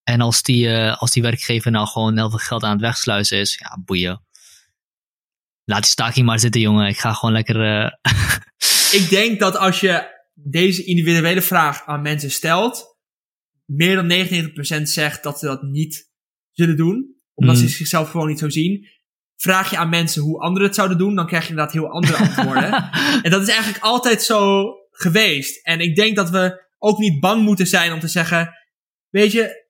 En 0.02 0.20
als 0.20 0.42
die, 0.42 0.70
als 0.72 1.10
die 1.10 1.22
werkgever 1.22 1.70
nou 1.70 1.86
gewoon 1.86 2.16
heel 2.16 2.30
veel 2.30 2.38
geld 2.38 2.62
aan 2.62 2.72
het 2.72 2.80
wegsluizen 2.80 3.38
is, 3.38 3.58
ja, 3.58 3.78
boeien. 3.84 4.22
Laat 5.64 5.82
die 5.82 5.90
staking 5.90 6.26
maar 6.26 6.38
zitten, 6.38 6.60
jongen. 6.60 6.88
Ik 6.88 6.98
ga 6.98 7.12
gewoon 7.12 7.34
lekker. 7.34 7.86
ik 9.00 9.06
denk 9.10 9.40
dat 9.40 9.56
als 9.56 9.80
je 9.80 10.12
deze 10.34 10.84
individuele 10.84 11.42
vraag 11.42 11.86
aan 11.86 12.02
mensen 12.02 12.30
stelt, 12.30 12.96
meer 13.64 13.94
dan 13.94 14.10
99% 14.78 14.82
zegt 14.82 15.22
dat 15.22 15.38
ze 15.38 15.46
dat 15.46 15.62
niet 15.62 16.10
zullen 16.50 16.76
doen, 16.76 17.14
omdat 17.34 17.54
mm. 17.56 17.60
ze 17.60 17.68
zichzelf 17.68 18.10
gewoon 18.10 18.28
niet 18.28 18.38
zo 18.38 18.48
zien 18.48 18.92
vraag 19.36 19.70
je 19.70 19.76
aan 19.76 19.88
mensen 19.88 20.22
hoe 20.22 20.40
anderen 20.40 20.66
het 20.66 20.76
zouden 20.76 20.98
doen, 20.98 21.14
dan 21.14 21.26
krijg 21.26 21.42
je 21.42 21.48
inderdaad 21.48 21.74
heel 21.74 21.90
andere 21.90 22.16
antwoorden. 22.16 22.72
en 23.24 23.30
dat 23.30 23.42
is 23.42 23.48
eigenlijk 23.48 23.84
altijd 23.84 24.22
zo 24.22 24.70
geweest. 24.90 25.66
En 25.66 25.80
ik 25.80 25.96
denk 25.96 26.16
dat 26.16 26.30
we 26.30 26.64
ook 26.78 26.98
niet 26.98 27.20
bang 27.20 27.42
moeten 27.42 27.66
zijn 27.66 27.92
om 27.92 28.00
te 28.00 28.08
zeggen, 28.08 28.52
weet 29.08 29.32
je, 29.32 29.66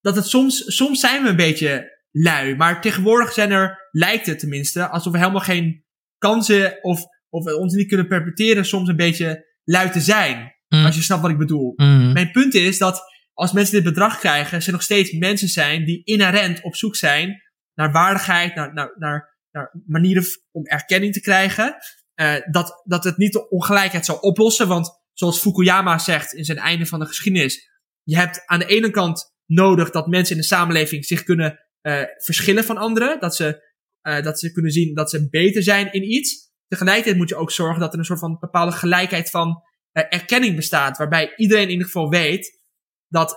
dat 0.00 0.16
het 0.16 0.26
soms, 0.26 0.64
soms 0.66 1.00
zijn 1.00 1.22
we 1.22 1.28
een 1.28 1.36
beetje 1.36 1.98
lui, 2.10 2.56
maar 2.56 2.80
tegenwoordig 2.80 3.32
zijn 3.32 3.50
er, 3.50 3.79
lijkt 3.90 4.26
het 4.26 4.38
tenminste, 4.38 4.88
alsof 4.88 5.12
we 5.12 5.18
helemaal 5.18 5.40
geen 5.40 5.84
kansen 6.18 6.78
of, 6.82 7.04
of 7.28 7.54
ons 7.54 7.74
niet 7.74 7.88
kunnen 7.88 8.08
perpetueren, 8.08 8.64
soms 8.64 8.88
een 8.88 8.96
beetje 8.96 9.46
lui 9.64 9.90
te 9.90 10.00
zijn. 10.00 10.54
Mm. 10.68 10.84
Als 10.84 10.96
je 10.96 11.02
snapt 11.02 11.22
wat 11.22 11.30
ik 11.30 11.38
bedoel. 11.38 11.72
Mm. 11.76 12.12
Mijn 12.12 12.30
punt 12.30 12.54
is 12.54 12.78
dat 12.78 13.02
als 13.32 13.52
mensen 13.52 13.74
dit 13.74 13.84
bedrag 13.84 14.18
krijgen, 14.18 14.62
ze 14.62 14.70
nog 14.70 14.82
steeds 14.82 15.12
mensen 15.12 15.48
zijn 15.48 15.84
die 15.84 16.04
inherent 16.04 16.62
op 16.62 16.76
zoek 16.76 16.96
zijn 16.96 17.42
naar 17.74 17.92
waardigheid, 17.92 18.54
naar, 18.54 18.74
naar, 18.74 18.94
naar, 18.98 19.38
naar 19.50 19.80
manieren 19.86 20.24
om 20.50 20.66
erkenning 20.66 21.12
te 21.12 21.20
krijgen. 21.20 21.76
Uh, 22.14 22.34
dat, 22.50 22.82
dat 22.84 23.04
het 23.04 23.16
niet 23.16 23.32
de 23.32 23.48
ongelijkheid 23.48 24.04
zal 24.04 24.16
oplossen. 24.16 24.68
Want 24.68 25.00
zoals 25.12 25.40
Fukuyama 25.40 25.98
zegt 25.98 26.32
in 26.32 26.44
zijn 26.44 26.58
einde 26.58 26.86
van 26.86 26.98
de 26.98 27.06
geschiedenis. 27.06 27.70
Je 28.02 28.16
hebt 28.16 28.42
aan 28.46 28.58
de 28.58 28.66
ene 28.66 28.90
kant 28.90 29.34
nodig 29.46 29.90
dat 29.90 30.06
mensen 30.06 30.34
in 30.34 30.40
de 30.40 30.46
samenleving 30.46 31.04
zich 31.04 31.22
kunnen 31.22 31.58
uh, 31.82 32.02
verschillen 32.16 32.64
van 32.64 32.76
anderen. 32.76 33.20
Dat 33.20 33.36
ze, 33.36 33.69
uh, 34.02 34.22
dat 34.22 34.38
ze 34.38 34.52
kunnen 34.52 34.72
zien 34.72 34.94
dat 34.94 35.10
ze 35.10 35.28
beter 35.28 35.62
zijn 35.62 35.92
in 35.92 36.12
iets. 36.12 36.48
Tegelijkertijd 36.66 37.16
moet 37.16 37.28
je 37.28 37.36
ook 37.36 37.50
zorgen 37.50 37.80
dat 37.80 37.92
er 37.92 37.98
een 37.98 38.04
soort 38.04 38.18
van 38.18 38.38
bepaalde 38.40 38.72
gelijkheid 38.72 39.30
van 39.30 39.62
erkenning 39.92 40.56
bestaat. 40.56 40.98
Waarbij 40.98 41.32
iedereen 41.36 41.64
in 41.64 41.70
ieder 41.70 41.86
geval 41.86 42.08
weet 42.08 42.60
dat 43.08 43.36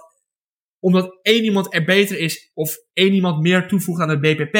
omdat 0.79 1.19
één 1.21 1.43
iemand 1.43 1.73
er 1.73 1.83
beter 1.83 2.19
is 2.19 2.51
of 2.53 2.77
één 2.93 3.13
iemand 3.13 3.41
meer 3.41 3.67
toevoegt 3.67 4.01
aan 4.01 4.09
het 4.09 4.21
BPP, 4.21 4.57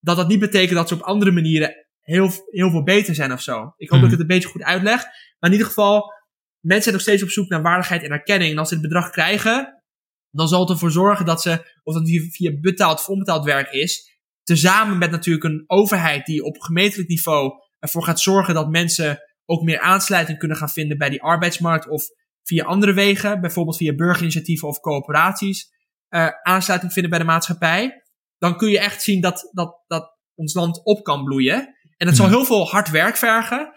dat 0.00 0.16
dat 0.16 0.28
niet 0.28 0.38
betekent 0.38 0.76
dat 0.76 0.88
ze 0.88 0.94
op 0.94 1.00
andere 1.00 1.30
manieren 1.30 1.86
heel, 2.00 2.30
heel 2.50 2.70
veel 2.70 2.82
beter 2.82 3.14
zijn 3.14 3.32
of 3.32 3.42
zo. 3.42 3.72
Ik 3.76 3.90
hoop 3.90 4.00
dat 4.00 4.04
ik 4.04 4.10
het 4.10 4.20
een 4.20 4.34
beetje 4.34 4.48
goed 4.48 4.62
uitleg. 4.62 5.02
Maar 5.02 5.50
in 5.50 5.52
ieder 5.52 5.66
geval, 5.66 6.12
mensen 6.60 6.82
zijn 6.82 6.94
nog 6.94 7.02
steeds 7.02 7.22
op 7.22 7.28
zoek 7.28 7.48
naar 7.48 7.62
waardigheid 7.62 8.02
en 8.02 8.10
erkenning. 8.10 8.52
En 8.52 8.58
als 8.58 8.68
ze 8.68 8.74
het 8.74 8.82
bedrag 8.82 9.10
krijgen, 9.10 9.82
dan 10.30 10.48
zal 10.48 10.60
het 10.60 10.70
ervoor 10.70 10.90
zorgen 10.90 11.24
dat 11.24 11.42
ze, 11.42 11.78
of 11.82 11.94
dat 11.94 12.08
via 12.08 12.58
betaald 12.60 12.98
of 12.98 13.08
onbetaald 13.08 13.44
werk 13.44 13.70
is, 13.70 14.15
tezamen 14.46 14.98
met 14.98 15.10
natuurlijk 15.10 15.44
een 15.44 15.64
overheid 15.66 16.26
die 16.26 16.44
op 16.44 16.60
gemeentelijk 16.60 17.08
niveau 17.08 17.50
ervoor 17.78 18.02
gaat 18.02 18.20
zorgen 18.20 18.54
dat 18.54 18.70
mensen 18.70 19.18
ook 19.44 19.62
meer 19.62 19.80
aansluiting 19.80 20.38
kunnen 20.38 20.56
gaan 20.56 20.68
vinden 20.68 20.98
bij 20.98 21.08
die 21.08 21.22
arbeidsmarkt 21.22 21.88
of 21.88 22.04
via 22.42 22.64
andere 22.64 22.92
wegen, 22.92 23.40
bijvoorbeeld 23.40 23.76
via 23.76 23.94
burgerinitiatieven 23.94 24.68
of 24.68 24.80
coöperaties, 24.80 25.68
uh, 26.10 26.28
aansluiting 26.42 26.92
vinden 26.92 27.10
bij 27.10 27.20
de 27.20 27.26
maatschappij, 27.26 28.02
dan 28.38 28.56
kun 28.56 28.68
je 28.68 28.78
echt 28.78 29.02
zien 29.02 29.20
dat, 29.20 29.50
dat, 29.52 29.82
dat 29.86 30.18
ons 30.34 30.54
land 30.54 30.84
op 30.84 31.04
kan 31.04 31.24
bloeien. 31.24 31.74
En 31.96 32.06
dat 32.06 32.16
zal 32.16 32.28
heel 32.28 32.44
veel 32.44 32.68
hard 32.68 32.90
werk 32.90 33.16
vergen. 33.16 33.72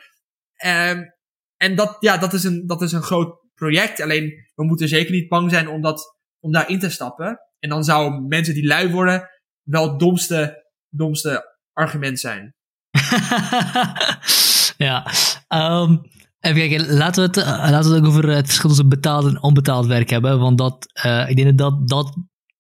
Um, 0.66 1.18
en 1.58 1.76
dat, 1.76 1.98
ja, 2.00 2.18
dat, 2.18 2.34
is 2.34 2.44
een, 2.44 2.68
dat 2.68 2.82
is 2.82 2.92
een 2.92 3.02
groot 3.02 3.40
project. 3.54 4.02
Alleen 4.02 4.32
we 4.56 4.66
moeten 4.66 4.88
zeker 4.88 5.12
niet 5.12 5.30
bang 5.30 5.52
zijn 5.52 5.68
om, 5.68 5.82
dat, 5.82 6.18
om 6.40 6.52
daarin 6.52 6.80
te 6.80 6.90
stappen. 6.90 7.40
En 7.60 7.70
dan 7.70 7.84
zou 7.84 8.22
mensen 8.28 8.54
die 8.54 8.66
lui 8.66 8.92
worden 8.92 9.30
wel 9.64 9.90
het 9.90 10.00
domste, 10.00 10.59
domste 10.90 11.58
argument 11.74 12.20
zijn. 12.20 12.56
ja, 14.88 15.06
um, 15.48 16.02
even 16.40 16.70
kijken. 16.70 16.94
Laten 16.94 17.22
we, 17.22 17.28
het, 17.28 17.38
uh, 17.38 17.70
laten 17.72 17.90
we 17.90 17.96
het 17.96 18.04
ook 18.04 18.10
over 18.10 18.30
het 18.30 18.46
verschil 18.46 18.70
tussen 18.70 18.90
betaald 18.90 19.26
en 19.26 19.42
onbetaald 19.42 19.86
werk 19.86 20.10
hebben. 20.10 20.40
Want 20.40 20.58
dat, 20.58 21.02
uh, 21.06 21.30
ik 21.30 21.36
denk 21.36 21.58
dat 21.58 21.88
dat 21.88 22.18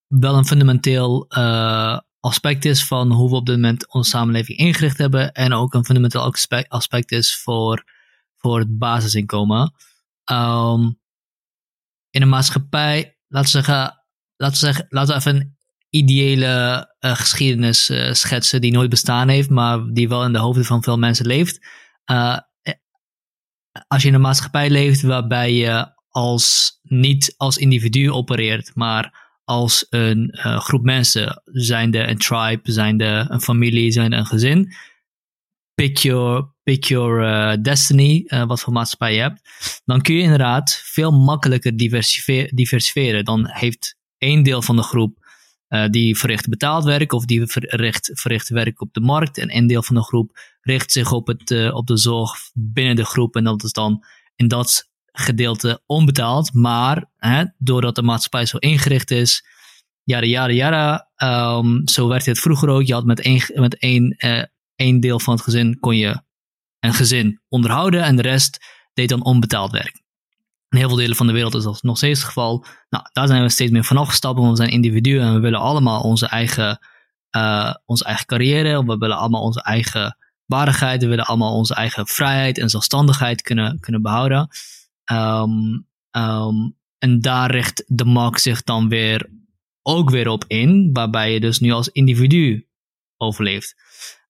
wel 0.07 0.35
een 0.35 0.45
fundamenteel 0.45 1.25
uh, 1.37 1.99
aspect 2.19 2.65
is 2.65 2.85
van 2.85 3.11
hoe 3.11 3.29
we 3.29 3.35
op 3.35 3.45
dit 3.45 3.55
moment 3.55 3.93
onze 3.93 4.09
samenleving 4.09 4.57
ingericht 4.57 4.97
hebben. 4.97 5.31
En 5.31 5.53
ook 5.53 5.73
een 5.73 5.85
fundamenteel 5.85 6.33
aspect, 6.67 7.11
is 7.11 7.41
voor, 7.41 7.83
voor 8.37 8.59
het 8.59 8.77
basisinkomen. 8.77 9.73
Um, 10.31 10.99
in 12.09 12.21
een 12.21 12.29
maatschappij, 12.29 13.17
laten 13.27 13.51
we 13.51 13.63
zeggen, 13.63 14.03
laten 14.35 14.59
we, 14.59 14.65
zeggen, 14.65 14.85
laten 14.89 15.13
we 15.13 15.19
even 15.19 15.57
ideële 15.89 16.88
uh, 16.99 17.15
geschiedenis 17.15 17.89
uh, 17.89 18.13
schetsen 18.13 18.62
die 18.62 18.71
nooit 18.71 18.89
bestaan 18.89 19.28
heeft, 19.28 19.49
maar 19.49 19.86
die 19.93 20.10
wel 20.10 20.25
in 20.25 20.34
de 20.34 20.39
hoofden 20.39 20.65
van 20.65 20.84
veel 20.84 20.97
mensen 20.97 21.25
leeft. 21.25 21.67
Uh, 22.12 22.38
als 23.88 24.02
je 24.02 24.08
in 24.08 24.13
een 24.13 24.21
maatschappij 24.21 24.69
leeft 24.69 25.02
waarbij 25.02 25.54
je 25.54 25.93
als, 26.10 26.80
niet 26.82 27.34
als 27.38 27.58
individu 27.58 28.12
opereert, 28.12 28.71
maar 28.75 29.28
als 29.43 29.86
een 29.89 30.38
groep 30.41 30.84
mensen, 30.84 31.41
zijnde 31.45 32.08
een 32.08 32.17
tribe, 32.17 32.71
zijnde 32.71 33.25
een 33.30 33.41
familie, 33.41 33.91
zijnde 33.91 34.15
een 34.15 34.25
gezin, 34.25 34.73
pick 35.73 35.97
your, 35.97 36.54
pick 36.63 36.84
your 36.84 37.62
destiny, 37.62 38.23
wat 38.47 38.62
voor 38.62 38.73
maatschappij 38.73 39.13
je 39.13 39.21
hebt, 39.21 39.41
dan 39.86 40.02
kun 40.02 40.15
je 40.15 40.21
inderdaad 40.21 40.82
veel 40.86 41.12
makkelijker 41.12 41.78
diversifieren. 42.56 43.25
Dan 43.25 43.47
heeft 43.47 43.97
één 44.17 44.43
deel 44.43 44.62
van 44.62 44.75
de 44.75 44.84
groep 44.84 45.18
uh, 45.69 45.88
die 45.88 46.17
verricht 46.17 46.49
betaald 46.49 46.84
werk 46.84 47.13
of 47.13 47.25
die 47.25 47.45
verricht, 47.45 48.12
verricht 48.13 48.49
werk 48.49 48.82
op 48.82 48.93
de 48.93 49.01
markt. 49.01 49.38
En 49.38 49.47
één 49.47 49.67
deel 49.67 49.84
van 49.84 49.95
de 49.95 50.03
groep 50.03 50.39
richt 50.62 50.91
zich 50.91 51.12
op, 51.12 51.27
het, 51.27 51.71
op 51.71 51.88
de 51.88 51.97
zorg 51.97 52.32
binnen 52.53 52.95
de 52.95 53.05
groep. 53.05 53.36
En 53.36 53.43
dat 53.43 53.63
is 53.63 53.71
dan 53.71 54.05
in 54.36 54.47
dat 54.47 54.89
gedeelte 55.12 55.82
onbetaald, 55.86 56.53
maar 56.53 57.05
hè, 57.17 57.43
doordat 57.58 57.95
de 57.95 58.01
maatschappij 58.01 58.45
zo 58.45 58.58
ingericht 58.58 59.12
is, 59.12 59.45
jaren, 60.03 60.29
jaren, 60.29 60.55
jaren, 60.55 61.08
um, 61.58 61.88
zo 61.88 62.08
werd 62.08 62.25
het 62.25 62.39
vroeger 62.39 62.69
ook, 62.69 62.84
je 62.84 62.93
had 62.93 63.05
met 63.05 63.21
één, 63.21 63.41
met 63.53 63.77
één 63.77 64.17
één 64.79 64.99
deel 64.99 65.19
van 65.19 65.34
het 65.34 65.43
gezin 65.43 65.79
kon 65.79 65.97
je 65.97 66.21
een 66.79 66.93
gezin 66.93 67.41
onderhouden. 67.49 68.03
En 68.03 68.15
de 68.15 68.21
rest 68.21 68.60
deed 68.93 69.10
dan 69.10 69.23
onbetaald 69.23 69.71
werk. 69.71 70.01
In 70.69 70.77
heel 70.77 70.88
veel 70.88 70.97
delen 70.97 71.15
van 71.15 71.27
de 71.27 71.34
wereld 71.34 71.55
is 71.55 71.63
dat 71.63 71.84
nog 71.84 71.97
steeds 71.97 72.19
het 72.19 72.27
geval. 72.27 72.65
Nou, 72.89 73.03
daar 73.13 73.27
zijn 73.27 73.41
we 73.41 73.49
steeds 73.49 73.71
meer 73.71 73.84
van 73.84 73.97
afgestapt, 73.97 74.38
want 74.38 74.49
we 74.49 74.55
zijn 74.55 74.69
individuen 74.69 75.21
en 75.21 75.34
we 75.34 75.39
willen 75.39 75.60
allemaal 75.60 76.01
onze 76.01 76.27
eigen, 76.27 76.79
uh, 77.38 77.73
onze 77.86 78.03
eigen 78.03 78.25
carrière, 78.25 78.86
we 78.86 78.97
willen 78.97 79.17
allemaal 79.17 79.41
onze 79.41 79.62
eigen 79.62 80.17
waardigheid, 80.45 81.01
we 81.01 81.08
willen 81.08 81.25
allemaal 81.25 81.55
onze 81.55 81.75
eigen 81.75 82.08
vrijheid 82.08 82.58
en 82.58 82.69
zelfstandigheid 82.69 83.41
kunnen, 83.41 83.79
kunnen 83.79 84.01
behouden. 84.01 84.47
Um, 85.12 85.88
um, 86.12 86.77
en 86.97 87.21
daar 87.21 87.51
richt 87.51 87.84
de 87.88 88.05
markt 88.05 88.41
zich 88.41 88.63
dan 88.63 88.89
weer 88.89 89.29
ook 89.82 90.10
weer 90.10 90.27
op 90.27 90.43
in, 90.47 90.89
waarbij 90.93 91.34
je 91.34 91.39
dus 91.39 91.60
nu 91.60 91.71
als 91.71 91.89
individu 91.89 92.67
overleeft. 93.17 93.75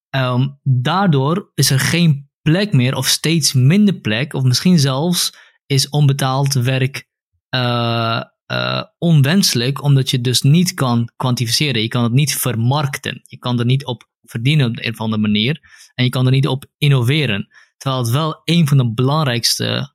Um, 0.10 0.60
daardoor 0.63 1.52
is 1.56 1.69
er 1.69 1.80
geen 1.80 2.30
plek 2.41 2.73
meer, 2.73 2.95
of 2.95 3.08
steeds 3.08 3.54
minder 3.54 3.93
plek, 3.93 4.34
of 4.34 4.43
misschien 4.43 4.80
zelfs 4.80 5.34
is 5.69 5.89
onbetaald 5.89 6.53
werk 6.53 7.08
uh, 7.55 8.21
uh, 8.51 8.84
onwenselijk, 8.97 9.84
omdat 9.84 10.10
je 10.10 10.21
dus 10.21 10.41
niet 10.41 10.73
kan 10.73 11.10
kwantificeren. 11.15 11.82
Je 11.82 11.88
kan 11.88 12.03
het 12.03 12.12
niet 12.12 12.36
vermarkten. 12.36 13.21
Je 13.23 13.38
kan 13.38 13.60
er 13.60 13.65
niet 13.65 13.86
op 13.86 14.10
verdienen 14.23 14.69
op 14.69 14.77
een 14.77 14.91
of 14.91 14.99
andere 14.99 15.21
manier. 15.21 15.60
En 15.95 16.03
je 16.03 16.10
kan 16.10 16.25
er 16.25 16.32
niet 16.32 16.47
op 16.47 16.65
innoveren. 16.77 17.47
Terwijl 17.77 18.01
het 18.01 18.12
wel 18.12 18.41
een 18.43 18.67
van 18.67 18.77
de 18.77 18.93
belangrijkste, 18.93 19.93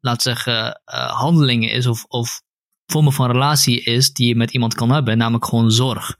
laat 0.00 0.22
zeggen, 0.22 0.80
uh, 0.86 1.10
handelingen 1.10 1.70
is, 1.70 1.86
of, 1.86 2.04
of 2.04 2.42
vormen 2.86 3.12
van 3.12 3.30
relatie 3.30 3.80
is, 3.80 4.12
die 4.12 4.28
je 4.28 4.36
met 4.36 4.50
iemand 4.50 4.74
kan 4.74 4.90
hebben, 4.90 5.18
namelijk 5.18 5.44
gewoon 5.44 5.70
zorg. 5.70 6.16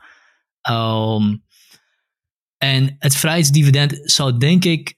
Um, 0.71 1.45
en 2.59 2.97
het 2.99 3.17
vrijheidsdividend 3.17 4.01
zou 4.03 4.39
denk 4.39 4.65
ik, 4.65 4.97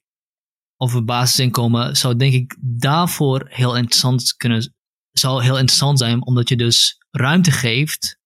of 0.78 0.92
het 0.94 1.04
basisinkomen, 1.04 1.96
zou 1.96 2.16
denk 2.16 2.32
ik 2.32 2.56
daarvoor 2.60 3.46
heel 3.48 3.76
interessant 3.76 4.36
kunnen, 4.36 4.74
zou 5.12 5.42
heel 5.42 5.58
interessant 5.58 5.98
zijn, 5.98 6.26
omdat 6.26 6.48
je 6.48 6.56
dus 6.56 6.96
ruimte 7.10 7.50
geeft 7.50 8.18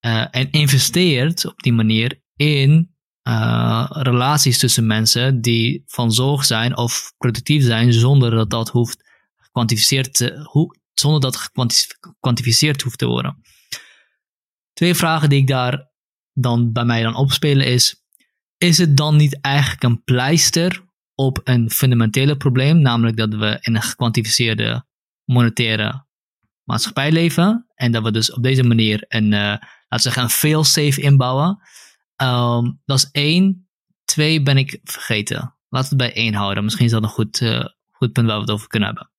uh, 0.00 0.26
en 0.30 0.50
investeert 0.50 1.46
op 1.46 1.62
die 1.62 1.72
manier 1.72 2.22
in 2.36 2.94
uh, 3.28 3.86
relaties 3.90 4.58
tussen 4.58 4.86
mensen 4.86 5.40
die 5.40 5.82
van 5.86 6.12
zorg 6.12 6.44
zijn 6.44 6.76
of 6.76 7.12
productief 7.18 7.64
zijn, 7.64 7.92
zonder 7.92 8.30
dat 8.30 8.50
dat 8.50 8.68
hoeft 8.68 9.10
gekwantificeerd 9.36 10.14
te, 10.14 10.40
ho 10.42 10.66
zonder 10.94 11.20
dat 11.20 11.36
gekwantificeerd 11.36 12.82
hoeft 12.82 12.98
te 12.98 13.06
worden. 13.06 13.40
Twee 14.72 14.94
vragen 14.94 15.28
die 15.28 15.40
ik 15.40 15.46
daar 15.46 15.90
dan 16.32 16.72
bij 16.72 16.84
mij 16.84 17.02
dan 17.02 17.14
opspelen 17.14 17.66
is, 17.66 18.04
is 18.56 18.78
het 18.78 18.96
dan 18.96 19.16
niet 19.16 19.40
eigenlijk 19.40 19.82
een 19.82 20.02
pleister 20.02 20.84
op 21.14 21.40
een 21.44 21.70
fundamentele 21.70 22.36
probleem, 22.36 22.80
namelijk 22.80 23.16
dat 23.16 23.34
we 23.34 23.58
in 23.60 23.74
een 23.74 23.82
gekwantificeerde 23.82 24.84
monetaire 25.24 26.06
maatschappij 26.64 27.12
leven 27.12 27.66
en 27.74 27.92
dat 27.92 28.02
we 28.02 28.10
dus 28.10 28.32
op 28.32 28.42
deze 28.42 28.62
manier 28.62 29.04
een, 29.08 29.24
uh, 29.24 29.38
laten 29.40 29.66
we 29.88 30.00
zeggen, 30.00 30.22
een 30.22 30.30
fail-safe 30.30 31.00
inbouwen. 31.00 31.58
Um, 32.22 32.80
dat 32.84 32.98
is 32.98 33.08
één. 33.12 33.66
Twee 34.04 34.42
ben 34.42 34.56
ik 34.56 34.80
vergeten. 34.82 35.56
Laten 35.68 35.96
we 35.96 36.04
het 36.04 36.12
bij 36.14 36.22
één 36.22 36.34
houden. 36.34 36.64
Misschien 36.64 36.86
is 36.86 36.92
dat 36.92 37.02
een 37.02 37.08
goed, 37.08 37.40
uh, 37.40 37.64
goed 37.90 38.12
punt 38.12 38.26
waar 38.26 38.36
we 38.36 38.42
het 38.42 38.50
over 38.50 38.68
kunnen 38.68 38.88
hebben. 38.88 39.10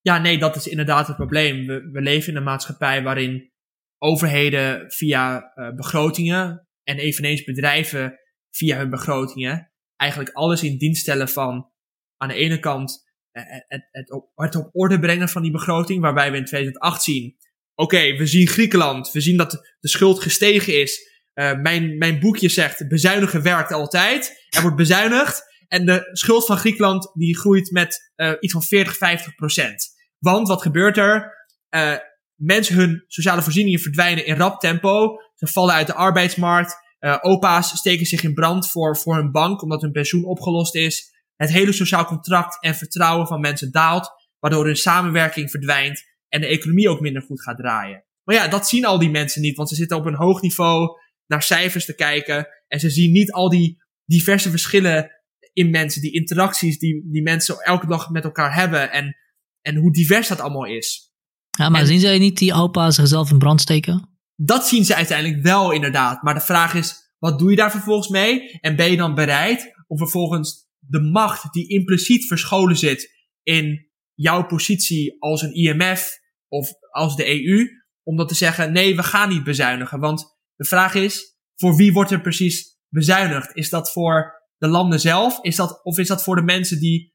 Ja, 0.00 0.18
nee, 0.18 0.38
dat 0.38 0.56
is 0.56 0.66
inderdaad 0.66 1.06
het 1.06 1.16
probleem. 1.16 1.66
We, 1.66 1.90
we 1.92 2.00
leven 2.00 2.30
in 2.30 2.36
een 2.36 2.44
maatschappij 2.44 3.02
waarin 3.02 3.52
overheden 3.98 4.92
via 4.92 5.52
uh, 5.54 5.74
begrotingen 5.74 6.68
en 6.82 6.98
eveneens 6.98 7.44
bedrijven 7.44 8.18
via 8.50 8.76
hun 8.76 8.90
begrotingen 8.90 9.72
eigenlijk 9.96 10.30
alles 10.30 10.62
in 10.62 10.78
dienst 10.78 11.02
stellen 11.02 11.28
van 11.28 11.70
aan 12.16 12.28
de 12.28 12.34
ene 12.34 12.58
kant 12.58 13.04
eh, 13.34 13.42
eh, 13.42 13.60
het, 13.68 13.88
het, 13.90 14.10
op, 14.12 14.30
het 14.34 14.56
op 14.56 14.68
orde 14.72 14.98
brengen 14.98 15.28
van 15.28 15.42
die 15.42 15.50
begroting, 15.50 16.00
waarbij 16.00 16.30
we 16.30 16.36
in 16.36 16.44
2008 16.44 17.02
zien, 17.02 17.36
oké, 17.74 18.16
we 18.16 18.26
zien 18.26 18.48
Griekenland, 18.48 19.12
we 19.12 19.20
zien 19.20 19.36
dat 19.36 19.50
de 19.80 19.88
schuld 19.88 20.22
gestegen 20.22 20.80
is. 20.80 21.12
Uh, 21.34 21.60
mijn, 21.60 21.98
mijn 21.98 22.20
boekje 22.20 22.48
zegt, 22.48 22.88
bezuinigen 22.88 23.42
werkt 23.42 23.72
altijd. 23.72 24.46
Er 24.48 24.62
wordt 24.62 24.76
bezuinigd. 24.76 25.42
En 25.68 25.86
de 25.86 26.08
schuld 26.12 26.46
van 26.46 26.56
Griekenland 26.56 27.10
die 27.14 27.38
groeit 27.38 27.70
met 27.70 28.12
iets 28.40 28.52
van 28.52 28.62
40, 28.62 28.96
50 28.96 29.34
procent. 29.34 29.94
Want 30.18 30.48
wat 30.48 30.62
gebeurt 30.62 30.96
er? 30.96 31.46
Uh, 31.70 31.96
mensen 32.34 32.74
hun 32.74 33.04
sociale 33.06 33.42
voorzieningen 33.42 33.80
verdwijnen 33.80 34.26
in 34.26 34.36
rap 34.36 34.60
tempo. 34.60 35.16
Ze 35.34 35.46
vallen 35.46 35.74
uit 35.74 35.86
de 35.86 35.94
arbeidsmarkt. 35.94 36.76
Uh, 37.04 37.16
opa's 37.20 37.76
steken 37.76 38.06
zich 38.06 38.22
in 38.22 38.34
brand 38.34 38.70
voor, 38.70 38.96
voor 38.96 39.16
hun 39.16 39.30
bank 39.30 39.62
omdat 39.62 39.82
hun 39.82 39.92
pensioen 39.92 40.24
opgelost 40.24 40.74
is. 40.74 41.12
Het 41.36 41.50
hele 41.50 41.72
sociaal 41.72 42.04
contract 42.04 42.62
en 42.62 42.74
vertrouwen 42.74 43.26
van 43.26 43.40
mensen 43.40 43.72
daalt, 43.72 44.10
waardoor 44.38 44.64
hun 44.64 44.76
samenwerking 44.76 45.50
verdwijnt 45.50 46.02
en 46.28 46.40
de 46.40 46.46
economie 46.46 46.88
ook 46.88 47.00
minder 47.00 47.22
goed 47.22 47.42
gaat 47.42 47.56
draaien. 47.56 48.04
Maar 48.24 48.34
ja, 48.34 48.48
dat 48.48 48.68
zien 48.68 48.84
al 48.84 48.98
die 48.98 49.10
mensen 49.10 49.40
niet, 49.42 49.56
want 49.56 49.68
ze 49.68 49.74
zitten 49.74 49.96
op 49.96 50.06
een 50.06 50.14
hoog 50.14 50.40
niveau 50.40 50.88
naar 51.26 51.42
cijfers 51.42 51.84
te 51.84 51.94
kijken 51.94 52.48
en 52.68 52.80
ze 52.80 52.90
zien 52.90 53.12
niet 53.12 53.32
al 53.32 53.48
die 53.48 53.82
diverse 54.04 54.50
verschillen 54.50 55.10
in 55.52 55.70
mensen, 55.70 56.00
die 56.00 56.12
interacties 56.12 56.78
die, 56.78 57.10
die 57.10 57.22
mensen 57.22 57.58
elke 57.58 57.86
dag 57.86 58.10
met 58.10 58.24
elkaar 58.24 58.54
hebben 58.54 58.92
en, 58.92 59.16
en 59.60 59.76
hoe 59.76 59.92
divers 59.92 60.28
dat 60.28 60.40
allemaal 60.40 60.66
is. 60.66 61.12
Ja, 61.50 61.68
maar 61.68 61.86
zien 61.86 62.00
zij 62.00 62.18
niet 62.18 62.38
die 62.38 62.52
opa's 62.52 62.94
zichzelf 62.94 63.30
in 63.30 63.38
brand 63.38 63.60
steken? 63.60 64.08
Dat 64.36 64.68
zien 64.68 64.84
ze 64.84 64.94
uiteindelijk 64.94 65.42
wel 65.42 65.70
inderdaad. 65.70 66.22
Maar 66.22 66.34
de 66.34 66.40
vraag 66.40 66.74
is, 66.74 67.03
wat 67.24 67.38
doe 67.38 67.50
je 67.50 67.56
daar 67.56 67.70
vervolgens 67.70 68.08
mee? 68.08 68.50
En 68.60 68.76
ben 68.76 68.90
je 68.90 68.96
dan 68.96 69.14
bereid 69.14 69.72
om 69.86 69.98
vervolgens 69.98 70.68
de 70.78 71.00
macht 71.00 71.52
die 71.52 71.68
impliciet 71.68 72.26
verscholen 72.26 72.76
zit 72.76 73.10
in 73.42 73.88
jouw 74.14 74.46
positie 74.46 75.16
als 75.18 75.42
een 75.42 75.54
IMF 75.54 76.18
of 76.48 76.68
als 76.90 77.16
de 77.16 77.44
EU, 77.44 77.66
om 78.02 78.16
dat 78.16 78.28
te 78.28 78.34
zeggen, 78.34 78.72
nee, 78.72 78.96
we 78.96 79.02
gaan 79.02 79.28
niet 79.28 79.44
bezuinigen. 79.44 80.00
Want 80.00 80.36
de 80.54 80.64
vraag 80.64 80.94
is, 80.94 81.36
voor 81.54 81.76
wie 81.76 81.92
wordt 81.92 82.10
er 82.10 82.20
precies 82.20 82.78
bezuinigd? 82.88 83.56
Is 83.56 83.70
dat 83.70 83.92
voor 83.92 84.42
de 84.56 84.68
landen 84.68 85.00
zelf? 85.00 85.38
Is 85.42 85.56
dat, 85.56 85.84
of 85.84 85.98
is 85.98 86.08
dat 86.08 86.22
voor 86.22 86.36
de 86.36 86.42
mensen 86.42 86.80
die 86.80 87.14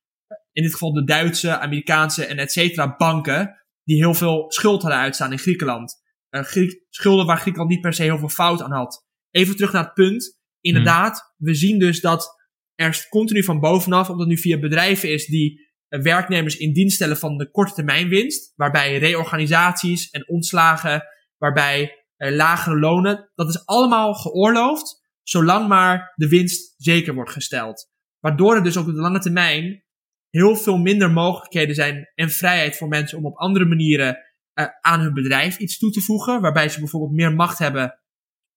in 0.51 0.63
dit 0.63 0.71
geval 0.71 0.93
de 0.93 1.03
Duitse, 1.03 1.59
Amerikaanse 1.59 2.25
en 2.25 2.37
et 2.37 2.51
cetera 2.51 2.95
banken, 2.95 3.65
die 3.83 3.97
heel 3.97 4.13
veel 4.13 4.51
schuld 4.51 4.81
hadden 4.81 4.99
uitstaan 4.99 5.31
in 5.31 5.39
Griekenland. 5.39 6.01
Griek, 6.29 6.85
schulden 6.89 7.25
waar 7.25 7.39
Griekenland 7.39 7.71
niet 7.71 7.81
per 7.81 7.93
se 7.93 8.03
heel 8.03 8.17
veel 8.17 8.29
fout 8.29 8.61
aan 8.61 8.71
had. 8.71 9.07
Even 9.31 9.55
terug 9.55 9.71
naar 9.71 9.83
het 9.83 9.93
punt. 9.93 10.39
Inderdaad, 10.61 11.33
we 11.37 11.53
zien 11.53 11.79
dus 11.79 12.01
dat 12.01 12.37
er 12.75 13.07
continu 13.09 13.43
van 13.43 13.59
bovenaf, 13.59 14.09
omdat 14.09 14.27
het 14.27 14.35
nu 14.35 14.41
via 14.41 14.59
bedrijven 14.59 15.11
is 15.11 15.25
die 15.25 15.67
uh, 15.89 16.01
werknemers 16.01 16.57
in 16.57 16.73
dienst 16.73 16.95
stellen 16.95 17.17
van 17.17 17.37
de 17.37 17.51
korte 17.51 17.73
termijn 17.73 18.09
winst, 18.09 18.53
waarbij 18.55 18.97
reorganisaties 18.97 20.09
en 20.09 20.29
ontslagen, 20.29 21.03
waarbij 21.37 21.81
uh, 22.17 22.35
lagere 22.35 22.79
lonen, 22.79 23.31
dat 23.35 23.49
is 23.49 23.65
allemaal 23.65 24.13
geoorloofd, 24.13 25.01
zolang 25.23 25.67
maar 25.67 26.13
de 26.15 26.27
winst 26.27 26.73
zeker 26.77 27.13
wordt 27.13 27.31
gesteld. 27.31 27.89
Waardoor 28.19 28.55
er 28.55 28.63
dus 28.63 28.77
ook 28.77 28.87
op 28.87 28.93
de 28.93 29.01
lange 29.01 29.19
termijn 29.19 29.83
heel 30.29 30.55
veel 30.55 30.77
minder 30.77 31.11
mogelijkheden 31.11 31.75
zijn 31.75 32.11
en 32.15 32.29
vrijheid 32.29 32.77
voor 32.77 32.87
mensen 32.87 33.17
om 33.17 33.25
op 33.25 33.37
andere 33.37 33.65
manieren 33.65 34.17
uh, 34.59 34.65
aan 34.81 34.99
hun 34.99 35.13
bedrijf 35.13 35.57
iets 35.57 35.77
toe 35.77 35.91
te 35.91 36.01
voegen. 36.01 36.41
Waarbij 36.41 36.69
ze 36.69 36.79
bijvoorbeeld 36.79 37.13
meer 37.13 37.33
macht 37.33 37.57
hebben 37.57 37.99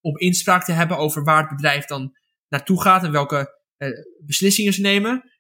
om 0.03 0.19
inspraak 0.19 0.65
te 0.65 0.73
hebben 0.73 0.97
over 0.97 1.25
waar 1.25 1.41
het 1.41 1.57
bedrijf 1.57 1.85
dan 1.85 2.17
naartoe 2.49 2.83
gaat 2.83 3.05
en 3.05 3.13
welke 3.13 3.61
uh, 3.79 3.89
beslissingen 4.27 4.73
ze 4.73 4.81
nemen. 4.81 5.31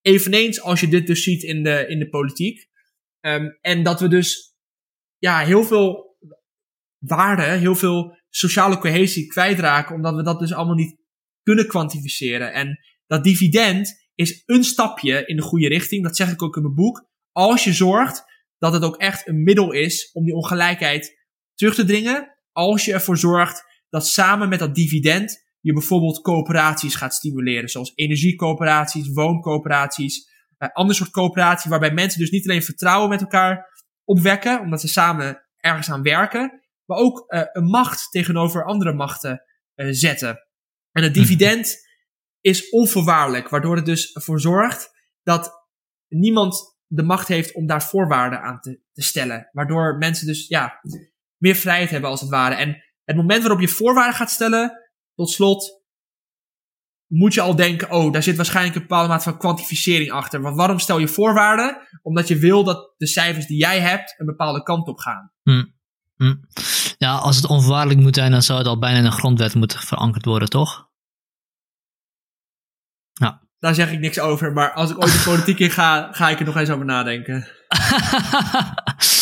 Eveneens 0.00 0.60
als 0.60 0.80
je 0.80 0.88
dit 0.88 1.06
dus 1.06 1.22
ziet 1.22 1.42
in 1.42 1.62
de, 1.62 1.84
in 1.88 1.98
de 1.98 2.08
politiek. 2.08 2.68
Um, 3.20 3.58
en 3.60 3.82
dat 3.82 4.00
we 4.00 4.08
dus 4.08 4.54
ja, 5.18 5.38
heel 5.38 5.64
veel 5.64 6.16
waarde, 6.98 7.42
heel 7.42 7.74
veel 7.74 8.16
sociale 8.28 8.78
cohesie 8.78 9.26
kwijtraken, 9.26 9.94
omdat 9.94 10.14
we 10.14 10.22
dat 10.22 10.38
dus 10.38 10.52
allemaal 10.52 10.74
niet 10.74 10.96
kunnen 11.42 11.66
kwantificeren. 11.66 12.52
En 12.52 12.78
dat 13.06 13.24
dividend 13.24 14.08
is 14.14 14.42
een 14.46 14.64
stapje 14.64 15.26
in 15.26 15.36
de 15.36 15.42
goede 15.42 15.68
richting. 15.68 16.02
Dat 16.04 16.16
zeg 16.16 16.32
ik 16.32 16.42
ook 16.42 16.56
in 16.56 16.62
mijn 16.62 16.74
boek. 16.74 17.08
Als 17.32 17.64
je 17.64 17.72
zorgt 17.72 18.24
dat 18.58 18.72
het 18.72 18.82
ook 18.82 18.96
echt 18.96 19.28
een 19.28 19.42
middel 19.42 19.72
is 19.72 20.10
om 20.12 20.24
die 20.24 20.34
ongelijkheid 20.34 21.26
terug 21.54 21.74
te 21.74 21.84
dringen. 21.84 22.36
Als 22.52 22.84
je 22.84 22.92
ervoor 22.92 23.18
zorgt 23.18 23.64
dat 23.94 24.06
samen 24.06 24.48
met 24.48 24.58
dat 24.58 24.74
dividend 24.74 25.44
je 25.60 25.72
bijvoorbeeld 25.72 26.20
coöperaties 26.20 26.94
gaat 26.94 27.14
stimuleren. 27.14 27.68
Zoals 27.68 27.92
energiecoöperaties, 27.94 29.12
wooncoöperaties, 29.12 30.30
uh, 30.58 30.68
ander 30.72 30.96
soort 30.96 31.10
coöperatie. 31.10 31.70
Waarbij 31.70 31.92
mensen 31.92 32.20
dus 32.20 32.30
niet 32.30 32.48
alleen 32.48 32.62
vertrouwen 32.62 33.08
met 33.08 33.20
elkaar 33.20 33.66
opwekken. 34.04 34.60
Omdat 34.60 34.80
ze 34.80 34.88
samen 34.88 35.46
ergens 35.56 35.90
aan 35.90 36.02
werken. 36.02 36.62
Maar 36.84 36.98
ook 36.98 37.24
uh, 37.28 37.42
een 37.52 37.64
macht 37.64 38.10
tegenover 38.10 38.64
andere 38.64 38.92
machten 38.92 39.42
uh, 39.74 39.86
zetten. 39.90 40.38
En 40.92 41.02
het 41.02 41.14
dividend 41.14 41.76
is 42.40 42.70
onvoorwaardelijk, 42.70 43.48
waardoor 43.48 43.76
het 43.76 43.86
dus 43.86 44.12
ervoor 44.12 44.40
zorgt 44.40 44.90
dat 45.22 45.68
niemand 46.08 46.78
de 46.86 47.02
macht 47.02 47.28
heeft 47.28 47.54
om 47.54 47.66
daar 47.66 47.82
voorwaarden 47.82 48.40
aan 48.40 48.60
te, 48.60 48.80
te 48.92 49.02
stellen. 49.02 49.48
Waardoor 49.52 49.96
mensen 49.98 50.26
dus 50.26 50.48
ja, 50.48 50.80
meer 51.36 51.54
vrijheid 51.54 51.90
hebben 51.90 52.10
als 52.10 52.20
het 52.20 52.30
ware. 52.30 52.54
En 52.54 52.82
het 53.04 53.16
moment 53.16 53.40
waarop 53.42 53.60
je 53.60 53.68
voorwaarden 53.68 54.14
gaat 54.14 54.30
stellen, 54.30 54.72
tot 55.14 55.30
slot, 55.30 55.82
moet 57.06 57.34
je 57.34 57.40
al 57.40 57.56
denken, 57.56 57.90
oh, 57.90 58.12
daar 58.12 58.22
zit 58.22 58.36
waarschijnlijk 58.36 58.74
een 58.74 58.82
bepaalde 58.82 59.08
mate 59.08 59.22
van 59.22 59.38
kwantificering 59.38 60.10
achter. 60.10 60.40
Want 60.40 60.56
waarom 60.56 60.78
stel 60.78 60.98
je 60.98 61.08
voorwaarden? 61.08 61.78
Omdat 62.02 62.28
je 62.28 62.36
wil 62.36 62.64
dat 62.64 62.94
de 62.96 63.06
cijfers 63.06 63.46
die 63.46 63.58
jij 63.58 63.80
hebt 63.80 64.14
een 64.18 64.26
bepaalde 64.26 64.62
kant 64.62 64.88
op 64.88 64.98
gaan. 64.98 65.32
Hm. 65.42 65.64
Hm. 66.16 66.34
Ja, 66.98 67.14
als 67.14 67.36
het 67.36 67.46
onvoorwaardelijk 67.46 68.00
moet 68.00 68.14
zijn, 68.14 68.30
dan 68.30 68.42
zou 68.42 68.58
het 68.58 68.68
al 68.68 68.78
bijna 68.78 68.98
in 68.98 69.04
een 69.04 69.12
grondwet 69.12 69.54
moeten 69.54 69.78
verankerd 69.78 70.24
worden, 70.24 70.48
toch? 70.48 70.88
Ja. 73.12 73.42
Daar 73.58 73.74
zeg 73.74 73.92
ik 73.92 73.98
niks 73.98 74.20
over, 74.20 74.52
maar 74.52 74.72
als 74.72 74.90
ik 74.90 75.02
ooit 75.02 75.12
de 75.12 75.22
politiek 75.30 75.58
in 75.58 75.70
ga, 75.70 76.12
ga 76.12 76.28
ik 76.28 76.38
er 76.38 76.44
nog 76.44 76.56
eens 76.56 76.70
over 76.70 76.84
nadenken. 76.84 77.48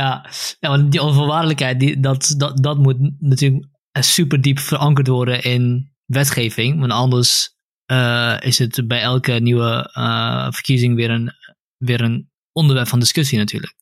ja, 0.00 0.30
ja 0.60 0.68
want 0.68 0.92
die 0.92 1.02
onvoorwaardelijkheid, 1.02 1.80
die, 1.80 2.00
dat, 2.00 2.34
dat, 2.36 2.62
dat 2.62 2.78
moet 2.78 3.20
natuurlijk 3.20 3.66
super 3.92 4.40
diep 4.40 4.58
verankerd 4.58 5.06
worden 5.06 5.42
in 5.42 5.92
wetgeving. 6.04 6.80
Want 6.80 6.92
anders 6.92 7.56
uh, 7.92 8.36
is 8.40 8.58
het 8.58 8.82
bij 8.86 9.00
elke 9.00 9.32
nieuwe 9.32 9.92
uh, 9.98 10.50
verkiezing 10.50 10.94
weer 10.94 11.10
een, 11.10 11.32
weer 11.76 12.00
een 12.00 12.30
onderwerp 12.52 12.88
van 12.88 12.98
discussie 12.98 13.38
natuurlijk. 13.38 13.74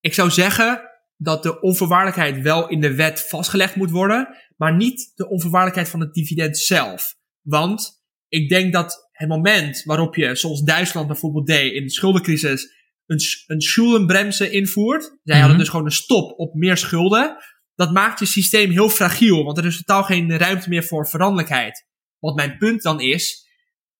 Ik 0.00 0.14
zou 0.14 0.30
zeggen 0.30 0.82
dat 1.16 1.42
de 1.42 1.60
onvoorwaardelijkheid 1.60 2.42
wel 2.42 2.68
in 2.68 2.80
de 2.80 2.94
wet 2.94 3.26
vastgelegd 3.28 3.76
moet 3.76 3.90
worden, 3.90 4.28
maar 4.56 4.76
niet 4.76 5.12
de 5.14 5.28
onvoorwaardelijkheid 5.28 5.88
van 5.88 6.00
het 6.00 6.14
dividend 6.14 6.58
zelf. 6.58 7.14
Want 7.40 8.02
ik 8.28 8.48
denk 8.48 8.72
dat 8.72 9.08
het 9.12 9.28
moment 9.28 9.82
waarop 9.82 10.14
je, 10.14 10.34
zoals 10.34 10.62
Duitsland 10.62 11.06
bijvoorbeeld 11.06 11.46
deed 11.46 11.72
in 11.72 11.82
de 11.82 11.90
schuldencrisis, 11.90 12.83
een, 13.06 13.20
een 13.46 13.60
schuldenbremse 13.60 14.50
invoert. 14.50 15.02
Zij 15.02 15.14
mm-hmm. 15.22 15.40
hadden 15.40 15.58
dus 15.58 15.68
gewoon 15.68 15.84
een 15.84 15.92
stop 15.92 16.38
op 16.38 16.54
meer 16.54 16.76
schulden. 16.76 17.36
Dat 17.74 17.92
maakt 17.92 18.18
je 18.18 18.26
systeem 18.26 18.70
heel 18.70 18.88
fragiel, 18.88 19.44
want 19.44 19.58
er 19.58 19.64
is 19.64 19.76
totaal 19.76 20.02
geen 20.02 20.38
ruimte 20.38 20.68
meer 20.68 20.84
voor 20.84 21.08
veranderlijkheid. 21.08 21.86
Wat 22.18 22.34
mijn 22.34 22.56
punt 22.58 22.82
dan 22.82 23.00
is, 23.00 23.48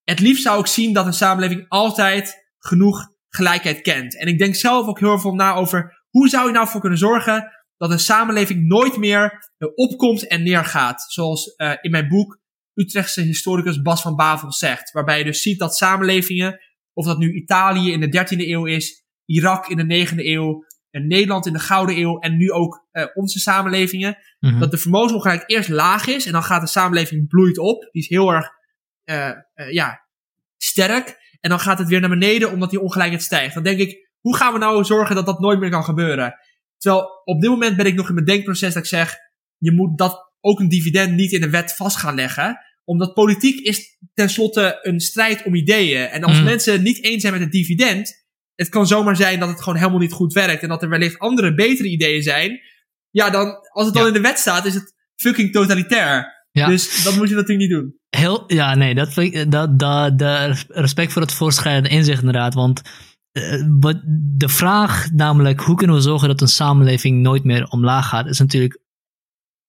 het 0.02 0.20
liefst 0.20 0.42
zou 0.42 0.60
ik 0.60 0.66
zien 0.66 0.92
dat 0.92 1.06
een 1.06 1.12
samenleving 1.12 1.64
altijd 1.68 2.34
genoeg 2.58 3.12
gelijkheid 3.28 3.80
kent. 3.80 4.18
En 4.18 4.26
ik 4.26 4.38
denk 4.38 4.54
zelf 4.54 4.86
ook 4.86 5.00
heel 5.00 5.18
veel 5.18 5.34
na 5.34 5.54
over 5.54 6.04
hoe 6.10 6.28
zou 6.28 6.46
je 6.46 6.52
nou 6.52 6.68
voor 6.68 6.80
kunnen 6.80 6.98
zorgen 6.98 7.52
dat 7.76 7.90
een 7.90 7.98
samenleving 7.98 8.66
nooit 8.66 8.96
meer 8.96 9.52
opkomt 9.74 10.26
en 10.26 10.42
neergaat. 10.42 11.04
Zoals 11.08 11.54
uh, 11.56 11.72
in 11.80 11.90
mijn 11.90 12.08
boek 12.08 12.42
Utrechtse 12.74 13.20
historicus 13.20 13.82
Bas 13.82 14.02
van 14.02 14.16
Bavel 14.16 14.52
zegt. 14.52 14.90
Waarbij 14.90 15.18
je 15.18 15.24
dus 15.24 15.42
ziet 15.42 15.58
dat 15.58 15.76
samenlevingen, 15.76 16.60
of 16.94 17.06
dat 17.06 17.18
nu 17.18 17.32
Italië 17.32 17.92
in 17.92 18.00
de 18.00 18.18
13e 18.18 18.48
eeuw 18.48 18.64
is, 18.64 19.04
Irak 19.24 19.66
in 19.66 19.76
de 19.76 20.06
9e 20.06 20.16
eeuw, 20.16 20.64
en 20.94 21.06
Nederland 21.06 21.46
in 21.46 21.52
de 21.52 21.58
Gouden 21.58 21.98
Eeuw 21.98 22.18
en 22.18 22.36
nu 22.36 22.50
ook 22.50 22.86
uh, 22.92 23.04
onze 23.14 23.38
samenlevingen, 23.38 24.16
mm-hmm. 24.40 24.60
dat 24.60 24.70
de 24.70 24.78
vermogensongelijkheid 24.78 25.50
eerst 25.50 25.68
laag 25.68 26.06
is 26.06 26.26
en 26.26 26.32
dan 26.32 26.42
gaat 26.42 26.60
de 26.60 26.66
samenleving 26.66 27.28
bloeit 27.28 27.58
op. 27.58 27.88
Die 27.92 28.02
is 28.02 28.08
heel 28.08 28.32
erg 28.32 28.50
uh, 29.04 29.30
uh, 29.54 29.72
ja, 29.72 30.06
sterk. 30.56 31.22
En 31.40 31.50
dan 31.50 31.60
gaat 31.60 31.78
het 31.78 31.88
weer 31.88 32.00
naar 32.00 32.10
beneden 32.10 32.52
omdat 32.52 32.70
die 32.70 32.80
ongelijkheid 32.80 33.22
stijgt. 33.22 33.54
Dan 33.54 33.62
denk 33.62 33.78
ik, 33.78 34.10
hoe 34.20 34.36
gaan 34.36 34.52
we 34.52 34.58
nou 34.58 34.84
zorgen 34.84 35.14
dat 35.14 35.26
dat 35.26 35.40
nooit 35.40 35.58
meer 35.60 35.70
kan 35.70 35.84
gebeuren? 35.84 36.34
Terwijl 36.78 37.22
op 37.24 37.40
dit 37.40 37.50
moment 37.50 37.76
ben 37.76 37.86
ik 37.86 37.94
nog 37.94 38.08
in 38.08 38.14
mijn 38.14 38.26
denkproces 38.26 38.74
dat 38.74 38.82
ik 38.82 38.88
zeg, 38.88 39.14
je 39.58 39.72
moet 39.72 39.98
dat 39.98 40.32
ook 40.40 40.60
een 40.60 40.68
dividend 40.68 41.14
niet 41.14 41.32
in 41.32 41.40
de 41.40 41.50
wet 41.50 41.74
vast 41.74 41.96
gaan 41.96 42.14
leggen. 42.14 42.58
Omdat 42.84 43.14
politiek 43.14 43.60
is 43.60 43.98
tenslotte 44.14 44.78
een 44.82 45.00
strijd 45.00 45.42
om 45.44 45.54
ideeën. 45.54 46.06
En 46.06 46.22
als 46.22 46.38
mm. 46.38 46.44
mensen 46.44 46.82
niet 46.82 47.04
eens 47.04 47.20
zijn 47.20 47.32
met 47.32 47.42
het 47.42 47.52
dividend, 47.52 48.24
het 48.54 48.68
kan 48.68 48.86
zomaar 48.86 49.16
zijn 49.16 49.40
dat 49.40 49.48
het 49.48 49.62
gewoon 49.62 49.78
helemaal 49.78 50.00
niet 50.00 50.12
goed 50.12 50.32
werkt. 50.32 50.62
En 50.62 50.68
dat 50.68 50.82
er 50.82 50.88
wellicht 50.88 51.18
andere, 51.18 51.54
betere 51.54 51.88
ideeën 51.88 52.22
zijn. 52.22 52.60
Ja, 53.10 53.30
dan, 53.30 53.54
als 53.72 53.86
het 53.86 53.94
dan 53.94 54.06
in 54.06 54.12
de 54.12 54.20
wet 54.20 54.38
staat, 54.38 54.64
is 54.64 54.74
het 54.74 54.94
fucking 55.16 55.52
totalitair. 55.52 56.32
Ja. 56.50 56.66
Dus 56.66 57.04
dat 57.04 57.16
moet 57.16 57.28
je 57.28 57.34
natuurlijk 57.34 57.70
niet 57.70 57.78
doen. 57.78 57.98
Heel, 58.10 58.44
ja, 58.46 58.74
nee, 58.74 58.94
dat, 58.94 59.14
dat, 59.48 59.78
dat, 59.78 60.18
dat 60.18 60.64
respect 60.68 61.12
voor 61.12 61.22
het 61.22 61.32
voorschrijdende 61.32 61.88
inzicht 61.88 62.18
inderdaad. 62.18 62.54
Want 62.54 62.82
uh, 63.32 63.64
de 64.36 64.48
vraag 64.48 65.10
namelijk, 65.10 65.60
hoe 65.60 65.76
kunnen 65.76 65.96
we 65.96 66.02
zorgen 66.02 66.28
dat 66.28 66.40
een 66.40 66.48
samenleving 66.48 67.22
nooit 67.22 67.44
meer 67.44 67.64
omlaag 67.64 68.08
gaat, 68.08 68.26
is 68.26 68.38
natuurlijk 68.38 68.80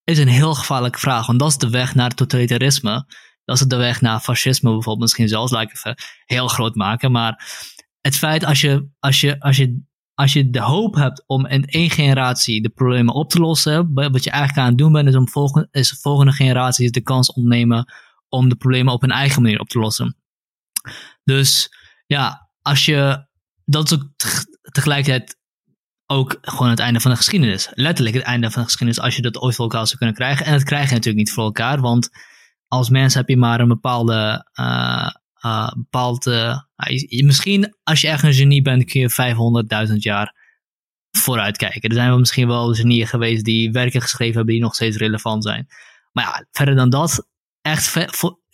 is 0.05 0.17
een 0.17 0.27
heel 0.27 0.53
gevaarlijke 0.53 0.99
vraag. 0.99 1.25
Want 1.25 1.39
dat 1.39 1.49
is 1.49 1.57
de 1.57 1.69
weg 1.69 1.95
naar 1.95 2.13
totalitarisme. 2.13 3.05
Dat 3.45 3.59
is 3.59 3.67
de 3.67 3.75
weg 3.75 4.01
naar 4.01 4.19
fascisme 4.19 4.69
bijvoorbeeld. 4.69 4.99
Misschien 4.99 5.27
zelfs, 5.27 5.51
laat 5.51 5.63
ik 5.63 5.75
even 5.75 5.95
heel 6.25 6.47
groot 6.47 6.75
maken. 6.75 7.11
Maar 7.11 7.53
het 8.01 8.17
feit 8.17 8.45
als 8.45 8.61
je, 8.61 8.87
als 8.99 9.21
je, 9.21 9.39
als 9.39 9.57
je, 9.57 9.83
als 10.13 10.33
je 10.33 10.49
de 10.49 10.61
hoop 10.61 10.95
hebt 10.95 11.23
om 11.27 11.45
in 11.45 11.65
één 11.65 11.89
generatie 11.89 12.61
de 12.61 12.69
problemen 12.69 13.13
op 13.13 13.29
te 13.29 13.39
lossen. 13.39 13.93
Wat 13.93 14.23
je 14.23 14.29
eigenlijk 14.29 14.59
aan 14.61 14.69
het 14.69 14.77
doen 14.77 14.91
bent, 14.91 15.07
is 15.07 15.15
om 15.15 15.29
volgende, 15.29 15.67
is 15.71 15.89
de 15.89 15.95
volgende 15.95 16.31
generatie 16.31 16.91
de 16.91 17.01
kans 17.01 17.33
ontnemen 17.33 17.93
om 18.29 18.49
de 18.49 18.55
problemen 18.55 18.93
op 18.93 19.01
hun 19.01 19.11
eigen 19.11 19.41
manier 19.41 19.59
op 19.59 19.67
te 19.67 19.79
lossen. 19.79 20.17
Dus 21.23 21.69
ja, 22.05 22.49
als 22.61 22.85
je, 22.85 23.27
dat 23.65 23.91
is 23.91 23.97
ook 23.97 24.09
tegelijkertijd 24.71 25.37
ook 26.07 26.37
gewoon 26.41 26.69
het 26.69 26.79
einde 26.79 26.99
van 26.99 27.11
de 27.11 27.17
geschiedenis. 27.17 27.69
Letterlijk 27.73 28.15
het 28.15 28.25
einde 28.25 28.51
van 28.51 28.61
de 28.61 28.67
geschiedenis 28.67 29.03
als 29.03 29.15
je 29.15 29.21
dat 29.21 29.37
ooit 29.37 29.55
voor 29.55 29.65
elkaar 29.65 29.85
zou 29.85 29.97
kunnen 29.97 30.15
krijgen. 30.15 30.45
En 30.45 30.51
dat 30.51 30.63
krijg 30.63 30.87
je 30.87 30.93
natuurlijk 30.93 31.25
niet 31.25 31.33
voor 31.33 31.43
elkaar, 31.43 31.79
want 31.81 32.09
als 32.67 32.89
mens 32.89 33.13
heb 33.13 33.29
je 33.29 33.37
maar 33.37 33.59
een 33.59 33.67
bepaalde, 33.67 34.49
uh, 34.59 35.09
misschien 37.09 37.75
als 37.83 38.01
je 38.01 38.07
echt 38.07 38.23
een 38.23 38.33
genie 38.33 38.61
bent 38.61 38.85
kun 38.85 39.01
je 39.01 39.87
500.000 39.89 39.95
jaar 39.95 40.35
vooruit 41.11 41.57
kijken. 41.57 41.89
Er 41.89 41.95
zijn 41.95 42.09
wel 42.09 42.19
misschien 42.19 42.47
wel 42.47 42.73
genieën 42.73 43.07
geweest 43.07 43.45
die 43.45 43.71
werken 43.71 44.01
geschreven 44.01 44.35
hebben 44.35 44.53
die 44.53 44.63
nog 44.63 44.75
steeds 44.75 44.97
relevant 44.97 45.43
zijn. 45.43 45.67
Maar 46.11 46.23
ja, 46.23 46.45
verder 46.51 46.75
dan 46.75 46.89
dat, 46.89 47.27
echt 47.61 47.93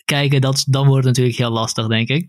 kijken, 0.04 0.40
dat, 0.40 0.64
dan 0.68 0.86
wordt 0.86 1.06
het 1.06 1.16
natuurlijk 1.16 1.36
heel 1.36 1.50
lastig, 1.50 1.86
denk 1.86 2.08
ik. 2.08 2.28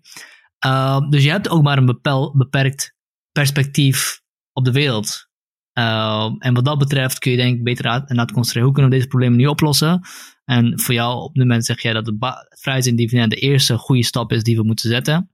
dus 1.09 1.23
je 1.23 1.29
hebt 1.29 1.49
ook 1.49 1.63
maar 1.63 1.77
een 1.77 1.99
beperkt 2.33 2.95
perspectief 3.31 4.22
op 4.53 4.65
de 4.65 4.71
wereld. 4.71 5.27
Uh, 5.73 6.31
en 6.39 6.53
wat 6.53 6.65
dat 6.65 6.77
betreft 6.77 7.19
kun 7.19 7.31
je 7.31 7.37
denk 7.37 7.57
ik 7.57 7.63
beter 7.63 7.87
aan 7.87 8.19
het 8.19 8.31
concentreren. 8.31 8.63
Hoe 8.63 8.73
kunnen 8.73 8.91
we 8.91 8.97
deze 8.97 9.07
problemen 9.07 9.37
nu 9.37 9.45
oplossen? 9.45 10.01
En 10.45 10.79
voor 10.79 10.93
jou 10.93 11.21
op 11.21 11.33
dit 11.33 11.43
moment 11.43 11.65
zeg 11.65 11.81
jij 11.81 11.93
dat 11.93 12.05
het 12.05 12.15
vrijheid 12.49 12.87
en 12.87 12.95
dividend 12.95 13.31
de 13.31 13.37
eerste 13.37 13.77
goede 13.77 14.03
stap 14.03 14.31
is 14.31 14.43
die 14.43 14.55
we 14.55 14.63
moeten 14.63 14.89
zetten. 14.89 15.29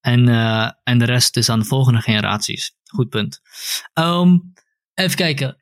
En, 0.00 0.28
uh, 0.28 0.70
en 0.82 0.98
de 0.98 1.04
rest 1.04 1.36
is 1.36 1.48
aan 1.48 1.58
de 1.58 1.64
volgende 1.64 2.00
generaties. 2.00 2.74
Goed 2.84 3.08
punt. 3.08 3.40
Um, 3.94 4.52
even 4.94 5.16
kijken. 5.16 5.56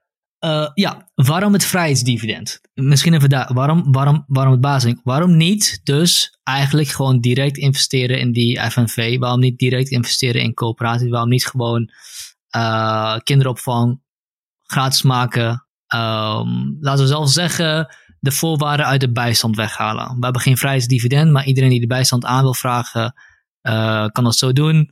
Uh, 0.44 0.70
ja, 0.74 1.10
waarom 1.14 1.52
het 1.52 1.64
vrijheidsdividend? 1.64 2.60
Misschien 2.74 3.14
even 3.14 3.28
daar. 3.28 3.54
Waarom, 3.54 3.92
waarom, 3.92 4.24
waarom 4.26 4.52
het 4.52 4.60
basing? 4.60 5.00
Waarom 5.04 5.36
niet 5.36 5.80
dus 5.82 6.38
eigenlijk 6.42 6.88
gewoon 6.88 7.20
direct 7.20 7.56
investeren 7.56 8.20
in 8.20 8.32
die 8.32 8.70
FNV? 8.70 9.18
Waarom 9.18 9.40
niet 9.40 9.58
direct 9.58 9.88
investeren 9.88 10.42
in 10.42 10.54
coöperatie? 10.54 11.10
Waarom 11.10 11.28
niet 11.28 11.46
gewoon 11.46 11.90
uh, 12.56 13.16
kinderopvang 13.18 14.00
gratis 14.62 15.02
maken? 15.02 15.66
Um, 15.94 16.76
laten 16.80 17.02
we 17.02 17.06
zelf 17.06 17.30
zeggen, 17.30 17.96
de 18.20 18.32
voorwaarden 18.32 18.86
uit 18.86 19.00
de 19.00 19.12
bijstand 19.12 19.56
weghalen. 19.56 20.06
We 20.06 20.24
hebben 20.24 20.42
geen 20.42 20.56
vrijheidsdividend, 20.56 21.32
maar 21.32 21.44
iedereen 21.44 21.70
die 21.70 21.80
de 21.80 21.86
bijstand 21.86 22.24
aan 22.24 22.42
wil 22.42 22.54
vragen, 22.54 23.14
uh, 23.62 24.06
kan 24.06 24.24
dat 24.24 24.36
zo 24.36 24.52
doen. 24.52 24.90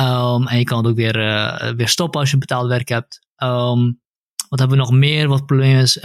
Um, 0.00 0.46
en 0.46 0.58
je 0.58 0.64
kan 0.64 0.78
het 0.78 0.86
ook 0.86 0.96
weer, 0.96 1.16
uh, 1.16 1.72
weer 1.76 1.88
stoppen 1.88 2.20
als 2.20 2.30
je 2.30 2.38
betaald 2.38 2.68
werk 2.68 2.88
hebt. 2.88 3.26
Um, 3.36 4.00
wat 4.48 4.58
hebben 4.58 4.78
we 4.78 4.84
nog 4.84 4.92
meer? 4.92 5.28
Wat 5.28 5.46
probleem 5.46 5.78
is? 5.78 6.00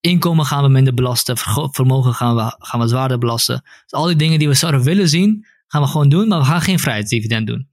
Inkomen 0.00 0.44
gaan 0.44 0.62
we 0.62 0.68
minder 0.68 0.94
belasten. 0.94 1.36
Vermogen 1.70 2.14
gaan 2.14 2.36
we, 2.36 2.54
gaan 2.58 2.80
we 2.80 2.88
zwaarder 2.88 3.18
belasten. 3.18 3.62
Dus 3.82 3.92
al 3.92 4.06
die 4.06 4.16
dingen 4.16 4.38
die 4.38 4.48
we 4.48 4.54
zouden 4.54 4.82
willen 4.82 5.08
zien, 5.08 5.46
gaan 5.66 5.82
we 5.82 5.88
gewoon 5.88 6.08
doen. 6.08 6.28
Maar 6.28 6.38
we 6.38 6.44
gaan 6.44 6.60
geen 6.60 6.78
vrijheidsdividend 6.78 7.46
doen. 7.46 7.68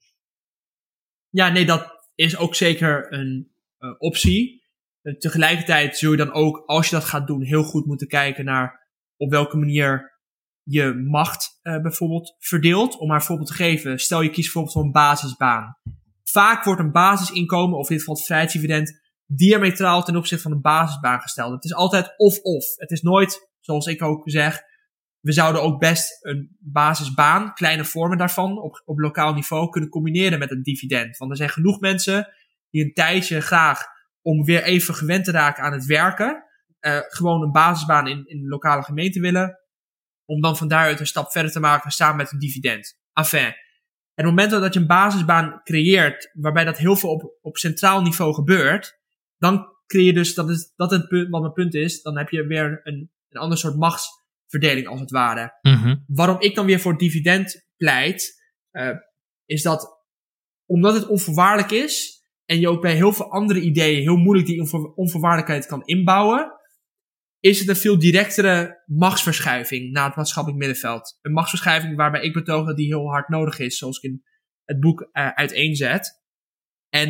Ja, 1.30 1.50
nee, 1.50 1.66
dat 1.66 1.95
is 2.16 2.38
ook 2.38 2.56
zeker 2.56 3.14
een 3.14 3.52
uh, 3.80 3.90
optie. 3.98 4.64
Uh, 5.02 5.16
tegelijkertijd 5.16 5.98
zul 5.98 6.12
je 6.12 6.18
dan 6.18 6.34
ook, 6.34 6.64
als 6.66 6.90
je 6.90 6.96
dat 6.96 7.06
gaat 7.06 7.28
doen, 7.28 7.42
heel 7.42 7.64
goed 7.64 7.86
moeten 7.86 8.08
kijken 8.08 8.46
naar 8.46 8.90
op 9.18 9.30
welke 9.30 9.58
manier 9.58 10.14
je 10.64 10.94
macht 10.94 11.60
uh, 11.64 11.82
bijvoorbeeld 11.82 12.36
verdeelt. 12.40 12.98
Om 12.98 13.08
maar 13.08 13.16
een 13.18 13.26
voorbeeld 13.26 13.48
te 13.48 13.54
geven, 13.54 14.00
stel 14.00 14.22
je 14.22 14.30
kiest 14.30 14.44
bijvoorbeeld 14.44 14.74
voor 14.74 14.84
een 14.84 14.92
basisbaan. 14.92 15.78
Vaak 16.24 16.64
wordt 16.64 16.82
een 16.82 16.92
basisinkomen, 16.92 17.78
of 17.78 17.90
in 17.90 17.96
dit 17.96 18.00
geval 18.00 18.16
het 18.16 18.26
vrijheidsdividend, 18.26 19.02
diametraal 19.26 20.04
ten 20.04 20.16
opzichte 20.16 20.44
van 20.44 20.52
een 20.52 20.62
basisbaan 20.62 21.22
gesteld. 21.22 21.52
Het 21.52 21.64
is 21.64 21.74
altijd 21.74 22.14
of-of. 22.18 22.66
Het 22.76 22.92
is 22.92 23.02
nooit, 23.02 23.50
zoals 23.60 23.86
ik 23.86 24.02
ook 24.02 24.30
zeg, 24.30 24.62
we 25.26 25.32
zouden 25.32 25.62
ook 25.62 25.80
best 25.80 26.26
een 26.26 26.58
basisbaan, 26.60 27.54
kleine 27.54 27.86
vormen 27.86 28.18
daarvan, 28.18 28.62
op, 28.62 28.82
op 28.86 29.00
lokaal 29.00 29.34
niveau 29.34 29.70
kunnen 29.70 29.90
combineren 29.90 30.40
met 30.40 30.52
een 30.52 30.64
dividend. 30.64 31.18
Want 31.18 31.32
er 31.32 31.38
zijn 31.38 31.50
genoeg 31.50 31.80
mensen 31.80 32.28
die 32.70 32.84
een 32.84 32.94
tijdje 32.94 33.42
graag, 33.42 33.84
om 34.22 34.44
weer 34.44 34.64
even 34.64 34.96
gewend 34.96 35.26
te 35.26 35.32
raken 35.32 35.64
aan 35.64 35.74
het 35.74 35.86
werken, 35.86 36.44
uh, 36.82 37.00
gewoon 37.08 37.42
een 37.42 37.52
basisbaan 37.52 38.08
in, 38.08 38.26
in 38.26 38.48
lokale 38.48 38.84
gemeente 38.84 39.20
willen, 39.20 39.60
om 40.26 40.42
dan 40.42 40.58
van 40.58 40.68
daaruit 40.68 41.00
een 41.00 41.08
stap 41.08 41.32
verder 41.32 41.52
te 41.52 41.60
maken 41.60 41.92
samen 41.92 42.18
met 42.18 42.32
een 42.32 42.40
dividend. 42.40 43.00
Enfin, 43.14 43.54
het 44.14 44.26
moment 44.26 44.52
dat 44.52 44.74
je 44.74 44.80
een 44.80 44.88
basisbaan 44.88 45.62
creëert, 45.64 46.30
waarbij 46.34 46.64
dat 46.64 46.78
heel 46.78 46.96
veel 46.96 47.10
op, 47.10 47.38
op 47.42 47.58
centraal 47.58 48.02
niveau 48.02 48.34
gebeurt, 48.34 49.00
dan 49.38 49.68
creëer 49.88 50.06
je 50.06 50.14
dus, 50.14 50.34
dat 50.34 50.50
is 50.50 50.74
dat 50.76 50.92
het 50.92 51.08
punt, 51.08 51.30
wat 51.30 51.42
mijn 51.42 51.54
punt 51.54 51.74
is, 51.74 52.02
dan 52.02 52.18
heb 52.18 52.30
je 52.30 52.48
weer 52.48 52.82
een, 52.84 53.12
een 53.30 53.40
ander 53.40 53.58
soort 53.58 53.76
machtsverdeling 54.46 54.88
als 54.88 55.00
het 55.00 55.12
ware. 55.12 55.58
Mm-hmm. 55.62 56.04
Waarom 56.08 56.40
ik 56.40 56.56
dan 56.56 56.66
weer 56.66 56.80
voor 56.80 56.98
dividend 56.98 57.68
pleit, 57.78 58.44
uh, 58.72 58.90
is 59.46 59.62
dat 59.62 60.04
omdat 60.66 60.94
het 60.94 61.08
onvoorwaardelijk 61.08 61.72
is 61.72 62.24
en 62.46 62.60
je 62.60 62.70
ook 62.70 62.82
bij 62.82 62.96
heel 62.96 63.14
veel 63.14 63.32
andere 63.32 63.62
ideeën 63.62 64.02
heel 64.02 64.18
moeilijk 64.18 64.48
die 64.48 64.60
onvoor, 64.60 64.94
onvoorwaardelijkheid 64.94 65.66
kan 65.66 65.86
inbouwen, 65.86 66.52
is 67.40 67.60
het 67.60 67.68
een 67.68 67.76
veel 67.76 68.00
directere 68.00 68.84
machtsverschuiving 68.86 69.92
naar 69.92 70.06
het 70.06 70.16
maatschappelijk 70.16 70.62
middenveld. 70.62 71.18
Een 71.22 71.32
machtsverschuiving 71.32 71.96
waarbij 71.96 72.22
ik 72.22 72.34
betoog 72.34 72.66
dat 72.66 72.78
die 72.78 72.88
heel 72.88 73.10
hard 73.10 73.30
nodig 73.30 73.60
is, 73.60 73.78
zoals 73.78 73.98
ik 73.98 74.04
in 74.04 74.24
het 74.64 74.80
boek 74.80 75.02
uh, 75.02 75.30
uiteenzet. 75.30 76.24
En 76.90 77.10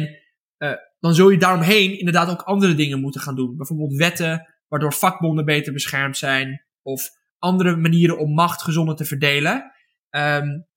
uh, 0.57 0.73
dan 0.99 1.13
zul 1.13 1.29
je 1.29 1.37
daaromheen 1.37 1.99
inderdaad 1.99 2.29
ook 2.29 2.41
andere 2.41 2.75
dingen 2.75 2.99
moeten 2.99 3.21
gaan 3.21 3.35
doen. 3.35 3.57
Bijvoorbeeld 3.57 3.95
wetten 3.95 4.55
waardoor 4.67 4.93
vakbonden 4.93 5.45
beter 5.45 5.73
beschermd 5.73 6.17
zijn. 6.17 6.65
Of 6.81 7.09
andere 7.39 7.75
manieren 7.75 8.17
om 8.17 8.33
macht 8.33 8.61
gezonder 8.61 8.95
te 8.95 9.05
verdelen. 9.05 9.71
Um, 10.09 10.67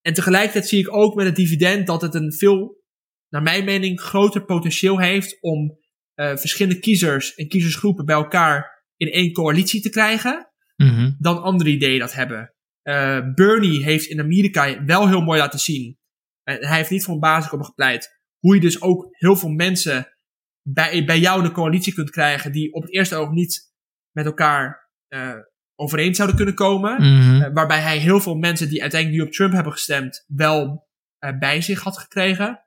en 0.00 0.14
tegelijkertijd 0.14 0.68
zie 0.68 0.78
ik 0.78 0.94
ook 0.94 1.14
met 1.14 1.26
het 1.26 1.36
dividend 1.36 1.86
dat 1.86 2.02
het 2.02 2.14
een 2.14 2.32
veel, 2.32 2.82
naar 3.28 3.42
mijn 3.42 3.64
mening, 3.64 4.00
groter 4.00 4.44
potentieel 4.44 5.00
heeft 5.00 5.42
om 5.42 5.78
uh, 6.14 6.36
verschillende 6.36 6.80
kiezers 6.80 7.34
en 7.34 7.48
kiezersgroepen 7.48 8.04
bij 8.04 8.16
elkaar 8.16 8.84
in 8.96 9.10
één 9.10 9.32
coalitie 9.32 9.80
te 9.80 9.90
krijgen. 9.90 10.52
Mm-hmm. 10.76 11.16
Dan 11.18 11.42
andere 11.42 11.70
ideeën 11.70 11.98
dat 11.98 12.12
hebben. 12.12 12.54
Uh, 12.82 13.34
Bernie 13.34 13.84
heeft 13.84 14.06
in 14.06 14.20
Amerika 14.20 14.84
wel 14.84 15.08
heel 15.08 15.20
mooi 15.20 15.38
laten 15.38 15.58
zien. 15.58 15.98
En 16.42 16.66
hij 16.66 16.76
heeft 16.76 16.90
niet 16.90 17.04
voor 17.04 17.14
een 17.14 17.20
basisinkomen 17.20 17.66
gepleit 17.66 18.20
hoe 18.38 18.54
je 18.54 18.60
dus 18.60 18.80
ook 18.80 19.08
heel 19.10 19.36
veel 19.36 19.48
mensen 19.48 20.16
bij, 20.62 21.04
bij 21.04 21.18
jou 21.18 21.38
in 21.38 21.44
de 21.44 21.54
coalitie 21.54 21.94
kunt 21.94 22.10
krijgen 22.10 22.52
die 22.52 22.72
op 22.72 22.82
het 22.82 22.92
eerste 22.92 23.16
oog 23.16 23.30
niet 23.30 23.72
met 24.10 24.26
elkaar 24.26 24.90
uh, 25.08 25.34
overeen 25.74 26.14
zouden 26.14 26.36
kunnen 26.36 26.54
komen. 26.54 27.02
Mm-hmm. 27.02 27.42
Uh, 27.42 27.48
waarbij 27.52 27.80
hij 27.80 27.98
heel 27.98 28.20
veel 28.20 28.34
mensen 28.34 28.68
die 28.68 28.82
uiteindelijk 28.82 29.20
nu 29.20 29.26
op 29.28 29.34
Trump 29.34 29.52
hebben 29.52 29.72
gestemd 29.72 30.24
wel 30.26 30.88
uh, 31.24 31.38
bij 31.38 31.60
zich 31.60 31.80
had 31.80 31.98
gekregen. 31.98 32.66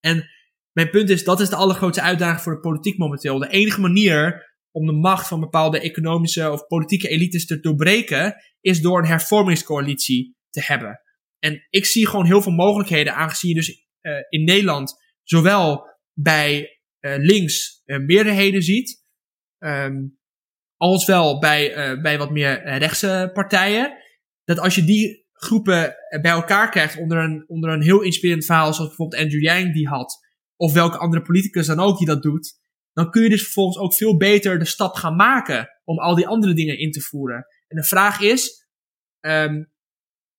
En 0.00 0.30
mijn 0.72 0.90
punt 0.90 1.10
is, 1.10 1.24
dat 1.24 1.40
is 1.40 1.48
de 1.48 1.56
allergrootste 1.56 2.02
uitdaging 2.02 2.40
voor 2.40 2.54
de 2.54 2.60
politiek 2.60 2.98
momenteel. 2.98 3.38
De 3.38 3.48
enige 3.48 3.80
manier 3.80 4.54
om 4.70 4.86
de 4.86 4.92
macht 4.92 5.28
van 5.28 5.40
bepaalde 5.40 5.80
economische 5.80 6.50
of 6.50 6.66
politieke 6.66 7.08
elites 7.08 7.46
te 7.46 7.60
doorbreken, 7.60 8.34
is 8.60 8.80
door 8.80 8.98
een 8.98 9.08
hervormingscoalitie 9.08 10.36
te 10.50 10.62
hebben. 10.64 11.00
En 11.38 11.66
ik 11.70 11.84
zie 11.84 12.06
gewoon 12.06 12.26
heel 12.26 12.42
veel 12.42 12.52
mogelijkheden, 12.52 13.14
aangezien 13.14 13.50
je 13.50 13.56
dus 13.56 13.86
in 14.28 14.44
Nederland 14.44 14.94
zowel 15.22 15.86
bij 16.12 16.80
links 17.00 17.82
meerderheden 17.84 18.62
ziet, 18.62 19.04
um, 19.58 20.18
als 20.76 21.04
wel 21.04 21.38
bij, 21.38 21.92
uh, 21.92 22.02
bij 22.02 22.18
wat 22.18 22.30
meer 22.30 22.78
rechtse 22.78 23.30
partijen. 23.32 23.92
Dat 24.44 24.58
als 24.58 24.74
je 24.74 24.84
die 24.84 25.26
groepen 25.32 25.94
bij 26.20 26.30
elkaar 26.30 26.70
krijgt 26.70 26.98
onder 26.98 27.18
een, 27.18 27.44
onder 27.48 27.70
een 27.70 27.82
heel 27.82 28.00
inspirerend 28.00 28.44
verhaal, 28.44 28.74
zoals 28.74 28.88
bijvoorbeeld 28.88 29.22
Andrew 29.22 29.42
Yang 29.42 29.72
die 29.72 29.88
had, 29.88 30.18
of 30.56 30.72
welke 30.72 30.98
andere 30.98 31.22
politicus 31.22 31.66
dan 31.66 31.80
ook 31.80 31.98
die 31.98 32.06
dat 32.06 32.22
doet, 32.22 32.60
dan 32.92 33.10
kun 33.10 33.22
je 33.22 33.28
dus 33.28 33.42
vervolgens 33.42 33.78
ook 33.78 33.94
veel 33.94 34.16
beter 34.16 34.58
de 34.58 34.64
stap 34.64 34.94
gaan 34.94 35.16
maken 35.16 35.68
om 35.84 35.98
al 35.98 36.14
die 36.14 36.26
andere 36.26 36.54
dingen 36.54 36.78
in 36.78 36.90
te 36.90 37.00
voeren. 37.00 37.46
En 37.68 37.76
de 37.76 37.84
vraag 37.84 38.20
is, 38.20 38.68
um, 39.20 39.72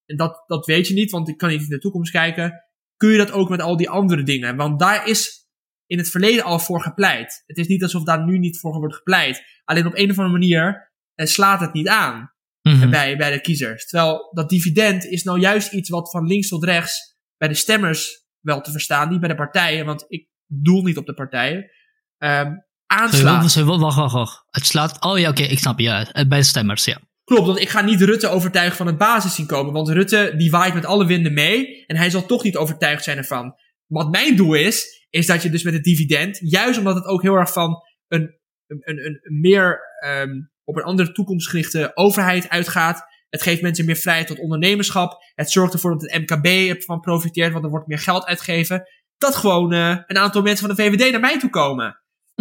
en 0.04 0.16
dat, 0.16 0.44
dat 0.46 0.66
weet 0.66 0.88
je 0.88 0.94
niet, 0.94 1.10
want 1.10 1.28
ik 1.28 1.36
kan 1.36 1.48
niet 1.48 1.62
in 1.62 1.68
de 1.68 1.78
toekomst 1.78 2.12
kijken, 2.12 2.64
kun 2.96 3.10
je 3.10 3.18
dat 3.18 3.30
ook 3.30 3.48
met 3.48 3.60
al 3.60 3.76
die 3.76 3.90
andere 3.90 4.22
dingen. 4.22 4.56
Want 4.56 4.78
daar 4.78 5.08
is 5.08 5.46
in 5.86 5.98
het 5.98 6.10
verleden 6.10 6.44
al 6.44 6.58
voor 6.58 6.82
gepleit. 6.82 7.42
Het 7.46 7.58
is 7.58 7.66
niet 7.66 7.82
alsof 7.82 8.04
daar 8.04 8.24
nu 8.24 8.38
niet 8.38 8.58
voor 8.58 8.78
wordt 8.78 8.94
gepleit. 8.94 9.42
Alleen 9.68 9.86
op 9.86 9.96
een 9.96 10.10
of 10.10 10.18
andere 10.18 10.38
manier 10.38 10.92
eh, 11.14 11.26
slaat 11.26 11.60
het 11.60 11.72
niet 11.72 11.88
aan 11.88 12.32
mm-hmm. 12.62 12.90
bij, 12.90 13.16
bij 13.16 13.30
de 13.30 13.40
kiezers. 13.40 13.86
Terwijl 13.86 14.30
dat 14.34 14.48
dividend 14.48 15.04
is 15.04 15.22
nou 15.22 15.40
juist 15.40 15.72
iets 15.72 15.88
wat 15.88 16.10
van 16.10 16.26
links 16.26 16.48
tot 16.48 16.64
rechts 16.64 17.16
bij 17.36 17.48
de 17.48 17.54
stemmers 17.54 18.26
wel 18.40 18.60
te 18.60 18.70
verstaan, 18.70 19.08
niet 19.08 19.20
bij 19.20 19.28
de 19.28 19.34
partijen, 19.34 19.86
want 19.86 20.04
ik 20.08 20.28
doel 20.46 20.82
niet 20.82 20.96
op 20.96 21.06
de 21.06 21.14
partijen. 21.14 21.70
Um, 22.18 22.66
aanslaat. 22.86 23.50
Sorry, 23.50 23.68
wacht, 23.68 23.96
wacht, 23.96 24.12
wacht. 24.12 24.44
Het 24.50 24.66
slaat. 24.66 25.04
Oh 25.04 25.18
ja, 25.18 25.28
oké, 25.28 25.40
okay, 25.40 25.52
ik 25.52 25.58
snap 25.58 25.78
je. 25.78 25.84
Ja, 25.84 26.26
bij 26.28 26.38
de 26.38 26.44
stemmers, 26.44 26.84
ja. 26.84 27.00
Klopt, 27.24 27.46
want 27.46 27.60
ik 27.60 27.68
ga 27.68 27.80
niet 27.80 28.00
Rutte 28.00 28.28
overtuigen 28.28 28.76
van 28.76 28.86
het 28.86 28.98
basisinkomen. 28.98 29.72
Want 29.72 29.88
Rutte 29.88 30.34
die 30.36 30.50
waait 30.50 30.74
met 30.74 30.84
alle 30.84 31.06
winden 31.06 31.32
mee. 31.32 31.84
En 31.86 31.96
hij 31.96 32.10
zal 32.10 32.26
toch 32.26 32.42
niet 32.42 32.56
overtuigd 32.56 33.04
zijn 33.04 33.16
ervan. 33.16 33.54
Wat 33.86 34.10
mijn 34.10 34.36
doel 34.36 34.54
is, 34.54 35.06
is 35.10 35.26
dat 35.26 35.42
je 35.42 35.50
dus 35.50 35.62
met 35.62 35.74
het 35.74 35.84
dividend, 35.84 36.38
juist 36.40 36.78
omdat 36.78 36.94
het 36.94 37.04
ook 37.04 37.22
heel 37.22 37.34
erg 37.34 37.52
van 37.52 37.82
een, 38.08 38.37
een, 38.68 39.04
een, 39.06 39.20
meer 39.40 39.80
um, 40.06 40.50
op 40.64 40.76
een 40.76 40.82
andere 40.82 41.12
toekomstgerichte 41.12 41.90
overheid 41.94 42.48
uitgaat. 42.48 43.02
Het 43.28 43.42
geeft 43.42 43.62
mensen 43.62 43.84
meer 43.84 43.96
vrijheid 43.96 44.26
tot 44.26 44.38
ondernemerschap. 44.38 45.22
Het 45.34 45.50
zorgt 45.50 45.72
ervoor 45.72 45.90
dat 45.90 46.10
het 46.10 46.20
MKB 46.20 46.46
ervan 46.46 47.00
profiteert, 47.00 47.52
want 47.52 47.64
er 47.64 47.70
wordt 47.70 47.86
meer 47.86 47.98
geld 47.98 48.24
uitgegeven. 48.24 48.82
Dat 49.18 49.34
gewoon 49.34 49.72
uh, 49.72 49.98
een 50.06 50.18
aantal 50.18 50.42
mensen 50.42 50.66
van 50.66 50.76
de 50.76 50.82
VVD 50.82 51.10
naar 51.10 51.20
mij 51.20 51.38
toe 51.38 51.50
komen. 51.50 52.00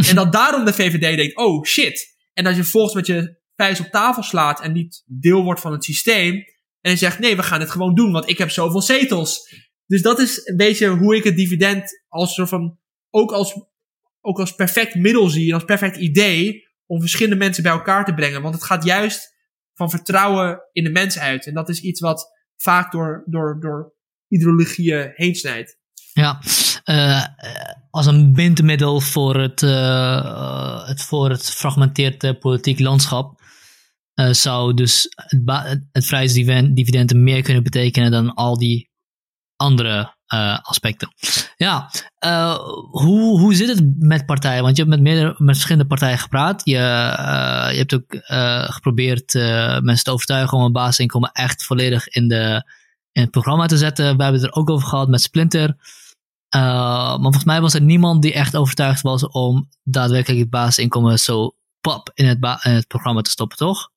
en 0.10 0.16
dat 0.16 0.32
daarom 0.32 0.66
de 0.66 0.74
VVD 0.74 1.18
denkt, 1.18 1.38
oh 1.38 1.64
shit. 1.64 2.16
En 2.34 2.44
dat 2.44 2.56
je 2.56 2.64
volgens 2.64 2.94
met 2.94 3.06
je 3.06 3.40
vuist 3.56 3.80
op 3.80 3.88
tafel 3.88 4.24
slaat 4.24 4.62
en 4.62 4.72
niet 4.72 5.04
deel 5.06 5.44
wordt 5.44 5.62
van 5.62 5.72
het 5.72 5.84
systeem. 5.84 6.44
En 6.82 6.98
zegt, 6.98 7.20
nee, 7.20 7.36
we 7.36 7.44
gaan 7.44 7.60
het 7.60 7.72
gewoon 7.72 7.96
doen, 7.96 8.12
want 8.12 8.30
ik 8.30 8.38
heb 8.38 8.50
zoveel 8.50 8.82
zetels. 8.82 9.56
Dus 9.86 10.02
dat 10.02 10.20
is 10.20 10.48
een 10.48 10.58
beetje 10.58 10.88
hoe 10.88 11.16
ik 11.16 11.24
het 11.24 11.36
dividend 11.36 12.04
als 12.08 12.34
soort 12.34 12.50
van, 12.50 12.80
ook 13.10 13.32
als, 13.32 13.54
ook 14.28 14.40
als 14.40 14.56
perfect 14.56 14.96
middel 14.96 15.30
zie 15.30 15.48
en 15.48 15.54
als 15.54 15.64
perfect 15.64 15.96
idee 15.96 16.68
om 16.86 17.00
verschillende 17.00 17.38
mensen 17.38 17.64
bij 17.64 17.72
elkaar 17.72 18.06
te 18.06 18.14
brengen. 18.14 18.42
Want 18.42 18.56
het 18.56 18.64
gaat 18.64 18.84
juist 18.84 19.36
van 19.74 19.90
vertrouwen 19.90 20.62
in 20.72 20.84
de 20.84 20.90
mens 20.90 21.20
uit. 21.20 21.48
En 21.48 21.54
dat 21.54 21.70
is 21.70 21.82
iets 21.82 22.00
wat 22.00 22.32
vaak 22.56 22.92
door, 22.92 23.24
door, 23.26 23.58
door 23.60 23.94
ideologieën 24.28 25.12
heen 25.14 25.36
snijdt. 25.36 25.78
Ja, 26.14 26.42
uh, 26.86 27.26
als 27.90 28.06
een 28.06 28.34
bindmiddel 28.34 29.00
voor 29.00 29.40
het, 29.40 29.62
uh, 29.62 30.88
het, 30.88 31.02
voor 31.02 31.30
het 31.30 31.52
fragmenteerde 31.52 32.38
politiek 32.38 32.80
landschap 32.80 33.46
zou 34.32 34.74
dus 34.74 35.08
het, 35.16 35.42
het 35.92 36.06
vrijheidsdividend 36.06 37.14
meer 37.14 37.42
kunnen 37.42 37.64
betekenen 37.64 38.12
dan 38.12 38.34
al 38.34 38.58
die 38.58 38.90
andere 39.56 40.17
uh, 40.34 40.60
aspecten. 40.62 41.14
Ja, 41.58 41.92
uh, 42.26 42.58
hoe, 42.92 43.40
hoe 43.40 43.56
zit 43.56 43.68
het 43.68 43.84
met 44.00 44.26
partijen? 44.26 44.64
Want 44.64 44.78
je 44.78 44.84
hebt 44.84 44.96
met, 44.96 45.04
meerdere, 45.04 45.36
met 45.38 45.56
verschillende 45.56 45.88
partijen 45.88 46.18
gepraat. 46.18 46.62
Je, 46.64 46.76
uh, 46.76 47.68
je 47.72 47.78
hebt 47.78 47.94
ook 47.94 48.22
geprobeerd 48.74 49.34
mensen 49.82 50.04
te 50.04 50.12
overtuigen 50.12 50.58
om 50.58 50.64
een 50.64 50.72
basisinkomen 50.72 51.32
echt 51.32 51.64
volledig 51.64 52.08
in, 52.08 52.28
de, 52.28 52.64
in 53.12 53.22
het 53.22 53.32
programma 53.32 53.66
te 53.66 53.78
zetten. 53.78 54.18
We 54.18 54.24
hebben 54.24 54.42
het 54.42 54.50
er 54.50 54.58
ook 54.58 54.70
over 54.70 54.88
gehad 54.88 55.08
met 55.08 55.22
Splinter. 55.22 55.76
maar 56.50 57.20
volgens 57.22 57.44
mij 57.44 57.62
was 57.62 57.74
er 57.74 57.82
niemand 57.82 58.22
die 58.22 58.34
echt 58.34 58.56
overtuigd 58.56 59.02
was 59.02 59.28
om 59.28 59.70
daadwerkelijk 59.84 60.40
het 60.40 60.50
basisinkomen 60.50 61.20
zo 61.20 61.56
pap 61.82 62.12
in 62.14 62.26
het, 62.26 62.38
in 62.64 62.72
het 62.72 62.88
programma 62.88 63.22
te 63.22 63.30
stoppen, 63.30 63.58
toch? 63.58 63.92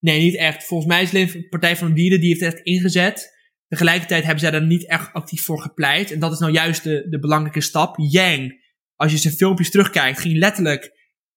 Nee, 0.00 0.22
niet 0.22 0.36
echt. 0.36 0.64
Volgens 0.64 0.88
mij 0.88 1.02
is 1.02 1.10
de 1.10 1.46
Partij 1.50 1.76
van 1.76 1.88
de 1.88 1.94
Dieren 1.94 2.20
die 2.20 2.28
heeft 2.28 2.54
echt 2.54 2.64
ingezet. 2.64 3.35
Tegelijkertijd 3.68 4.22
hebben 4.22 4.40
zij 4.40 4.50
daar 4.50 4.66
niet 4.66 4.88
echt 4.88 5.12
actief 5.12 5.44
voor 5.44 5.60
gepleit. 5.60 6.10
En 6.10 6.18
dat 6.18 6.32
is 6.32 6.38
nou 6.38 6.52
juist 6.52 6.84
de, 6.84 7.06
de 7.08 7.18
belangrijke 7.18 7.60
stap. 7.60 7.96
Yang, 7.98 8.64
als 8.94 9.12
je 9.12 9.18
zijn 9.18 9.34
filmpjes 9.34 9.70
terugkijkt, 9.70 10.20
ging 10.20 10.38
letterlijk 10.38 10.92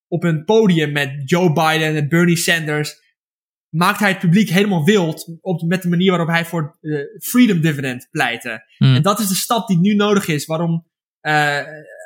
op 0.07 0.23
een 0.23 0.43
podium 0.43 0.91
met 0.91 1.21
Joe 1.25 1.53
Biden 1.53 1.95
en 1.95 2.09
Bernie 2.09 2.37
Sanders. 2.37 3.07
Maakt 3.69 3.99
hij 3.99 4.09
het 4.09 4.19
publiek 4.19 4.49
helemaal 4.49 4.83
wild 4.85 5.37
op, 5.41 5.61
met 5.61 5.81
de 5.81 5.89
manier 5.89 6.09
waarop 6.09 6.27
hij 6.27 6.45
voor 6.45 6.77
de 6.79 7.19
Freedom 7.21 7.61
Dividend 7.61 8.07
pleitte. 8.11 8.63
Hmm. 8.77 8.95
En 8.95 9.01
dat 9.01 9.19
is 9.19 9.27
de 9.27 9.35
stap 9.35 9.67
die 9.67 9.79
nu 9.79 9.95
nodig 9.95 10.27
is. 10.27 10.45
Waarom, 10.45 10.87
uh, 11.21 11.59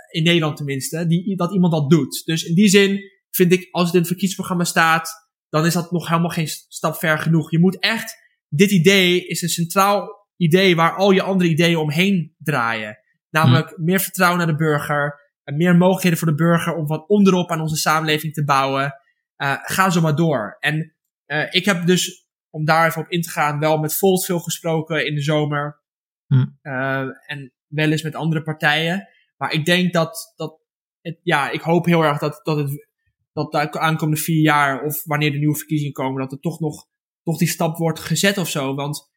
in 0.09 0.23
Nederland 0.23 0.57
tenminste, 0.57 1.07
die, 1.07 1.35
dat 1.35 1.53
iemand 1.53 1.73
dat 1.73 1.89
doet. 1.89 2.21
Dus 2.25 2.43
in 2.43 2.55
die 2.55 2.67
zin 2.67 3.01
vind 3.29 3.51
ik, 3.51 3.67
als 3.71 3.83
het 3.83 3.93
in 3.93 3.99
het 3.99 4.07
verkiezingsprogramma 4.07 4.63
staat, 4.63 5.11
dan 5.49 5.65
is 5.65 5.73
dat 5.73 5.91
nog 5.91 6.07
helemaal 6.07 6.29
geen 6.29 6.47
stap 6.47 6.95
ver 6.95 7.19
genoeg. 7.19 7.51
Je 7.51 7.59
moet 7.59 7.79
echt 7.79 8.22
dit 8.55 8.71
idee 8.71 9.27
is 9.27 9.41
een 9.41 9.49
centraal 9.49 10.27
idee 10.37 10.75
waar 10.75 10.95
al 10.95 11.11
je 11.11 11.21
andere 11.21 11.49
ideeën 11.49 11.77
omheen 11.77 12.35
draaien. 12.37 12.97
Namelijk 13.29 13.69
hm. 13.69 13.83
meer 13.83 13.99
vertrouwen 13.99 14.37
naar 14.37 14.47
de 14.47 14.63
burger, 14.63 15.21
en 15.43 15.57
meer 15.57 15.75
mogelijkheden 15.75 16.17
voor 16.17 16.27
de 16.27 16.35
burger 16.35 16.75
om 16.75 16.87
van 16.87 17.07
onderop 17.07 17.51
aan 17.51 17.61
onze 17.61 17.75
samenleving 17.75 18.33
te 18.33 18.43
bouwen. 18.43 18.93
Uh, 19.37 19.55
ga 19.61 19.89
zo 19.89 20.01
maar 20.01 20.15
door. 20.15 20.57
En 20.59 20.95
uh, 21.27 21.45
ik 21.49 21.65
heb 21.65 21.85
dus, 21.85 22.27
om 22.49 22.65
daar 22.65 22.87
even 22.87 23.01
op 23.01 23.09
in 23.09 23.21
te 23.21 23.29
gaan, 23.29 23.59
wel 23.59 23.77
met 23.77 23.95
Volt 23.95 24.25
veel 24.25 24.39
gesproken 24.39 25.05
in 25.05 25.15
de 25.15 25.21
zomer. 25.21 25.81
Hm. 26.27 26.45
Uh, 26.61 27.07
en 27.25 27.53
wel 27.67 27.91
eens 27.91 28.03
met 28.03 28.15
andere 28.15 28.43
partijen. 28.43 29.07
Maar 29.37 29.53
ik 29.53 29.65
denk 29.65 29.93
dat, 29.93 30.33
dat 30.35 30.59
het, 31.01 31.19
ja, 31.23 31.49
ik 31.49 31.61
hoop 31.61 31.85
heel 31.85 32.03
erg 32.03 32.19
dat, 32.19 32.39
dat 32.43 32.57
het, 32.57 32.87
dat 33.33 33.51
de 33.51 33.79
aankomende 33.79 34.21
vier 34.21 34.41
jaar, 34.41 34.83
of 34.83 35.03
wanneer 35.03 35.31
de 35.31 35.37
nieuwe 35.37 35.57
verkiezingen 35.57 35.93
komen, 35.93 36.21
dat 36.21 36.31
er 36.31 36.39
toch 36.39 36.59
nog 36.59 36.87
toch 37.23 37.37
die 37.37 37.47
stap 37.47 37.77
wordt 37.77 37.99
gezet 37.99 38.37
of 38.37 38.49
zo. 38.49 38.75
Want 38.75 39.11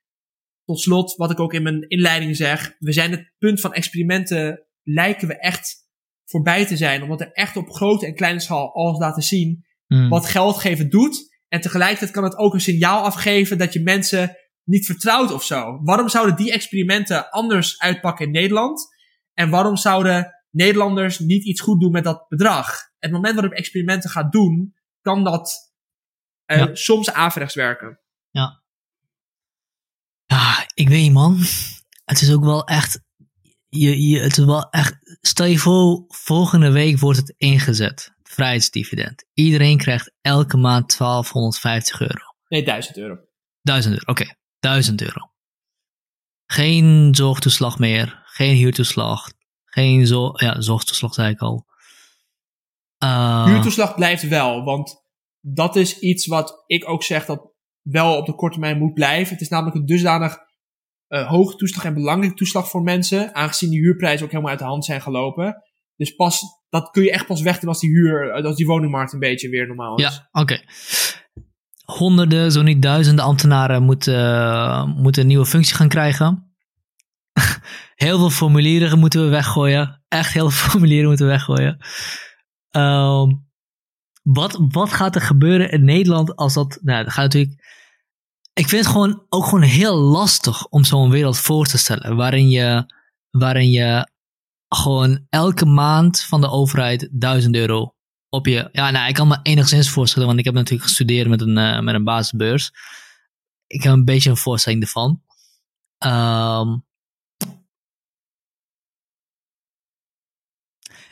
tot 0.64 0.80
slot, 0.80 1.16
wat 1.16 1.30
ik 1.30 1.40
ook 1.40 1.52
in 1.52 1.62
mijn 1.62 1.88
inleiding 1.88 2.36
zeg, 2.36 2.76
we 2.78 2.92
zijn 2.92 3.10
het 3.10 3.34
punt 3.38 3.60
van 3.60 3.72
experimenten, 3.72 4.66
lijken 4.82 5.28
we 5.28 5.38
echt 5.38 5.84
voorbij 6.24 6.66
te 6.66 6.76
zijn. 6.76 7.02
Omdat 7.02 7.20
er 7.20 7.32
echt 7.32 7.56
op 7.56 7.70
grote 7.70 8.06
en 8.06 8.14
kleine 8.14 8.40
schaal 8.40 8.74
alles 8.74 8.98
laten 8.98 9.22
zien 9.22 9.64
mm. 9.86 10.08
wat 10.08 10.26
geld 10.26 10.56
geven 10.56 10.90
doet. 10.90 11.34
En 11.48 11.60
tegelijkertijd 11.60 12.10
kan 12.10 12.24
het 12.24 12.36
ook 12.36 12.54
een 12.54 12.60
signaal 12.60 13.02
afgeven 13.02 13.58
dat 13.58 13.72
je 13.72 13.82
mensen 13.82 14.36
niet 14.64 14.86
vertrouwt 14.86 15.32
of 15.32 15.44
zo. 15.44 15.80
Waarom 15.82 16.08
zouden 16.08 16.36
die 16.36 16.52
experimenten 16.52 17.30
anders 17.30 17.78
uitpakken 17.78 18.26
in 18.26 18.32
Nederland? 18.32 18.86
En 19.32 19.50
waarom 19.50 19.76
zouden 19.76 20.32
Nederlanders 20.50 21.18
niet 21.18 21.44
iets 21.44 21.60
goed 21.60 21.80
doen 21.80 21.92
met 21.92 22.04
dat 22.04 22.28
bedrag? 22.28 22.78
Het 22.98 23.10
moment 23.10 23.34
waarop 23.34 23.52
experimenten 23.52 24.10
gaat 24.10 24.32
doen, 24.32 24.74
kan 25.00 25.24
dat 25.24 25.74
uh, 26.46 26.66
soms 26.72 27.12
averechts 27.12 27.54
werken. 27.54 28.00
Ja. 28.30 28.62
Ja, 30.26 30.66
ik 30.74 30.88
weet 30.88 31.02
niet 31.02 31.12
man. 31.12 31.38
Het 32.04 32.20
is 32.20 32.32
ook 32.32 32.44
wel 32.44 32.64
echt, 32.64 33.00
je, 33.68 34.08
je, 34.08 34.18
het 34.20 34.38
is 34.38 34.44
wel 34.44 34.70
echt, 34.70 35.18
stel 35.20 35.46
je 35.46 35.58
voor, 35.58 36.04
volgende 36.08 36.70
week 36.70 36.98
wordt 36.98 37.18
het 37.18 37.34
ingezet. 37.36 38.14
Vrijheidsdividend. 38.22 39.24
Iedereen 39.32 39.78
krijgt 39.78 40.12
elke 40.20 40.56
maand 40.56 40.98
1250 40.98 42.00
euro. 42.00 42.24
Nee, 42.48 42.64
1000 42.64 42.96
euro. 42.96 43.18
1000 43.62 43.94
euro, 43.94 44.10
oké. 44.10 44.22
Okay. 44.22 44.36
1000 44.58 45.02
euro. 45.02 45.30
Geen 46.46 47.14
zorgtoeslag 47.14 47.78
meer. 47.78 48.22
Geen 48.24 48.56
huurtoeslag. 48.56 49.32
Geen 49.64 50.06
zo, 50.06 50.30
ja, 50.34 50.60
zorgtoeslag 50.60 51.14
zei 51.14 51.30
ik 51.30 51.40
al. 51.40 51.66
Uh, 53.04 53.44
huurtoeslag 53.44 53.94
blijft 53.94 54.28
wel, 54.28 54.64
want 54.64 55.05
dat 55.48 55.76
is 55.76 55.98
iets 55.98 56.26
wat 56.26 56.62
ik 56.66 56.88
ook 56.88 57.02
zeg 57.02 57.24
dat 57.24 57.52
wel 57.82 58.16
op 58.16 58.26
de 58.26 58.34
korte 58.34 58.58
termijn 58.58 58.78
moet 58.78 58.94
blijven. 58.94 59.32
Het 59.32 59.42
is 59.42 59.48
namelijk 59.48 59.76
een 59.76 59.86
dusdanig 59.86 60.38
uh, 61.08 61.28
hoge 61.28 61.56
toeslag 61.56 61.84
en 61.84 61.94
belangrijke 61.94 62.36
toeslag 62.36 62.68
voor 62.68 62.82
mensen, 62.82 63.34
aangezien 63.34 63.70
die 63.70 63.80
huurprijzen 63.80 64.24
ook 64.24 64.30
helemaal 64.30 64.50
uit 64.50 64.60
de 64.60 64.66
hand 64.66 64.84
zijn 64.84 65.00
gelopen. 65.00 65.62
Dus 65.96 66.14
pas, 66.14 66.42
dat 66.68 66.90
kun 66.90 67.02
je 67.02 67.10
echt 67.10 67.26
pas 67.26 67.42
wegdoen 67.42 67.68
als 67.68 67.80
die 67.80 67.90
huur, 67.90 68.30
eh, 68.30 68.44
als 68.44 68.56
die 68.56 68.66
woningmarkt 68.66 69.12
een 69.12 69.18
beetje 69.18 69.48
weer 69.48 69.66
normaal 69.66 69.96
is. 69.96 70.02
Ja, 70.02 70.28
oké. 70.40 70.60
Honderden, 71.84 72.52
zo 72.52 72.62
niet 72.62 72.82
duizenden 72.82 73.24
ambtenaren 73.24 73.82
moeten, 73.82 74.14
uh, 74.14 74.84
moeten 74.84 75.22
een 75.22 75.28
nieuwe 75.28 75.46
functie 75.46 75.74
gaan 75.74 75.88
krijgen. 75.88 76.56
heel 77.94 78.18
veel 78.18 78.30
formulieren 78.30 78.98
moeten 78.98 79.24
we 79.24 79.28
weggooien. 79.28 80.04
Echt 80.08 80.32
heel 80.32 80.50
veel 80.50 80.68
formulieren 80.70 81.08
moeten 81.08 81.26
we 81.26 81.32
weggooien. 81.32 81.78
Um, 82.70 83.45
wat, 84.26 84.58
wat 84.68 84.92
gaat 84.92 85.14
er 85.14 85.20
gebeuren 85.20 85.70
in 85.70 85.84
Nederland 85.84 86.36
als 86.36 86.54
dat. 86.54 86.78
Nou, 86.82 87.04
dat 87.04 87.12
gaat 87.12 87.24
natuurlijk. 87.24 87.64
Ik 88.52 88.68
vind 88.68 88.84
het 88.84 88.92
gewoon 88.92 89.26
ook 89.28 89.44
gewoon 89.44 89.62
heel 89.62 89.96
lastig 89.96 90.66
om 90.66 90.84
zo'n 90.84 91.10
wereld 91.10 91.38
voor 91.38 91.66
te 91.66 91.78
stellen. 91.78 92.16
Waarin 92.16 92.50
je, 92.50 92.92
waarin 93.30 93.70
je 93.70 94.08
gewoon 94.68 95.26
elke 95.28 95.66
maand 95.66 96.20
van 96.20 96.40
de 96.40 96.50
overheid 96.50 97.08
1000 97.12 97.54
euro 97.54 97.94
op 98.28 98.46
je. 98.46 98.68
Ja, 98.72 98.90
nou, 98.90 99.08
ik 99.08 99.14
kan 99.14 99.28
me 99.28 99.38
enigszins 99.42 99.90
voorstellen, 99.90 100.26
want 100.26 100.38
ik 100.38 100.44
heb 100.44 100.54
natuurlijk 100.54 100.88
gestudeerd 100.88 101.28
met 101.28 101.40
een, 101.40 101.56
uh, 101.58 101.80
met 101.80 101.94
een 101.94 102.04
basisbeurs. 102.04 102.70
Ik 103.66 103.82
heb 103.82 103.92
een 103.92 104.04
beetje 104.04 104.30
een 104.30 104.36
voorstelling 104.36 104.82
ervan. 104.82 105.22
Um, 106.06 106.84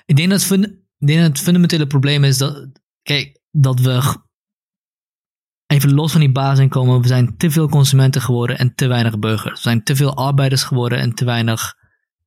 ik 0.05 0.17
denk 0.17 0.31
dat, 0.31 0.51
ik 0.51 1.07
denk 1.07 1.21
dat 1.21 1.29
het 1.29 1.41
fundamentele 1.41 1.87
probleem 1.87 2.25
is 2.25 2.39
dat 2.39 2.83
Kijk, 3.05 3.41
dat 3.51 3.81
we. 3.81 4.23
Even 5.67 5.95
los 5.95 6.13
van 6.13 6.21
die 6.21 6.33
basisinkomen, 6.33 7.01
we 7.01 7.07
zijn 7.07 7.37
te 7.37 7.51
veel 7.51 7.69
consumenten 7.69 8.21
geworden 8.21 8.59
en 8.59 8.75
te 8.75 8.87
weinig 8.87 9.19
burgers. 9.19 9.55
We 9.55 9.61
zijn 9.61 9.83
te 9.83 9.97
veel 9.97 10.17
arbeiders 10.17 10.63
geworden 10.63 10.99
en 10.99 11.15
te 11.15 11.25
weinig 11.25 11.75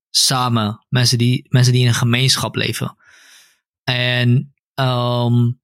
samen. 0.09 0.85
Mensen 0.89 1.17
die, 1.17 1.45
mensen 1.49 1.73
die 1.73 1.81
in 1.81 1.87
een 1.87 1.93
gemeenschap 1.93 2.55
leven. 2.55 2.97
En, 3.83 4.53
um, 4.75 5.61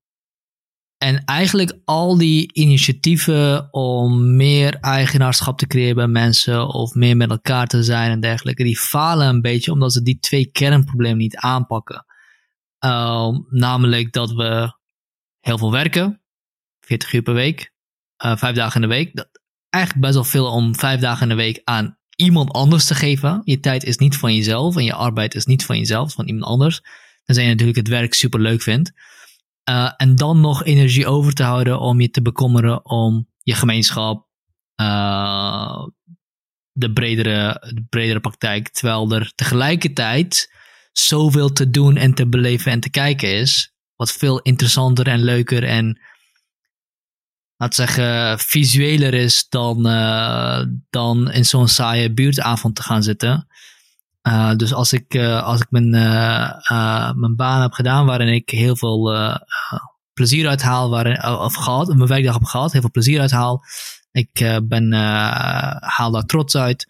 en 0.98 1.26
eigenlijk 1.26 1.80
al 1.86 2.18
die 2.18 2.54
initiatieven 2.54 3.74
om 3.74 4.36
meer 4.36 4.76
eigenaarschap 4.80 5.58
te 5.58 5.68
creëren 5.68 5.96
bij 5.96 6.08
mensen 6.08 6.68
of 6.68 6.94
meer 6.94 7.18
met 7.18 7.30
elkaar 7.30 7.68
te 7.68 7.84
zijn 7.84 8.12
en 8.12 8.20
dergelijke, 8.20 8.64
die 8.64 8.78
falen 8.78 9.28
een 9.28 9.42
beetje 9.42 9.72
omdat 9.72 9.94
ze 9.94 10.02
die 10.02 10.20
twee 10.20 10.46
kernproblemen 10.46 11.18
niet 11.18 11.36
aanpakken. 11.36 12.06
Um, 12.80 13.46
namelijk 13.50 14.12
dat 14.12 14.32
we 14.32 14.82
heel 15.44 15.58
veel 15.58 15.72
werken. 15.72 16.22
40 16.80 17.14
uur 17.14 17.22
per 17.22 17.34
week. 17.34 17.74
Uh, 18.26 18.36
vijf 18.38 18.56
dagen 18.56 18.82
in 18.82 18.90
de 18.90 18.96
week. 18.96 19.16
Dat, 19.16 19.30
eigenlijk 19.70 20.06
best 20.06 20.14
wel 20.14 20.24
veel 20.24 20.52
om 20.52 20.76
vijf 20.76 21.00
dagen 21.00 21.22
in 21.22 21.30
de 21.30 21.44
week 21.44 21.62
aan 21.64 21.98
iemand 22.16 22.52
anders 22.52 22.86
te 22.86 22.96
geven. 22.96 23.42
Je 23.44 23.60
tijd 23.60 23.84
is 23.84 23.98
niet 23.98 24.18
van 24.18 24.36
jezelf 24.36 24.76
en 24.76 24.84
je 24.84 24.94
arbeid 24.94 25.36
is 25.36 25.46
niet 25.46 25.66
van 25.66 25.78
jezelf, 25.78 26.14
van 26.14 26.28
iemand 26.28 26.46
anders. 26.46 26.82
Tenzij 27.24 27.44
je 27.44 27.50
natuurlijk 27.50 27.78
het 27.78 27.88
werk 27.88 28.14
super 28.14 28.40
leuk 28.40 28.62
vindt. 28.62 28.92
Uh, 29.70 29.92
en 29.98 30.16
dan 30.16 30.42
nog 30.42 30.64
energie 30.64 31.08
over 31.08 31.34
te 31.34 31.44
houden 31.44 31.80
om 31.80 32.02
je 32.02 32.10
te 32.10 32.22
bekommeren 32.22 32.86
om 32.86 33.28
je 33.40 33.54
gemeenschap, 33.54 34.28
uh, 34.82 35.88
de, 36.72 36.94
bredere, 36.94 37.72
de 37.74 37.86
bredere 37.90 38.20
praktijk. 38.20 38.70
Terwijl 38.70 39.12
er 39.12 39.32
tegelijkertijd 39.36 40.54
zoveel 40.92 41.52
te 41.52 41.70
doen 41.70 41.98
en 41.98 42.14
te 42.14 42.28
beleven 42.28 42.72
en 42.72 42.80
te 42.80 42.90
kijken 42.90 43.34
is 43.34 43.73
wat 44.04 44.12
veel 44.12 44.40
interessanter 44.40 45.08
en 45.08 45.24
leuker 45.24 45.64
en 45.64 46.00
laat 47.58 47.76
zeggen, 47.76 48.40
visueler 48.40 49.14
is 49.14 49.46
dan, 49.50 49.88
uh, 49.88 50.62
dan 50.90 51.32
in 51.32 51.46
zo'n 51.46 51.68
saaie 51.68 52.14
buurtavond 52.14 52.76
te 52.76 52.84
gaan 52.84 53.04
zitten. 53.04 53.48
Uh, 54.28 54.56
dus 54.56 54.74
als 54.74 54.94
ik, 54.94 55.14
uh, 55.14 55.44
als 55.44 55.62
ik 55.62 55.68
mijn, 55.70 55.90
mijn 57.20 57.36
baan 57.36 57.62
heb 57.62 57.74
gedaan 57.74 58.06
waarin 58.06 58.34
ik 58.34 58.50
heel 58.50 58.76
veel 58.76 59.12
plezier 60.14 60.48
uithaal, 60.48 60.90
waarin, 60.90 61.24
of 61.24 61.54
gehad, 61.54 61.88
mijn 61.88 62.08
werkdag 62.08 62.34
heb 62.34 62.44
gehad, 62.44 62.72
heel 62.72 62.82
veel 62.82 62.92
plezier 62.92 63.20
uithaal. 63.20 63.64
Ik 64.12 64.60
ben, 64.64 64.94
haal 65.82 66.12
daar 66.12 66.26
trots 66.26 66.56
uit. 66.56 66.86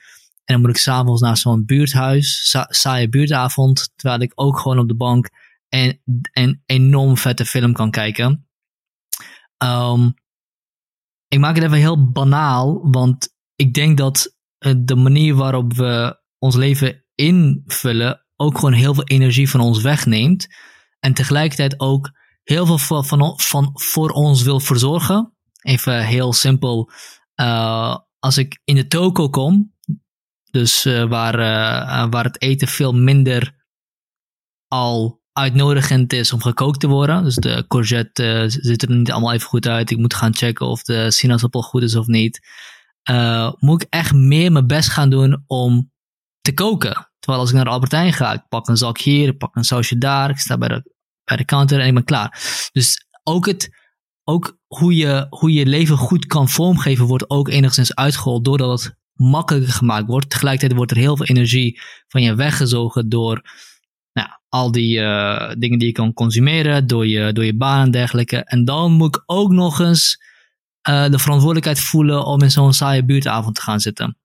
En 0.46 0.54
dan 0.54 0.62
moet 0.62 0.70
ik 0.70 0.78
s'avonds 0.78 1.22
naar 1.22 1.38
zo'n 1.38 1.66
buurthuis, 1.66 2.50
sa 2.50 2.66
saaie 2.70 3.10
buurtavond, 3.10 3.92
terwijl 3.96 4.22
ik 4.22 4.32
ook 4.36 4.60
gewoon 4.60 4.80
op 4.80 4.88
de 4.88 4.96
bank 4.96 5.30
en 5.74 6.02
een 6.32 6.64
enorm 6.66 7.18
vette 7.18 7.46
film 7.46 7.74
kan 7.74 7.92
kijken. 7.92 8.48
Um, 9.64 10.14
ik 11.28 11.40
maak 11.40 11.56
het 11.56 11.64
even 11.64 11.78
heel 11.78 12.12
banaal, 12.12 12.92
want 12.92 13.36
ik 13.56 13.74
denk 13.74 13.98
dat 13.98 14.38
de 14.78 14.96
manier 14.96 15.36
waarop 15.36 15.74
we 15.74 16.22
ons 16.38 16.56
leven 16.56 17.06
invullen 17.16 18.26
ook 18.36 18.56
gewoon 18.56 18.74
heel 18.74 18.94
veel 18.94 19.04
energie 19.04 19.50
van 19.50 19.60
ons 19.60 19.82
wegneemt. 19.82 20.48
En 21.00 21.14
tegelijkertijd 21.14 21.80
ook 21.80 22.12
heel 22.44 22.66
veel 22.66 22.78
van, 22.78 23.06
van, 23.06 23.40
van 23.40 23.72
voor 23.74 24.10
ons 24.10 24.42
wil 24.42 24.60
verzorgen. 24.60 25.36
Even 25.62 26.06
heel 26.06 26.34
simpel. 26.34 26.92
Uh, 27.36 27.98
als 28.20 28.38
ik 28.38 28.60
in 28.64 28.76
de 28.76 28.88
toko 28.88 29.30
kom, 29.30 29.74
dus 30.52 30.86
uh, 30.86 31.04
waar, 31.04 31.38
waar 32.10 32.24
het 32.24 32.42
eten 32.42 32.68
veel 32.68 32.94
minder 32.94 33.66
al 34.68 35.22
uitnodigend 35.34 36.14
is 36.14 36.34
om 36.34 36.42
gekookt 36.42 36.80
te 36.80 36.88
worden. 36.88 37.24
Dus 37.24 37.36
de 37.36 37.66
courgette 37.68 38.46
ziet 38.48 38.82
er 38.82 38.92
niet 38.92 39.12
allemaal 39.12 39.34
even 39.34 39.48
goed 39.48 39.68
uit. 39.68 39.92
Ik 39.92 39.98
moet 39.98 40.14
gaan 40.14 40.36
checken 40.36 40.68
of 40.68 40.84
de 40.84 41.12
sinaasappel 41.12 41.62
goed 41.62 41.84
is 41.84 41.96
of 41.96 42.08
niet. 42.08 42.40
moet 43.60 43.82
ik 43.82 43.88
echt 43.90 44.14
meer 44.14 44.52
mijn 44.52 44.68
best 44.68 44.90
gaan 44.90 45.10
doen 45.10 45.44
om 45.48 45.92
te 46.42 46.54
koken. 46.54 47.12
Terwijl 47.20 47.42
als 47.42 47.50
ik 47.50 47.56
naar 47.56 47.66
de 47.66 47.72
Albertijn 47.72 48.14
ga, 48.14 48.34
ik 48.34 48.48
pak 48.50 48.68
een 48.68 48.78
zak 48.78 48.98
hier, 48.98 49.28
ik 49.28 49.38
pak 49.38 49.56
een 49.56 49.64
sausje 49.64 49.98
daar, 49.98 50.30
ik 50.30 50.38
sta 50.38 50.58
bij 50.58 50.68
de, 50.68 50.92
bij 51.24 51.38
de 51.38 51.46
counter 51.46 51.80
en 51.80 51.88
ik 51.88 51.94
ben 51.94 52.04
klaar. 52.04 52.40
Dus 52.72 53.08
ook, 53.24 53.46
het, 53.46 53.70
ook 54.24 54.58
hoe, 54.68 54.96
je, 54.96 55.26
hoe 55.30 55.54
je 55.54 55.66
leven 55.66 55.98
goed 55.98 56.26
kan 56.26 56.50
vormgeven 56.50 57.06
wordt 57.06 57.30
ook 57.30 57.50
enigszins 57.50 57.96
uitgehold 57.96 58.46
doordat 58.46 58.84
het 58.84 58.96
makkelijker 59.14 59.74
gemaakt 59.74 60.08
wordt. 60.08 60.30
Tegelijkertijd 60.30 60.78
wordt 60.78 60.92
er 60.92 60.98
heel 60.98 61.18
veel 61.18 61.26
energie 61.26 61.82
van 62.08 62.22
je 62.22 62.36
weggezogen 62.36 63.10
door 63.10 63.42
al 64.54 64.72
die 64.72 65.00
uh, 65.00 65.52
dingen 65.58 65.80
die 65.80 65.88
je 65.88 65.94
kan 65.94 66.14
consumeren, 66.14 66.88
door 66.88 67.08
je, 67.08 67.34
door 67.34 67.46
je 67.46 67.58
baan 67.58 67.86
en 67.86 67.92
dergelijke. 67.92 68.44
En 68.44 68.66
dan 68.66 68.92
moet 68.92 69.16
ik 69.16 69.24
ook 69.26 69.52
nog 69.52 69.80
eens 69.80 70.22
uh, 70.90 71.10
de 71.10 71.20
verantwoordelijkheid 71.20 71.80
voelen 71.80 72.26
om 72.26 72.42
in 72.42 72.52
zo'n 72.52 72.74
saaie 72.74 73.06
buurtavond 73.06 73.56
te 73.56 73.62
gaan 73.62 73.80
zitten. 73.80 74.18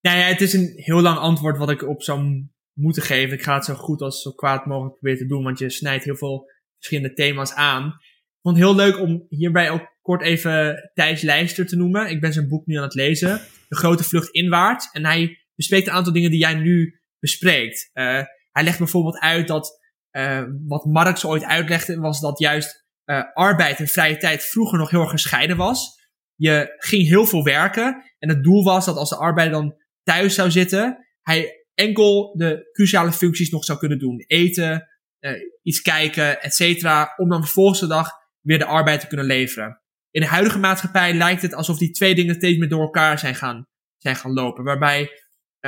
Nou 0.00 0.18
ja, 0.18 0.24
het 0.24 0.40
is 0.40 0.52
een 0.52 0.72
heel 0.76 1.00
lang 1.00 1.18
antwoord 1.18 1.58
wat 1.58 1.70
ik 1.70 1.88
op 1.88 2.02
zou 2.02 2.48
moeten 2.72 3.02
geven. 3.02 3.36
Ik 3.36 3.42
ga 3.42 3.54
het 3.54 3.64
zo 3.64 3.74
goed 3.74 4.00
als 4.00 4.22
zo 4.22 4.30
kwaad 4.32 4.66
mogelijk 4.66 4.94
proberen 4.94 5.18
te 5.18 5.26
doen, 5.26 5.42
want 5.42 5.58
je 5.58 5.70
snijdt 5.70 6.04
heel 6.04 6.16
veel 6.16 6.50
verschillende 6.76 7.14
thema's 7.14 7.52
aan. 7.52 7.86
Ik 7.86 8.40
vond 8.42 8.56
het 8.56 8.64
heel 8.64 8.74
leuk 8.74 9.00
om 9.00 9.26
hierbij 9.28 9.70
ook 9.70 9.96
kort 10.02 10.22
even 10.22 10.90
Thijs 10.94 11.22
Lijster 11.22 11.66
te 11.66 11.76
noemen. 11.76 12.10
Ik 12.10 12.20
ben 12.20 12.32
zijn 12.32 12.48
boek 12.48 12.66
nu 12.66 12.76
aan 12.76 12.82
het 12.82 12.94
lezen, 12.94 13.40
De 13.68 13.76
Grote 13.76 14.04
Vlucht 14.04 14.30
Inwaarts. 14.30 14.90
En 14.90 15.04
hij 15.04 15.38
bespreekt 15.54 15.86
een 15.86 15.92
aantal 15.92 16.12
dingen 16.12 16.30
die 16.30 16.40
jij 16.40 16.54
nu 16.54 17.00
bespreekt. 17.18 17.90
Uh, 17.94 18.22
hij 18.50 18.64
legt 18.64 18.78
bijvoorbeeld 18.78 19.18
uit 19.18 19.48
dat 19.48 19.78
uh, 20.12 20.42
wat 20.66 20.84
Marx 20.84 21.24
ooit 21.24 21.44
uitlegde, 21.44 21.96
was 22.00 22.20
dat 22.20 22.38
juist 22.38 22.86
uh, 23.04 23.22
arbeid 23.32 23.78
en 23.78 23.86
vrije 23.86 24.16
tijd 24.16 24.44
vroeger 24.44 24.78
nog 24.78 24.90
heel 24.90 25.00
erg 25.00 25.10
gescheiden 25.10 25.56
was. 25.56 26.08
Je 26.34 26.74
ging 26.76 27.08
heel 27.08 27.26
veel 27.26 27.44
werken 27.44 28.04
en 28.18 28.28
het 28.28 28.42
doel 28.42 28.64
was 28.64 28.84
dat 28.84 28.96
als 28.96 29.08
de 29.08 29.16
arbeider 29.16 29.60
dan 29.60 29.74
thuis 30.02 30.34
zou 30.34 30.50
zitten, 30.50 31.06
hij 31.22 31.66
enkel 31.74 32.34
de 32.36 32.68
cruciale 32.72 33.12
functies 33.12 33.50
nog 33.50 33.64
zou 33.64 33.78
kunnen 33.78 33.98
doen. 33.98 34.24
Eten, 34.26 34.88
uh, 35.20 35.32
iets 35.62 35.82
kijken, 35.82 36.42
et 36.42 36.54
cetera, 36.54 37.14
om 37.16 37.28
dan 37.28 37.40
de 37.40 37.86
dag 37.86 38.10
weer 38.40 38.58
de 38.58 38.64
arbeid 38.64 39.00
te 39.00 39.06
kunnen 39.06 39.26
leveren. 39.26 39.82
In 40.10 40.20
de 40.20 40.26
huidige 40.26 40.58
maatschappij 40.58 41.14
lijkt 41.14 41.42
het 41.42 41.54
alsof 41.54 41.78
die 41.78 41.90
twee 41.90 42.14
dingen 42.14 42.34
steeds 42.34 42.58
meer 42.58 42.68
door 42.68 42.82
elkaar 42.82 43.18
zijn 43.18 43.34
gaan, 43.34 43.66
zijn 43.96 44.16
gaan 44.16 44.32
lopen. 44.32 44.64
Waarbij 44.64 45.10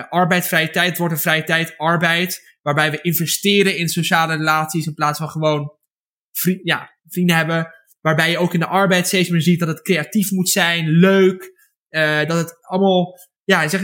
arbeid 0.09 0.47
vrije 0.47 0.71
tijd 0.71 0.99
wordt 0.99 1.15
en 1.15 1.21
vrije 1.21 1.45
tijd 1.45 1.77
arbeid. 1.77 2.52
Waarbij 2.63 2.91
we 2.91 3.01
investeren 3.01 3.77
in 3.77 3.89
sociale 3.89 4.37
relaties 4.37 4.87
in 4.87 4.95
plaats 4.95 5.19
van 5.19 5.29
gewoon 5.29 5.77
ja, 6.63 6.91
vrienden 7.09 7.37
hebben. 7.37 7.71
Waarbij 8.01 8.31
je 8.31 8.39
ook 8.39 8.55
in 8.55 8.61
de 8.61 8.67
arbeid 8.67 9.07
steeds 9.07 9.29
meer 9.29 9.43
ziet 9.43 9.59
dat 9.59 9.69
het 9.69 9.83
creatief 9.83 10.31
moet 10.31 10.49
zijn, 10.49 10.89
leuk. 10.89 11.61
Uh, 11.91 12.25
dat 12.27 12.39
het 12.39 12.67
allemaal, 12.67 13.19
ja, 13.45 13.69
zeg, 13.69 13.81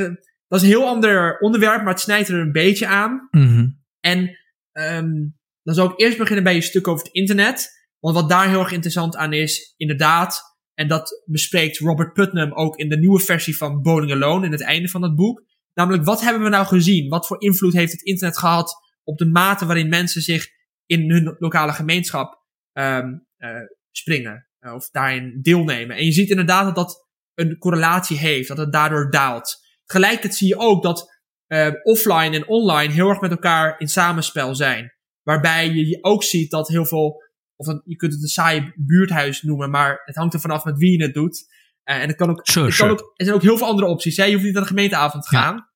dat 0.46 0.60
is 0.60 0.62
een 0.62 0.74
heel 0.74 0.86
ander 0.86 1.38
onderwerp, 1.38 1.82
maar 1.82 1.92
het 1.92 2.02
snijdt 2.02 2.28
er 2.28 2.38
een 2.38 2.52
beetje 2.52 2.86
aan. 2.86 3.28
Mm 3.30 3.46
-hmm. 3.46 3.84
En 4.00 4.38
um, 4.72 5.38
dan 5.62 5.74
zal 5.74 5.90
ik 5.90 6.00
eerst 6.00 6.18
beginnen 6.18 6.44
bij 6.44 6.54
je 6.54 6.62
stuk 6.62 6.88
over 6.88 7.04
het 7.04 7.14
internet. 7.14 7.68
Want 7.98 8.14
wat 8.14 8.28
daar 8.28 8.48
heel 8.48 8.60
erg 8.60 8.72
interessant 8.72 9.16
aan 9.16 9.32
is, 9.32 9.74
inderdaad, 9.76 10.40
en 10.74 10.88
dat 10.88 11.22
bespreekt 11.24 11.78
Robert 11.78 12.12
Putnam 12.12 12.52
ook 12.52 12.76
in 12.76 12.88
de 12.88 12.98
nieuwe 12.98 13.20
versie 13.20 13.56
van 13.56 13.82
Bowling 13.82 14.12
Alone, 14.12 14.46
in 14.46 14.52
het 14.52 14.62
einde 14.62 14.88
van 14.88 15.02
het 15.02 15.14
boek. 15.14 15.44
Namelijk, 15.78 16.04
wat 16.04 16.20
hebben 16.20 16.42
we 16.42 16.48
nou 16.48 16.66
gezien? 16.66 17.08
Wat 17.08 17.26
voor 17.26 17.40
invloed 17.40 17.72
heeft 17.72 17.92
het 17.92 18.02
internet 18.02 18.38
gehad 18.38 18.74
op 19.04 19.18
de 19.18 19.26
mate 19.26 19.66
waarin 19.66 19.88
mensen 19.88 20.22
zich 20.22 20.46
in 20.86 21.10
hun 21.10 21.36
lokale 21.38 21.72
gemeenschap 21.72 22.44
um, 22.72 23.26
uh, 23.38 23.50
springen? 23.90 24.48
Uh, 24.60 24.74
of 24.74 24.90
daarin 24.90 25.38
deelnemen. 25.42 25.96
En 25.96 26.04
je 26.04 26.12
ziet 26.12 26.30
inderdaad 26.30 26.64
dat 26.64 26.74
dat 26.74 27.08
een 27.34 27.58
correlatie 27.58 28.18
heeft, 28.18 28.48
dat 28.48 28.58
het 28.58 28.72
daardoor 28.72 29.10
daalt. 29.10 29.56
Tegelijkertijd 29.84 30.34
zie 30.34 30.48
je 30.48 30.58
ook 30.58 30.82
dat 30.82 31.20
uh, 31.48 31.70
offline 31.82 32.36
en 32.36 32.48
online 32.48 32.92
heel 32.92 33.08
erg 33.08 33.20
met 33.20 33.30
elkaar 33.30 33.80
in 33.80 33.88
samenspel 33.88 34.54
zijn. 34.54 34.92
Waarbij 35.22 35.70
je 35.70 35.98
ook 36.00 36.22
ziet 36.22 36.50
dat 36.50 36.68
heel 36.68 36.84
veel, 36.86 37.22
of 37.56 37.66
je 37.84 37.96
kunt 37.96 38.12
het 38.12 38.22
een 38.22 38.28
saai 38.28 38.72
buurthuis 38.76 39.42
noemen, 39.42 39.70
maar 39.70 40.02
het 40.04 40.16
hangt 40.16 40.34
er 40.34 40.40
vanaf 40.40 40.64
met 40.64 40.78
wie 40.78 40.98
je 40.98 41.04
het 41.04 41.14
doet. 41.14 41.46
Uh, 41.84 41.94
en 41.94 42.08
het 42.08 42.16
kan 42.16 42.30
ook, 42.30 42.40
sure, 42.42 42.66
het 42.66 42.74
sure. 42.74 42.88
kan 42.88 42.98
ook, 42.98 43.12
er 43.16 43.24
zijn 43.24 43.36
ook 43.36 43.42
heel 43.42 43.58
veel 43.58 43.66
andere 43.66 43.88
opties. 43.88 44.16
Hè? 44.16 44.24
Je 44.24 44.32
hoeft 44.32 44.44
niet 44.44 44.54
naar 44.54 44.62
de 44.62 44.68
gemeenteavond 44.68 45.22
te 45.22 45.28
gaan. 45.28 45.54
Ja. 45.54 45.67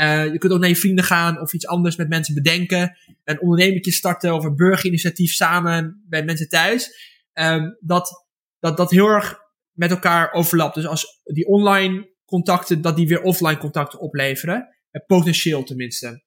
Uh, 0.00 0.32
je 0.32 0.38
kunt 0.38 0.52
ook 0.52 0.60
naar 0.60 0.68
je 0.68 0.76
vrienden 0.76 1.04
gaan 1.04 1.40
of 1.40 1.52
iets 1.52 1.66
anders 1.66 1.96
met 1.96 2.08
mensen 2.08 2.34
bedenken. 2.34 2.96
Een 3.24 3.40
ondernemertje 3.40 3.92
starten 3.92 4.34
of 4.34 4.44
een 4.44 4.56
burgerinitiatief 4.56 5.32
samen 5.32 6.04
bij 6.08 6.24
mensen 6.24 6.48
thuis. 6.48 7.08
Um, 7.34 7.76
dat, 7.80 8.26
dat 8.58 8.76
dat 8.76 8.90
heel 8.90 9.08
erg 9.08 9.38
met 9.72 9.90
elkaar 9.90 10.32
overlapt. 10.32 10.74
Dus 10.74 10.86
als 10.86 11.20
die 11.24 11.46
online 11.46 12.10
contacten, 12.24 12.80
dat 12.80 12.96
die 12.96 13.08
weer 13.08 13.22
offline 13.22 13.58
contacten 13.58 14.00
opleveren. 14.00 14.68
Eh, 14.90 15.06
potentieel 15.06 15.62
tenminste. 15.64 16.24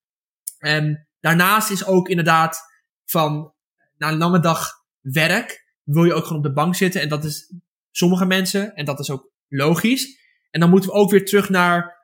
En 0.57 1.07
daarnaast 1.19 1.69
is 1.69 1.85
ook 1.85 2.09
inderdaad 2.09 2.59
van 3.05 3.53
na 3.97 4.11
een 4.11 4.17
lange 4.17 4.39
dag 4.39 4.71
werk 5.01 5.63
wil 5.83 6.03
je 6.03 6.13
ook 6.13 6.23
gewoon 6.23 6.37
op 6.37 6.43
de 6.43 6.53
bank 6.53 6.75
zitten. 6.75 7.01
En 7.01 7.09
dat 7.09 7.23
is 7.23 7.53
sommige 7.91 8.25
mensen. 8.25 8.75
En 8.75 8.85
dat 8.85 8.99
is 8.99 9.09
ook 9.09 9.31
logisch. 9.47 10.21
En 10.49 10.59
dan 10.59 10.69
moeten 10.69 10.89
we 10.89 10.95
ook 10.95 11.11
weer 11.11 11.25
terug 11.25 11.49
naar, 11.49 12.02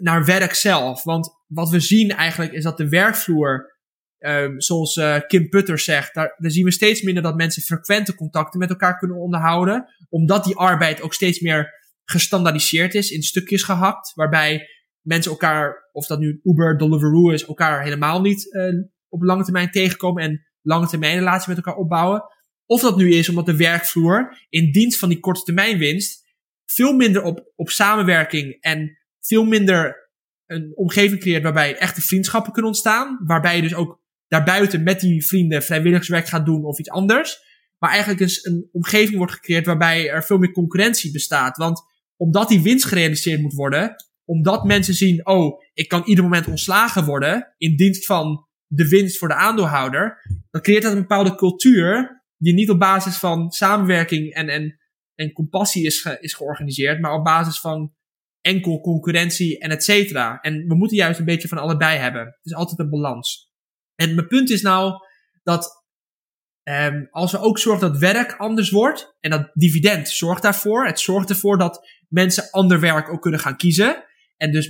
naar 0.00 0.24
werk 0.24 0.54
zelf. 0.54 1.04
Want 1.04 1.30
wat 1.46 1.68
we 1.68 1.80
zien 1.80 2.10
eigenlijk 2.10 2.52
is 2.52 2.62
dat 2.62 2.76
de 2.76 2.88
werkvloer, 2.88 3.76
um, 4.18 4.60
zoals 4.60 4.96
uh, 4.96 5.16
Kim 5.26 5.48
Putter 5.48 5.78
zegt, 5.78 6.14
daar, 6.14 6.34
zien 6.38 6.64
we 6.64 6.70
steeds 6.70 7.02
minder 7.02 7.22
dat 7.22 7.36
mensen 7.36 7.62
frequente 7.62 8.14
contacten 8.14 8.58
met 8.58 8.70
elkaar 8.70 8.98
kunnen 8.98 9.16
onderhouden. 9.16 9.86
Omdat 10.08 10.44
die 10.44 10.56
arbeid 10.56 11.00
ook 11.00 11.14
steeds 11.14 11.40
meer 11.40 11.74
gestandaardiseerd 12.04 12.94
is, 12.94 13.10
in 13.10 13.22
stukjes 13.22 13.62
gehakt, 13.62 14.14
waarbij 14.14 14.68
mensen 15.00 15.30
elkaar, 15.30 15.88
of 15.92 16.06
dat 16.06 16.18
nu 16.18 16.40
Uber, 16.42 16.78
Deliveroo 16.78 17.30
is, 17.30 17.46
elkaar 17.46 17.82
helemaal 17.82 18.20
niet 18.20 18.54
uh, 18.54 18.84
op 19.08 19.22
lange 19.22 19.44
termijn 19.44 19.70
tegenkomen 19.70 20.22
en 20.22 20.46
lange 20.62 20.86
termijn 20.86 21.18
relatie 21.18 21.48
met 21.48 21.56
elkaar 21.56 21.76
opbouwen. 21.76 22.24
Of 22.66 22.80
dat 22.80 22.96
nu 22.96 23.14
is 23.14 23.28
omdat 23.28 23.46
de 23.46 23.56
werkvloer 23.56 24.46
in 24.48 24.72
dienst 24.72 24.98
van 24.98 25.08
die 25.08 25.20
korte 25.20 25.42
termijn 25.42 25.78
winst 25.78 26.24
veel 26.64 26.92
minder 26.92 27.22
op, 27.22 27.52
op 27.56 27.70
samenwerking 27.70 28.56
en 28.60 28.95
veel 29.26 29.44
minder 29.44 30.10
een 30.46 30.72
omgeving 30.76 31.20
creëert 31.20 31.42
waarbij 31.42 31.76
echte 31.76 32.00
vriendschappen 32.00 32.52
kunnen 32.52 32.70
ontstaan. 32.70 33.20
Waarbij 33.24 33.56
je 33.56 33.62
dus 33.62 33.74
ook 33.74 34.00
daarbuiten 34.28 34.82
met 34.82 35.00
die 35.00 35.26
vrienden 35.26 35.62
vrijwilligerswerk 35.62 36.26
gaat 36.26 36.46
doen 36.46 36.64
of 36.64 36.78
iets 36.78 36.90
anders. 36.90 37.44
Maar 37.78 37.90
eigenlijk 37.90 38.20
is 38.20 38.44
een 38.44 38.68
omgeving 38.72 39.16
wordt 39.16 39.32
gecreëerd 39.32 39.66
waarbij 39.66 40.10
er 40.10 40.24
veel 40.24 40.38
meer 40.38 40.52
concurrentie 40.52 41.12
bestaat. 41.12 41.56
Want 41.56 41.82
omdat 42.16 42.48
die 42.48 42.62
winst 42.62 42.84
gerealiseerd 42.84 43.40
moet 43.40 43.52
worden, 43.52 43.94
omdat 44.24 44.64
mensen 44.64 44.94
zien, 44.94 45.26
oh, 45.26 45.62
ik 45.72 45.88
kan 45.88 46.02
ieder 46.04 46.24
moment 46.24 46.46
ontslagen 46.46 47.04
worden 47.04 47.54
in 47.58 47.76
dienst 47.76 48.06
van 48.06 48.46
de 48.66 48.88
winst 48.88 49.18
voor 49.18 49.28
de 49.28 49.34
aandeelhouder, 49.34 50.18
dan 50.50 50.60
creëert 50.60 50.82
dat 50.82 50.92
een 50.92 51.00
bepaalde 51.00 51.34
cultuur 51.34 52.22
die 52.36 52.54
niet 52.54 52.70
op 52.70 52.78
basis 52.78 53.16
van 53.16 53.50
samenwerking 53.50 54.32
en, 54.34 54.48
en, 54.48 54.78
en 55.14 55.32
compassie 55.32 55.86
is, 55.86 56.08
is 56.20 56.34
georganiseerd, 56.34 57.00
maar 57.00 57.14
op 57.14 57.24
basis 57.24 57.60
van 57.60 57.94
enkel 58.46 58.80
concurrentie 58.80 59.58
en 59.58 59.70
et 59.70 59.84
cetera. 59.84 60.40
En 60.40 60.66
we 60.66 60.74
moeten 60.74 60.96
juist 60.96 61.18
een 61.18 61.24
beetje 61.24 61.48
van 61.48 61.58
allebei 61.58 61.98
hebben. 61.98 62.24
Het 62.24 62.38
is 62.42 62.54
altijd 62.54 62.78
een 62.78 62.90
balans. 62.90 63.52
En 63.94 64.14
mijn 64.14 64.26
punt 64.26 64.50
is 64.50 64.62
nou 64.62 64.92
dat 65.42 65.84
um, 66.62 67.08
als 67.10 67.32
we 67.32 67.38
ook 67.38 67.58
zorgen 67.58 67.90
dat 67.90 67.98
werk 67.98 68.32
anders 68.32 68.70
wordt, 68.70 69.16
en 69.20 69.30
dat 69.30 69.50
dividend 69.54 70.08
zorgt 70.08 70.42
daarvoor, 70.42 70.86
het 70.86 71.00
zorgt 71.00 71.30
ervoor 71.30 71.58
dat 71.58 71.88
mensen 72.08 72.50
ander 72.50 72.80
werk 72.80 73.08
ook 73.08 73.22
kunnen 73.22 73.40
gaan 73.40 73.56
kiezen. 73.56 74.04
En 74.36 74.52
dus 74.52 74.68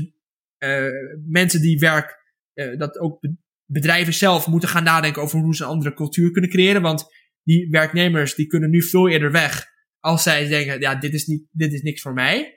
uh, 0.58 0.86
mensen 1.28 1.60
die 1.60 1.78
werk, 1.78 2.16
uh, 2.54 2.78
dat 2.78 2.98
ook 2.98 3.18
bedrijven 3.64 4.14
zelf 4.14 4.46
moeten 4.46 4.68
gaan 4.68 4.84
nadenken 4.84 5.22
over 5.22 5.38
hoe 5.38 5.54
ze 5.54 5.62
een 5.62 5.68
andere 5.68 5.94
cultuur 5.94 6.30
kunnen 6.30 6.50
creëren. 6.50 6.82
Want 6.82 7.04
die 7.42 7.70
werknemers 7.70 8.34
die 8.34 8.46
kunnen 8.46 8.70
nu 8.70 8.82
veel 8.82 9.08
eerder 9.08 9.32
weg 9.32 9.66
als 10.00 10.22
zij 10.22 10.48
denken, 10.48 10.80
ja, 10.80 10.94
dit 10.94 11.14
is, 11.14 11.26
niet, 11.26 11.46
dit 11.50 11.72
is 11.72 11.82
niks 11.82 12.00
voor 12.00 12.12
mij. 12.12 12.54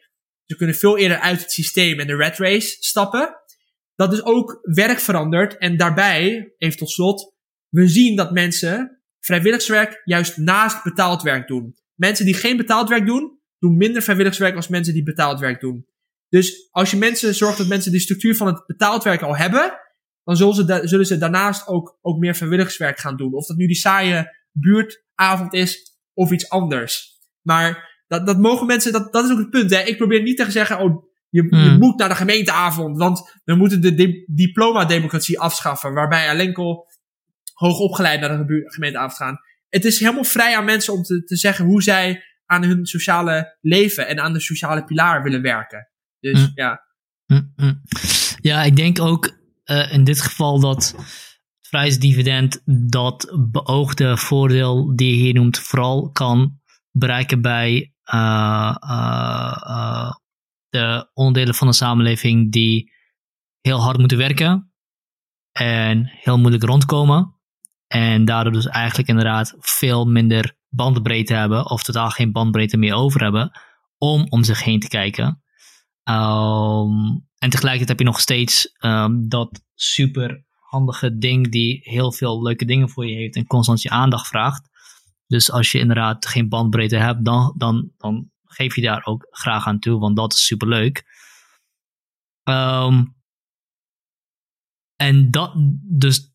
Ze 0.49 0.55
kunnen 0.55 0.75
veel 0.75 0.97
eerder 0.97 1.19
uit 1.19 1.41
het 1.41 1.51
systeem 1.51 1.99
en 1.99 2.07
de 2.07 2.15
red 2.15 2.37
race 2.37 2.77
stappen. 2.79 3.35
Dat 3.95 4.13
is 4.13 4.23
ook 4.23 4.59
werk 4.61 4.99
verandert. 4.99 5.57
En 5.57 5.77
daarbij, 5.77 6.53
even 6.57 6.77
tot 6.77 6.91
slot, 6.91 7.35
we 7.69 7.87
zien 7.87 8.15
dat 8.15 8.31
mensen 8.31 9.01
vrijwilligerswerk 9.19 10.01
juist 10.03 10.37
naast 10.37 10.83
betaald 10.83 11.21
werk 11.21 11.47
doen. 11.47 11.75
Mensen 11.95 12.25
die 12.25 12.33
geen 12.33 12.57
betaald 12.57 12.89
werk 12.89 13.05
doen, 13.05 13.39
doen 13.59 13.77
minder 13.77 14.01
vrijwilligerswerk 14.01 14.55
als 14.55 14.67
mensen 14.67 14.93
die 14.93 15.03
betaald 15.03 15.39
werk 15.39 15.61
doen. 15.61 15.85
Dus 16.29 16.67
als 16.71 16.91
je 16.91 16.97
mensen 16.97 17.35
zorgt 17.35 17.57
dat 17.57 17.67
mensen 17.67 17.91
de 17.91 17.99
structuur 17.99 18.35
van 18.35 18.47
het 18.47 18.65
betaald 18.65 19.03
werk 19.03 19.21
al 19.21 19.37
hebben, 19.37 19.79
dan 20.23 20.35
zullen 20.35 20.55
ze, 20.55 20.81
zullen 20.83 21.05
ze 21.05 21.17
daarnaast 21.17 21.67
ook, 21.67 21.97
ook 22.01 22.19
meer 22.19 22.35
vrijwilligerswerk 22.35 22.99
gaan 22.99 23.17
doen. 23.17 23.33
Of 23.33 23.45
dat 23.45 23.57
nu 23.57 23.67
die 23.67 23.75
saaie 23.75 24.37
buurtavond 24.51 25.53
is 25.53 25.99
of 26.13 26.31
iets 26.31 26.49
anders. 26.49 27.19
Maar 27.41 27.87
dat, 28.09 28.25
dat 28.25 28.37
mogen 28.39 28.67
mensen, 28.67 28.91
dat, 28.91 29.13
dat 29.13 29.25
is 29.25 29.31
ook 29.31 29.37
het 29.37 29.49
punt. 29.49 29.71
Hè? 29.71 29.79
Ik 29.81 29.97
probeer 29.97 30.21
niet 30.21 30.37
te 30.37 30.51
zeggen, 30.51 30.79
oh, 30.79 31.03
je, 31.29 31.43
je 31.43 31.55
Hmm. 31.55 31.77
moet 31.77 31.97
naar 31.97 32.09
de 32.09 32.15
gemeenteavond, 32.15 32.97
want 32.97 33.39
we 33.43 33.55
moeten 33.55 33.81
de 33.81 33.93
di- 33.95 34.23
diploma-democratie 34.27 35.39
afschaffen, 35.39 35.93
waarbij 35.93 36.29
alleen 36.29 36.55
al 36.55 36.87
hoogopgeleid 37.53 38.19
naar 38.21 38.45
de 38.47 38.63
gemeenteavond 38.65 39.13
gaan. 39.15 39.37
Het 39.69 39.85
is 39.85 39.99
helemaal 39.99 40.23
vrij 40.23 40.57
aan 40.57 40.65
mensen 40.65 40.93
om 40.93 41.03
te, 41.03 41.23
te 41.23 41.35
zeggen 41.35 41.65
hoe 41.65 41.81
zij 41.83 42.23
aan 42.45 42.63
hun 42.63 42.85
sociale 42.85 43.57
leven 43.61 44.07
en 44.07 44.19
aan 44.19 44.33
de 44.33 44.39
sociale 44.39 44.83
pilaar 44.83 45.23
willen 45.23 45.41
werken. 45.41 45.89
Dus 46.19 46.39
Hmm. 46.39 46.51
ja, 46.55 46.87
Mm, 47.25 47.53
mm. 47.55 47.81
Ja, 48.41 48.63
ik 48.63 48.75
denk 48.75 48.99
ook 48.99 49.37
eh, 49.63 49.93
in 49.93 50.03
dit 50.03 50.21
geval 50.21 50.59
dat 50.59 50.75
het 50.75 50.95
vrijheidsdividend 51.61 52.61
dat 52.89 53.47
beoogde 53.51 54.17
voordeel 54.17 54.95
die 54.95 55.15
je 55.15 55.21
hier 55.21 55.33
noemt 55.33 55.59
vooral 55.59 56.11
kan 56.11 56.59
bereiken 56.91 57.41
bij 57.41 57.93
de 60.69 61.09
onderdelen 61.13 61.55
van 61.55 61.67
de 61.67 61.73
samenleving 61.73 62.51
die 62.51 62.91
heel 63.61 63.81
hard 63.81 63.97
moeten 63.97 64.17
werken 64.17 64.73
en 65.51 66.05
heel 66.05 66.37
moeilijk 66.37 66.63
rondkomen 66.63 67.39
en 67.87 68.25
daardoor 68.25 68.53
dus 68.53 68.67
eigenlijk 68.67 69.09
inderdaad 69.09 69.55
veel 69.59 70.05
minder 70.05 70.57
bandbreedte 70.69 71.33
hebben 71.33 71.69
of 71.69 71.83
totaal 71.83 72.09
geen 72.09 72.31
bandbreedte 72.31 72.77
meer 72.77 72.93
over 72.93 73.21
hebben 73.21 73.51
om 73.97 74.25
om 74.29 74.43
zich 74.43 74.63
heen 74.63 74.79
te 74.79 74.87
kijken. 74.87 75.43
Ehm, 76.03 77.17
en 77.37 77.49
tegelijkertijd 77.49 77.87
heb 77.89 77.99
je 77.99 78.05
nog 78.05 78.19
steeds 78.19 78.71
ehm, 78.77 79.27
dat 79.27 79.63
super 79.75 80.45
handige 80.59 81.17
ding 81.17 81.51
die 81.51 81.79
heel 81.83 82.11
veel 82.11 82.41
leuke 82.41 82.65
dingen 82.65 82.89
voor 82.89 83.07
je 83.07 83.15
heeft 83.15 83.35
en 83.35 83.47
constant 83.47 83.81
je 83.81 83.89
aandacht 83.89 84.27
vraagt. 84.27 84.68
Dus 85.29 85.51
als 85.51 85.71
je 85.71 85.79
inderdaad 85.79 86.25
geen 86.25 86.49
bandbreedte 86.49 86.95
hebt, 86.95 87.25
dan, 87.25 87.53
dan, 87.57 87.91
dan 87.97 88.31
geef 88.43 88.75
je 88.75 88.81
daar 88.81 89.05
ook 89.05 89.27
graag 89.29 89.65
aan 89.67 89.79
toe, 89.79 89.99
want 89.99 90.15
dat 90.15 90.33
is 90.33 90.45
super 90.45 90.67
leuk. 90.67 91.03
Ehm, 92.43 93.05
en 94.95 95.31
dat, 95.31 95.53
dus, 95.83 96.33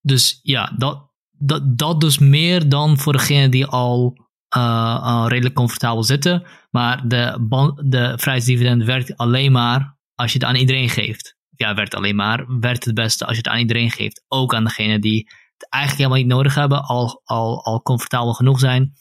dus 0.00 0.38
ja, 0.42 0.74
dat, 0.76 1.12
dat, 1.30 1.78
dat 1.78 2.00
dus 2.00 2.18
meer 2.18 2.68
dan 2.68 2.98
voor 2.98 3.12
degene 3.12 3.48
die 3.48 3.66
al 3.66 4.16
eh, 4.48 4.98
eh, 5.02 5.24
redelijk 5.28 5.54
comfortabel 5.54 6.02
zitten. 6.02 6.46
Maar 6.70 7.08
de, 7.08 7.46
ban- 7.48 7.80
de 7.84 8.12
vrijheidsdividend 8.18 8.84
werkt 8.84 9.16
alleen 9.16 9.52
maar 9.52 9.98
als 10.14 10.32
je 10.32 10.38
het 10.38 10.48
aan 10.48 10.56
iedereen 10.56 10.88
geeft. 10.88 11.36
Ja, 11.50 11.74
werkt 11.74 11.94
alleen 11.94 12.16
maar. 12.16 12.58
Werkt 12.60 12.84
het 12.84 12.94
beste 12.94 13.24
als 13.24 13.36
je 13.36 13.42
het 13.42 13.52
aan 13.52 13.58
iedereen 13.58 13.90
geeft. 13.90 14.24
Ook 14.28 14.54
aan 14.54 14.64
degene 14.64 14.98
die 14.98 15.28
eigenlijk 15.68 16.02
helemaal 16.02 16.26
niet 16.26 16.36
nodig 16.36 16.54
hebben. 16.54 16.82
Al, 16.84 17.20
al, 17.24 17.64
al 17.64 17.82
comfortabel 17.82 18.32
genoeg 18.32 18.58
zijn. 18.58 18.92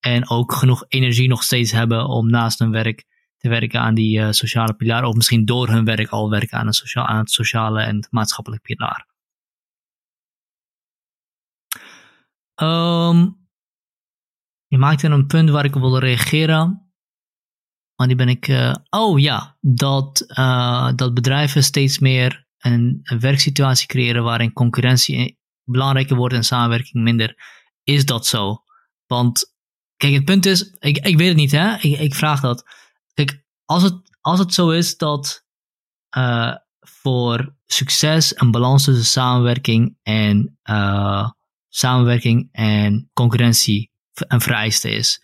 En 0.00 0.28
ook 0.30 0.52
genoeg 0.52 0.84
energie 0.88 1.28
nog 1.28 1.42
steeds 1.42 1.72
hebben 1.72 2.06
om 2.06 2.30
naast 2.30 2.58
hun 2.58 2.70
werk 2.70 3.04
te 3.36 3.48
werken 3.48 3.80
aan 3.80 3.94
die 3.94 4.20
eh, 4.20 4.30
sociale 4.30 4.74
pilaar. 4.74 5.04
Of 5.04 5.14
misschien 5.14 5.44
door 5.44 5.68
hun 5.68 5.84
werk 5.84 6.08
al 6.08 6.30
werken 6.30 6.58
aan, 6.58 6.66
een 6.66 6.72
socia- 6.72 7.06
aan 7.06 7.18
het 7.18 7.30
sociale 7.30 7.82
en 7.82 8.06
maatschappelijk 8.10 8.62
pilaar. 8.62 9.06
Ehm, 12.54 13.28
je 14.66 14.78
maakte 14.78 15.06
een 15.08 15.26
punt 15.26 15.50
waar 15.50 15.64
ik 15.64 15.74
op 15.74 15.80
wilde 15.80 15.98
reageren. 15.98 16.92
Maar 17.96 18.06
die 18.06 18.16
ben 18.16 18.28
ik. 18.28 18.48
eh, 18.48 18.74
oh 18.90 19.20
ja, 19.20 19.56
dat, 19.60 20.20
eh, 20.20 20.92
dat 20.94 21.14
bedrijven 21.14 21.62
steeds 21.62 21.98
meer 21.98 22.46
een, 22.58 23.00
een 23.02 23.20
werksituatie 23.20 23.86
creëren 23.86 24.22
waarin 24.22 24.52
concurrentie 24.52 25.38
belangrijker 25.64 26.16
wordt 26.16 26.34
en 26.34 26.44
samenwerking 26.44 27.02
minder. 27.02 27.36
Is 27.84 28.04
dat 28.04 28.26
zo? 28.26 28.62
Want, 29.06 29.54
kijk, 29.96 30.14
het 30.14 30.24
punt 30.24 30.46
is, 30.46 30.74
ik, 30.78 31.06
ik 31.06 31.16
weet 31.16 31.28
het 31.28 31.36
niet, 31.36 31.50
hè? 31.50 31.74
Ik, 31.74 31.98
ik 31.98 32.14
vraag 32.14 32.40
dat. 32.40 32.64
Kijk, 33.14 33.44
als 33.64 33.82
het, 33.82 33.94
als 34.20 34.38
het 34.38 34.54
zo 34.54 34.70
is 34.70 34.96
dat 34.96 35.44
eh, 36.08 36.54
voor 36.80 37.56
succes 37.66 38.40
een 38.40 38.50
balans 38.50 38.84
tussen 38.84 39.04
samenwerking 39.04 39.98
en 40.02 40.58
eh, 40.62 41.30
samenwerking 41.68 42.48
en 42.52 43.10
concurrentie 43.12 43.90
een 44.12 44.40
vereiste 44.40 44.90
is, 44.90 45.22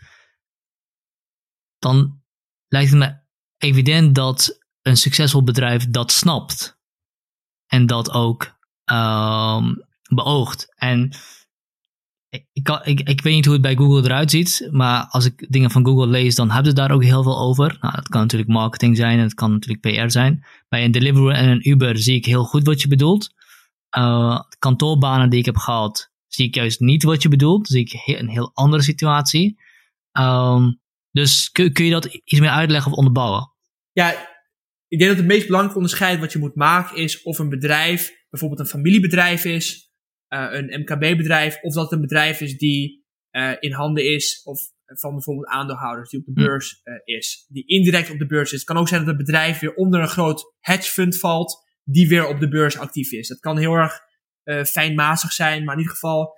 dan 1.78 2.22
lijkt 2.68 2.91
het 2.91 2.99
me 2.99 3.18
evident 3.59 4.14
dat 4.14 4.59
een 4.82 4.97
succesvol 4.97 5.43
bedrijf 5.43 5.91
dat 5.91 6.12
snapt 6.12 6.78
en 7.66 7.86
dat 7.86 8.11
ook 8.11 8.59
ehm, 8.84 9.74
beoogt. 10.14 10.74
En 10.76 11.12
ik, 12.28 12.68
ik, 12.84 13.00
ik, 13.00 13.20
weet 13.20 13.34
niet 13.34 13.44
hoe 13.44 13.52
het 13.52 13.62
bij 13.62 13.76
Google 13.76 14.02
eruit 14.02 14.30
ziet, 14.30 14.68
maar 14.70 15.06
als 15.06 15.24
ik 15.24 15.46
dingen 15.48 15.70
van 15.70 15.86
Google 15.86 16.06
lees, 16.06 16.34
dan 16.34 16.50
hebben 16.50 16.70
ze 16.70 16.76
daar 16.76 16.90
ook 16.90 17.04
heel 17.04 17.22
veel 17.22 17.38
over. 17.38 17.76
Nou, 17.80 17.94
dat 17.94 18.08
kan 18.08 18.20
natuurlijk 18.20 18.50
marketing 18.50 18.96
zijn 18.96 19.18
en 19.18 19.24
het 19.24 19.34
kan 19.34 19.52
natuurlijk 19.52 19.80
PR 19.80 20.11
zijn. 20.11 20.44
Bij 20.68 20.84
een 20.84 20.90
Deliveroo 20.90 21.28
en 21.28 21.48
een 21.48 21.68
Uber 21.68 21.98
zie 21.98 22.16
ik 22.16 22.24
heel 22.24 22.44
goed 22.44 22.66
wat 22.66 22.82
je 22.82 22.88
bedoelt. 22.88 23.30
Eh, 23.88 24.40
kantoorbanen 24.58 25.30
die 25.30 25.38
ik 25.38 25.44
heb 25.44 25.56
gehad, 25.56 26.11
zie 26.26 26.46
ik 26.46 26.54
juist 26.54 26.80
niet 26.80 27.02
wat 27.02 27.22
je 27.22 27.28
bedoelt. 27.28 27.68
Zie 27.68 27.80
ik 27.80 28.18
een 28.18 28.28
heel 28.28 28.50
andere 28.54 28.82
situatie. 28.82 29.61
Ehm, 30.12 30.72
dus 31.11 31.50
kun, 31.50 31.72
kun 31.72 31.84
je 31.84 31.90
dat 31.90 32.04
iets 32.04 32.40
meer 32.40 32.50
uitleggen 32.50 32.92
of 32.92 32.98
onderbouwen? 32.98 33.52
ja, 33.92 34.28
ik 34.88 34.98
denk 34.98 35.11
dat 35.11 35.18
het 35.18 35.28
meest 35.28 35.46
belangrijke 35.46 35.76
onderscheid 35.76 36.20
wat 36.20 36.32
je 36.32 36.38
moet 36.38 36.54
maken 36.54 36.96
is 36.96 37.22
of 37.22 37.38
een 37.38 37.48
bedrijf, 37.48 38.11
bijvoorbeeld 38.30 38.61
een 38.61 38.66
familiebedrijf 38.66 39.44
is, 39.44 39.89
een 40.35 40.81
MKB-bedrijf, 40.81 41.61
of 41.62 41.74
dat 41.74 41.83
het 41.83 41.93
een 41.93 42.01
bedrijf 42.01 42.41
is 42.41 42.59
die 42.59 43.05
eh, 43.31 43.53
in 43.61 43.72
handen 43.72 44.05
is 44.05 44.43
of 44.45 44.61
van 44.85 45.12
bijvoorbeeld 45.12 45.47
aandeelhouders 45.47 46.11
die 46.11 46.20
op 46.20 46.26
de 46.26 46.41
Hm. 46.41 46.47
beurs 46.47 46.81
eh, 46.83 46.95
is, 47.05 47.47
die 47.49 47.66
indirect 47.66 48.11
op 48.11 48.18
de 48.18 48.26
beurs 48.26 48.53
is. 48.53 48.59
Het 48.59 48.68
kan 48.68 48.76
ook 48.76 48.89
zijn 48.89 49.01
dat 49.01 49.16
het 49.16 49.24
bedrijf 49.26 49.59
weer 49.59 49.74
onder 49.74 50.01
een 50.01 50.09
groot 50.09 50.55
hedge 50.59 50.91
fund 50.91 51.18
valt, 51.18 51.68
die 51.85 52.09
weer 52.09 52.26
op 52.26 52.41
de 52.41 52.49
beurs 52.49 52.78
actief 52.78 53.12
is. 53.12 53.28
Dat 53.28 53.41
kan 53.41 53.59
heel 53.59 53.74
erg 53.74 54.01
eh, 54.43 54.64
fijnmazig 54.64 55.33
zijn, 55.33 55.64
maar 55.64 55.74
in 55.74 55.81
ieder 55.81 55.95
geval, 55.95 56.33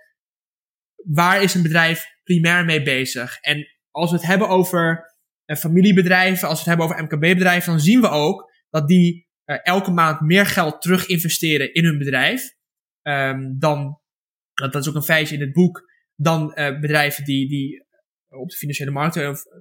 waar 1.05 1.43
is 1.43 1.55
een 1.55 1.63
bedrijf 1.63 2.05
primair 2.25 2.65
mee 2.65 2.83
bezig? 2.83 3.39
En 3.41 3.67
als 3.91 4.11
we 4.11 4.17
het 4.17 4.27
hebben 4.27 4.49
over 4.49 5.15
eh, 5.45 5.57
familiebedrijven, 5.57 6.49
als 6.49 6.65
we 6.65 6.71
het 6.71 6.79
hebben 6.79 6.87
over 6.87 7.05
MKB-bedrijven, 7.05 7.71
dan 7.71 7.81
zien 7.81 8.01
we 8.01 8.09
ook 8.09 8.53
dat 8.71 8.89
die 8.89 9.29
eh, 9.45 9.57
elke 9.63 9.91
maand 9.91 10.21
meer 10.21 10.47
geld 10.47 10.83
terug 10.83 11.07
investeren 11.07 11.75
in 11.75 11.85
hun 11.85 11.99
bedrijf. 11.99 12.55
Ehm, 13.03 13.59
dan, 13.59 14.01
dat, 14.55 14.73
dat 14.73 14.83
is 14.83 14.89
ook 14.89 14.95
een 14.95 15.03
feitje 15.03 15.35
in 15.35 15.41
het 15.41 15.53
boek, 15.53 15.91
dan 16.17 16.55
eh, 16.55 16.81
bedrijven 16.81 17.25
die, 17.25 17.49
die 17.49 17.87
op 18.29 18.49
de 18.49 18.57
financiële 18.57 18.91
markten 18.91 19.31
of 19.31 19.45
eh, 19.47 19.53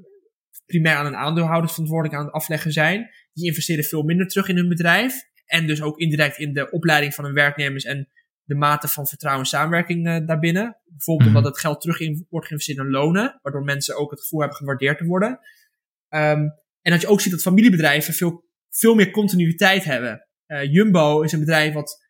primair 0.65 0.95
aan 0.95 1.05
een 1.05 1.15
aandeelhouder 1.15 1.69
verantwoordelijk 1.69 2.19
aan 2.19 2.25
het 2.25 2.33
afleggen 2.33 2.71
zijn. 2.71 3.09
Die 3.33 3.47
investeren 3.47 3.83
veel 3.83 4.03
minder 4.03 4.27
terug 4.27 4.47
in 4.47 4.55
hun 4.55 4.69
bedrijf. 4.69 5.29
En 5.45 5.67
dus 5.67 5.81
ook 5.81 5.97
indirect 5.97 6.37
in 6.37 6.53
de 6.53 6.71
opleiding 6.71 7.13
van 7.13 7.25
hun 7.25 7.33
werknemers 7.33 7.83
en 7.83 8.09
de 8.43 8.55
mate 8.55 8.87
van 8.87 9.07
vertrouwen 9.07 9.43
en 9.43 9.49
samenwerking 9.49 10.07
eh, 10.07 10.27
daarbinnen. 10.27 10.77
Bijvoorbeeld 10.85 11.29
Mhm. 11.29 11.37
omdat 11.37 11.51
het 11.51 11.61
geld 11.61 11.81
terug 11.81 11.99
in, 11.99 12.25
wordt 12.29 12.47
geïnvesteerd 12.47 12.85
in 12.85 12.91
lonen, 12.91 13.39
waardoor 13.41 13.63
mensen 13.63 13.97
ook 13.97 14.11
het 14.11 14.21
gevoel 14.21 14.39
hebben 14.39 14.57
gewaardeerd 14.57 14.97
te 14.97 15.05
worden. 15.05 15.39
Ehm, 16.09 16.41
en 16.81 16.91
dat 16.91 17.01
je 17.01 17.07
ook 17.07 17.21
ziet 17.21 17.31
dat 17.31 17.41
familiebedrijven 17.41 18.13
veel, 18.13 18.45
veel 18.69 18.95
meer 18.95 19.11
continuïteit 19.11 19.83
hebben. 19.83 20.25
Jumbo 20.69 21.21
is 21.21 21.31
een 21.31 21.39
bedrijf 21.39 21.73
wat 21.73 22.05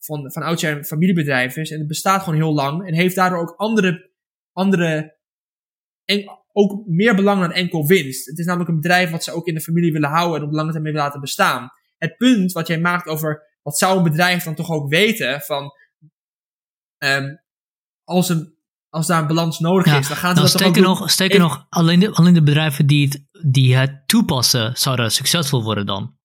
van, 0.00 0.32
van 0.32 0.42
oudsher 0.42 0.76
een 0.76 0.84
familiebedrijf 0.84 1.56
is. 1.56 1.70
En 1.70 1.78
het 1.78 1.88
bestaat 1.88 2.22
gewoon 2.22 2.38
heel 2.38 2.54
lang. 2.54 2.86
En 2.86 2.94
heeft 2.94 3.14
daardoor 3.14 3.40
ook 3.40 3.54
andere, 3.56 4.10
andere 4.52 5.18
en 6.04 6.38
ook 6.52 6.86
meer 6.86 7.14
belang 7.14 7.40
dan 7.40 7.52
enkel 7.52 7.86
winst. 7.86 8.26
Het 8.26 8.38
is 8.38 8.44
namelijk 8.46 8.70
een 8.70 8.80
bedrijf 8.80 9.10
wat 9.10 9.24
ze 9.24 9.32
ook 9.32 9.46
in 9.46 9.54
de 9.54 9.60
familie 9.60 9.92
willen 9.92 10.08
houden 10.10 10.40
en 10.40 10.46
op 10.46 10.52
lange 10.52 10.72
termijn 10.72 10.92
willen 10.92 11.06
laten 11.06 11.20
bestaan. 11.20 11.70
Het 11.98 12.16
punt 12.16 12.52
wat 12.52 12.66
jij 12.66 12.80
maakt 12.80 13.06
over 13.06 13.48
wat 13.62 13.78
zou 13.78 13.96
een 13.96 14.02
bedrijf 14.02 14.44
dan 14.44 14.54
toch 14.54 14.70
ook 14.70 14.88
weten 14.88 15.40
van 15.40 15.70
ehm, 16.98 17.34
als, 18.04 18.28
een, 18.28 18.54
als 18.88 19.06
daar 19.06 19.20
een 19.20 19.26
balans 19.26 19.58
nodig 19.58 19.86
Ja, 19.86 19.98
is, 19.98 20.08
dan 20.08 20.16
gaan 20.16 20.28
ze 20.28 20.34
Dan 20.34 20.44
dat 20.50 20.58
toch 20.58 20.66
ook 20.68 20.74
doen. 20.74 20.82
nog, 20.82 21.18
Even- 21.18 21.40
nog 21.40 21.66
alleen, 21.68 22.00
de, 22.00 22.10
alleen 22.10 22.34
de 22.34 22.42
bedrijven 22.42 22.86
die 22.86 23.08
het, 23.08 23.24
die 23.52 23.76
het 23.76 24.08
toepassen, 24.08 24.76
zouden 24.76 25.10
succesvol 25.10 25.62
worden 25.62 25.86
dan. 25.86 26.18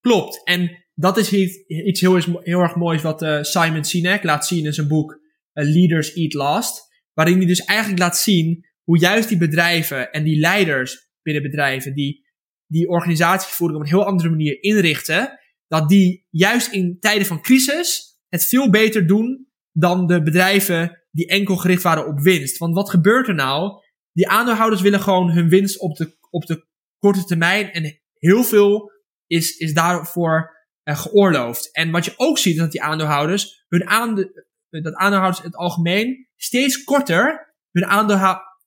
Klopt. 0.00 0.44
En 0.44 0.81
dat 1.02 1.16
is 1.16 1.32
iets, 1.32 2.00
heel, 2.00 2.40
heel 2.42 2.60
erg 2.60 2.76
moois 2.76 3.02
wat 3.02 3.22
eh, 3.22 3.42
Simon 3.42 3.84
Sinek 3.84 4.22
laat 4.22 4.46
zien 4.46 4.64
in 4.64 4.72
zijn 4.72 4.88
boek 4.88 5.20
eh, 5.52 5.64
Leaders 5.64 6.12
Eat 6.14 6.32
Last. 6.32 6.90
Waarin 7.12 7.36
hij 7.36 7.46
dus 7.46 7.64
eigenlijk 7.64 8.00
laat 8.00 8.18
zien 8.18 8.66
hoe 8.82 8.98
juist 8.98 9.28
die 9.28 9.38
bedrijven 9.38 10.12
en 10.12 10.24
die 10.24 10.38
leiders 10.38 11.10
binnen 11.22 11.42
bedrijven 11.42 11.94
die 11.94 12.20
die 12.66 12.88
organisatievoering 12.88 13.78
op 13.78 13.84
een 13.84 13.92
heel 13.92 14.04
andere 14.04 14.30
manier 14.30 14.62
inrichten, 14.62 15.38
dat 15.66 15.88
die 15.88 16.26
juist 16.30 16.72
in 16.72 16.96
tijden 17.00 17.26
van 17.26 17.42
crisis 17.42 18.18
het 18.28 18.46
veel 18.46 18.70
beter 18.70 19.06
doen 19.06 19.48
dan 19.72 20.06
de 20.06 20.22
bedrijven 20.22 21.02
die 21.10 21.26
enkel 21.26 21.56
gericht 21.56 21.82
waren 21.82 22.06
op 22.06 22.20
winst. 22.20 22.58
Want 22.58 22.74
wat 22.74 22.90
gebeurt 22.90 23.28
er 23.28 23.34
nou? 23.34 23.82
Die 24.12 24.28
aandeelhouders 24.28 24.82
willen 24.82 25.00
gewoon 25.00 25.30
hun 25.30 25.48
winst 25.48 25.80
op 25.80 25.96
de, 25.96 26.16
op 26.30 26.46
de 26.46 26.66
korte 26.98 27.24
termijn 27.24 27.72
en 27.72 28.00
heel 28.18 28.44
veel 28.44 28.90
is, 29.26 29.56
is 29.56 29.74
daarvoor 29.74 30.61
uh, 30.84 30.96
geoorloofd. 30.96 31.72
En 31.72 31.90
wat 31.90 32.04
je 32.04 32.14
ook 32.16 32.38
ziet, 32.38 32.54
is 32.54 32.60
dat 32.60 32.72
die 32.72 32.82
aandeelhouders, 32.82 33.64
hun 33.68 33.86
aande 33.86 34.50
dat 34.70 34.94
aandeelhouders 34.94 35.44
in 35.44 35.50
het 35.50 35.58
algemeen 35.58 36.28
steeds 36.36 36.84
korter 36.84 37.54
hun, 37.70 37.88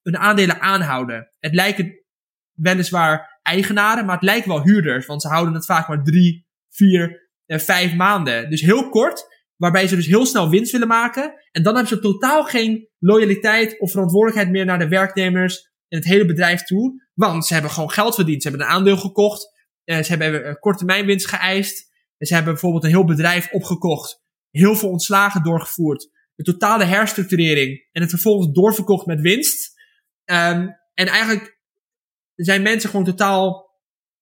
hun 0.01 0.17
aandelen 0.17 0.61
aanhouden. 0.61 1.31
Het 1.39 1.53
lijken 1.53 2.03
weliswaar 2.53 3.39
eigenaren, 3.41 4.05
maar 4.05 4.15
het 4.15 4.23
lijkt 4.23 4.45
wel 4.45 4.63
huurders, 4.63 5.05
want 5.05 5.21
ze 5.21 5.27
houden 5.27 5.53
het 5.53 5.65
vaak 5.65 5.87
maar 5.87 6.03
drie, 6.03 6.47
vier, 6.69 7.25
en 7.45 7.59
vijf 7.59 7.95
maanden. 7.95 8.49
Dus 8.49 8.61
heel 8.61 8.89
kort, 8.89 9.25
waarbij 9.55 9.87
ze 9.87 9.95
dus 9.95 10.05
heel 10.05 10.25
snel 10.25 10.49
winst 10.49 10.71
willen 10.71 10.87
maken. 10.87 11.33
En 11.51 11.63
dan 11.63 11.75
hebben 11.75 11.95
ze 11.95 11.99
totaal 11.99 12.43
geen 12.43 12.89
loyaliteit 12.99 13.79
of 13.79 13.91
verantwoordelijkheid 13.91 14.51
meer 14.51 14.65
naar 14.65 14.79
de 14.79 14.87
werknemers 14.87 15.71
en 15.87 15.97
het 15.97 16.07
hele 16.07 16.25
bedrijf 16.25 16.63
toe. 16.63 17.03
Want 17.13 17.45
ze 17.45 17.53
hebben 17.53 17.71
gewoon 17.71 17.91
geld 17.91 18.15
verdiend. 18.15 18.41
Ze 18.41 18.49
hebben 18.49 18.67
een 18.67 18.73
aandeel 18.73 18.97
gekocht. 18.97 19.53
Eh, 19.83 20.03
ze 20.03 20.15
hebben 20.15 20.59
korte 20.59 20.77
termijn 20.77 21.05
winst 21.05 21.27
geëist. 21.27 21.93
Ze 22.25 22.33
hebben 22.33 22.53
bijvoorbeeld 22.53 22.83
een 22.83 22.89
heel 22.89 23.05
bedrijf 23.05 23.51
opgekocht. 23.51 24.23
Heel 24.51 24.75
veel 24.75 24.89
ontslagen 24.89 25.43
doorgevoerd. 25.43 26.09
De 26.35 26.43
totale 26.43 26.83
herstructurering. 26.83 27.87
En 27.91 28.01
het 28.01 28.09
vervolgens 28.09 28.53
doorverkocht 28.53 29.05
met 29.05 29.21
winst. 29.21 29.73
Um, 30.25 30.75
en 30.93 31.07
eigenlijk 31.07 31.59
zijn 32.35 32.61
mensen 32.61 32.89
gewoon 32.89 33.05
totaal. 33.05 33.73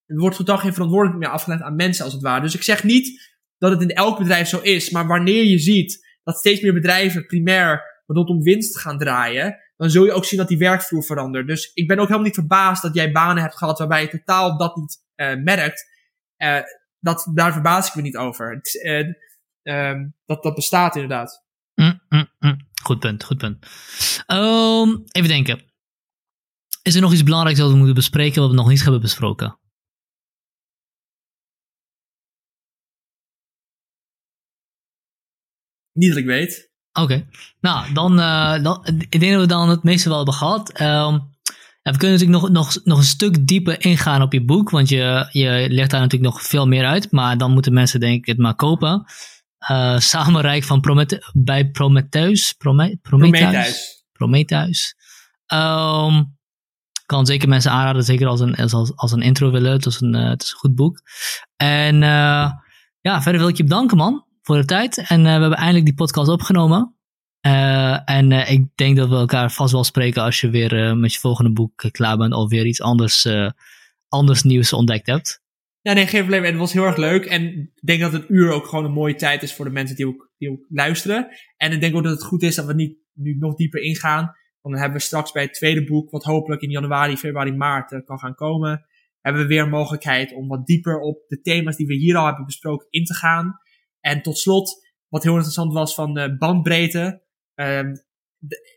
Er 0.06 0.18
wordt 0.18 0.36
totaal 0.36 0.58
geen 0.58 0.74
verantwoordelijkheid 0.74 1.30
meer 1.32 1.40
afgeleid 1.40 1.62
aan 1.62 1.76
mensen 1.76 2.04
als 2.04 2.14
het 2.14 2.22
ware. 2.22 2.42
Dus 2.42 2.56
ik 2.56 2.64
zeg 2.64 2.84
niet 2.84 3.34
dat 3.58 3.72
het 3.72 3.82
in 3.82 3.96
elk 3.96 4.18
bedrijf 4.18 4.48
zo 4.48 4.60
is. 4.60 4.90
Maar 4.90 5.08
wanneer 5.08 5.44
je 5.44 5.60
ziet 5.60 6.06
dat 6.24 6.38
steeds 6.38 6.62
meer 6.62 6.74
bedrijven 6.74 7.26
primair 7.26 8.02
rondom 8.06 8.42
winst 8.42 8.78
gaan 8.80 8.98
draaien, 8.98 9.58
dan 9.78 9.90
zul 9.90 10.06
je 10.06 10.12
ook 10.12 10.26
zien 10.26 10.40
dat 10.40 10.48
die 10.48 10.58
werkvloer 10.58 11.04
verandert. 11.04 11.48
Dus 11.48 11.72
ik 11.74 11.88
ben 11.88 11.98
ook 11.98 12.08
helemaal 12.08 12.26
niet 12.26 12.36
verbaasd 12.36 12.82
dat 12.82 12.96
jij 12.96 13.12
banen 13.12 13.44
hebt 13.44 13.58
gehad 13.58 13.78
waarbij 13.78 14.02
je 14.02 14.10
totaal 14.10 14.58
dat 14.58 14.76
niet 14.76 15.04
uh, 15.16 15.36
merkt. 15.36 15.92
Uh, 16.38 16.60
dat, 17.04 17.32
daar 17.34 17.54
verbaas 17.54 17.88
ik 17.88 17.96
me 17.96 18.02
niet 18.02 18.18
over. 18.18 18.52
Het, 18.56 19.14
uh, 19.64 20.08
dat, 20.26 20.44
dat 20.44 20.56
bestaat 20.56 20.96
inderdaad. 20.96 21.44
Mm, 21.76 22.02
mm, 22.10 22.30
mm. 22.40 22.68
Goed 22.84 23.00
punt, 23.00 23.24
goed 23.24 23.38
punt. 23.38 23.66
Um, 24.28 25.04
even 25.12 25.30
denken. 25.30 25.72
Is 26.82 26.96
er 26.96 27.02
nog 27.02 27.12
iets 27.12 27.24
belangrijks 27.24 27.60
dat 27.60 27.70
we 27.70 27.76
moeten 27.76 27.96
bespreken 27.96 28.42
wat 28.42 28.50
we 28.50 28.56
nog 28.56 28.70
niet 28.70 28.82
hebben 28.82 29.02
besproken? 29.02 29.60
Niet 35.92 36.10
dat 36.10 36.18
ik 36.18 36.26
weet. 36.26 36.72
Oké. 36.92 37.28
Nou, 37.60 37.94
dan, 37.94 38.20
uh, 38.20 38.64
dan, 38.64 38.86
ik 38.86 39.20
denk 39.20 39.32
dat 39.32 39.42
we 39.42 39.48
dan 39.48 39.70
het 39.70 39.84
meeste 39.84 40.08
wel 40.08 40.18
hebben 40.18 40.36
gehad. 40.36 40.82
Um, 40.82 41.33
we 41.92 41.98
kunnen 41.98 42.20
natuurlijk 42.20 42.42
nog, 42.42 42.50
nog, 42.50 42.80
nog 42.84 42.98
een 42.98 43.04
stuk 43.04 43.48
dieper 43.48 43.86
ingaan 43.86 44.22
op 44.22 44.34
je 44.34 44.46
boek, 44.46 44.70
want 44.70 44.90
je, 44.90 45.28
je 45.32 45.68
legt 45.70 45.92
daar 45.92 46.02
natuurlijk 46.02 46.34
nog 46.34 46.42
veel 46.42 46.68
meer 46.68 46.86
uit. 46.86 47.12
Maar 47.12 47.38
dan 47.38 47.52
moeten 47.52 47.74
mensen 47.74 48.00
denk 48.00 48.18
ik 48.18 48.26
het 48.26 48.38
maar 48.38 48.56
kopen. 48.56 49.06
Uh, 49.72 49.98
Samenrijk 49.98 50.64
van 50.64 50.82
Promete 50.82 51.32
bij 51.34 51.70
Prometheus. 51.70 52.54
Prome 52.54 52.98
Prometheus. 53.02 54.04
Prometheus. 54.12 54.96
Um, 55.54 56.38
kan 57.06 57.26
zeker 57.26 57.50
mensen 57.50 57.72
aanraden, 57.72 58.04
zeker 58.04 58.28
als 58.28 58.40
een, 58.40 58.56
als, 58.56 58.96
als 58.96 59.12
een 59.12 59.22
intro 59.22 59.52
willen. 59.52 59.72
Het 59.72 59.86
is 59.86 60.02
een, 60.02 60.16
uh, 60.16 60.30
het 60.30 60.44
is 60.44 60.52
een 60.52 60.58
goed 60.58 60.76
boek. 60.76 61.02
En 61.56 61.96
uh, 61.96 62.52
ja, 63.02 63.22
verder 63.22 63.42
wil 63.42 63.50
ik 63.50 63.58
je 63.58 63.64
bedanken 63.64 63.98
man 63.98 64.26
voor 64.42 64.58
de 64.58 64.66
tijd. 64.66 64.98
En 65.08 65.24
we 65.24 65.30
hebben 65.30 65.54
eindelijk 65.54 65.86
die 65.86 65.94
podcast 65.94 66.30
opgenomen. 66.30 66.96
Uh, 67.46 68.10
en 68.10 68.32
uh, 68.32 68.52
ik 68.52 68.66
denk 68.76 68.98
dat 68.98 69.10
we 69.10 69.16
elkaar 69.16 69.52
vast 69.52 69.72
wel 69.72 69.84
spreken 69.84 70.22
als 70.22 70.42
je 70.42 70.50
weer 70.50 70.74
uh, 70.74 70.94
met 70.94 71.14
je 71.14 71.20
volgende 71.20 71.54
boek 71.54 71.90
klaar 71.92 72.18
bent 72.18 72.34
of 72.34 72.50
weer 72.50 72.66
iets 72.66 72.82
anders, 72.82 73.28
anders 74.08 74.44
nieuws 74.44 74.74
ontdekt 74.74 75.08
hebt. 75.08 75.42
Ja, 75.82 75.94
nee, 75.94 76.08
geen 76.08 76.20
probleem. 76.20 76.44
Het 76.44 76.56
was 76.56 76.74
heel 76.74 76.86
erg 76.86 76.98
leuk. 76.98 77.26
En 77.26 77.44
ik 77.44 77.86
denk 77.86 78.02
dat 78.02 78.14
een 78.14 78.26
uur 78.28 78.52
ook 78.52 78.66
gewoon 78.66 78.86
een 78.86 78.92
mooie 78.92 79.16
tijd 79.16 79.44
is 79.44 79.54
voor 79.54 79.66
de 79.66 79.72
mensen 79.72 79.96
die 79.96 80.08
ook, 80.08 80.32
die 80.38 80.52
ook 80.52 80.66
luisteren. 80.70 81.28
En 81.58 81.72
ik 81.72 81.82
denk 81.82 81.96
ook 81.96 82.04
dat 82.04 82.12
het 82.12 82.24
goed 82.24 82.44
is 82.44 82.56
dat 82.56 82.66
we 82.66 82.74
niet 82.74 82.98
nu 83.14 83.36
nog 83.40 83.56
dieper 83.56 83.82
ingaan. 83.82 84.24
Want 84.62 84.76
dan 84.76 84.84
hebben 84.84 84.98
we 84.98 85.06
straks 85.06 85.32
bij 85.32 85.44
het 85.44 85.54
tweede 85.54 85.84
boek, 85.84 86.12
wat 86.12 86.24
hopelijk 86.24 86.62
in 86.62 86.70
januari, 86.70 87.18
februari, 87.18 87.52
maart 87.54 88.04
kan 88.06 88.20
gaan 88.20 88.36
komen, 88.36 88.86
hebben 89.22 89.42
we 89.42 89.48
weer 89.48 89.64
een 89.64 89.70
mogelijkheid 89.70 90.34
om 90.34 90.48
wat 90.48 90.66
dieper 90.66 91.00
op 91.00 91.24
de 91.28 91.42
thema's 91.42 91.76
die 91.76 91.88
we 91.88 91.96
hier 91.96 92.16
al 92.16 92.26
hebben 92.26 92.46
besproken 92.46 92.88
in 92.90 93.04
te 93.04 93.14
gaan. 93.14 93.60
En 94.00 94.22
tot 94.22 94.38
slot, 94.38 94.88
wat 95.08 95.24
heel 95.24 95.34
interessant 95.34 95.74
was 95.74 95.94
van 95.94 96.36
bandbreedte. 96.40 97.23
Um, 97.56 98.04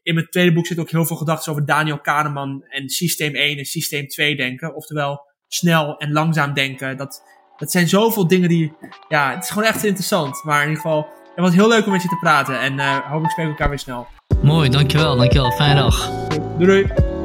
in 0.03 0.15
mijn 0.15 0.27
tweede 0.29 0.53
boek 0.53 0.67
zit 0.67 0.79
ook 0.79 0.91
heel 0.91 1.05
veel 1.05 1.17
gedachten 1.17 1.53
over 1.53 1.67
Daniel 1.67 2.01
Kahneman 2.01 2.65
en 2.69 2.89
systeem 2.89 3.35
1 3.35 3.59
en 3.59 3.65
systeem 3.65 4.07
2 4.09 4.37
denken. 4.37 4.75
Oftewel 4.75 5.21
snel 5.49 5.99
en 5.99 6.13
langzaam 6.13 6.55
denken. 6.55 6.97
Dat, 6.97 7.23
dat 7.57 7.71
zijn 7.71 7.89
zoveel 7.89 8.29
dingen 8.29 8.49
die, 8.49 8.73
ja, 9.09 9.35
het 9.35 9.43
is 9.43 9.51
gewoon 9.51 9.69
echt 9.69 9.85
interessant. 9.85 10.45
Maar 10.45 10.63
in 10.63 10.69
ieder 10.69 10.83
geval, 10.83 11.07
het 11.35 11.45
was 11.45 11.55
heel 11.55 11.69
leuk 11.69 11.87
om 11.87 11.93
met 11.93 12.03
je 12.03 12.09
te 12.09 12.19
praten. 12.21 12.61
En 12.61 12.73
uh, 12.73 12.99
hopelijk 12.99 13.31
spreken 13.31 13.53
we 13.53 13.59
elkaar 13.59 13.69
weer 13.69 13.79
snel. 13.79 14.07
Mooi, 14.43 14.69
dankjewel, 14.69 15.17
dankjewel. 15.17 15.53
Fijne 15.53 15.75
dag. 15.75 16.11
Doei 16.59 16.67
doei. 16.67 17.16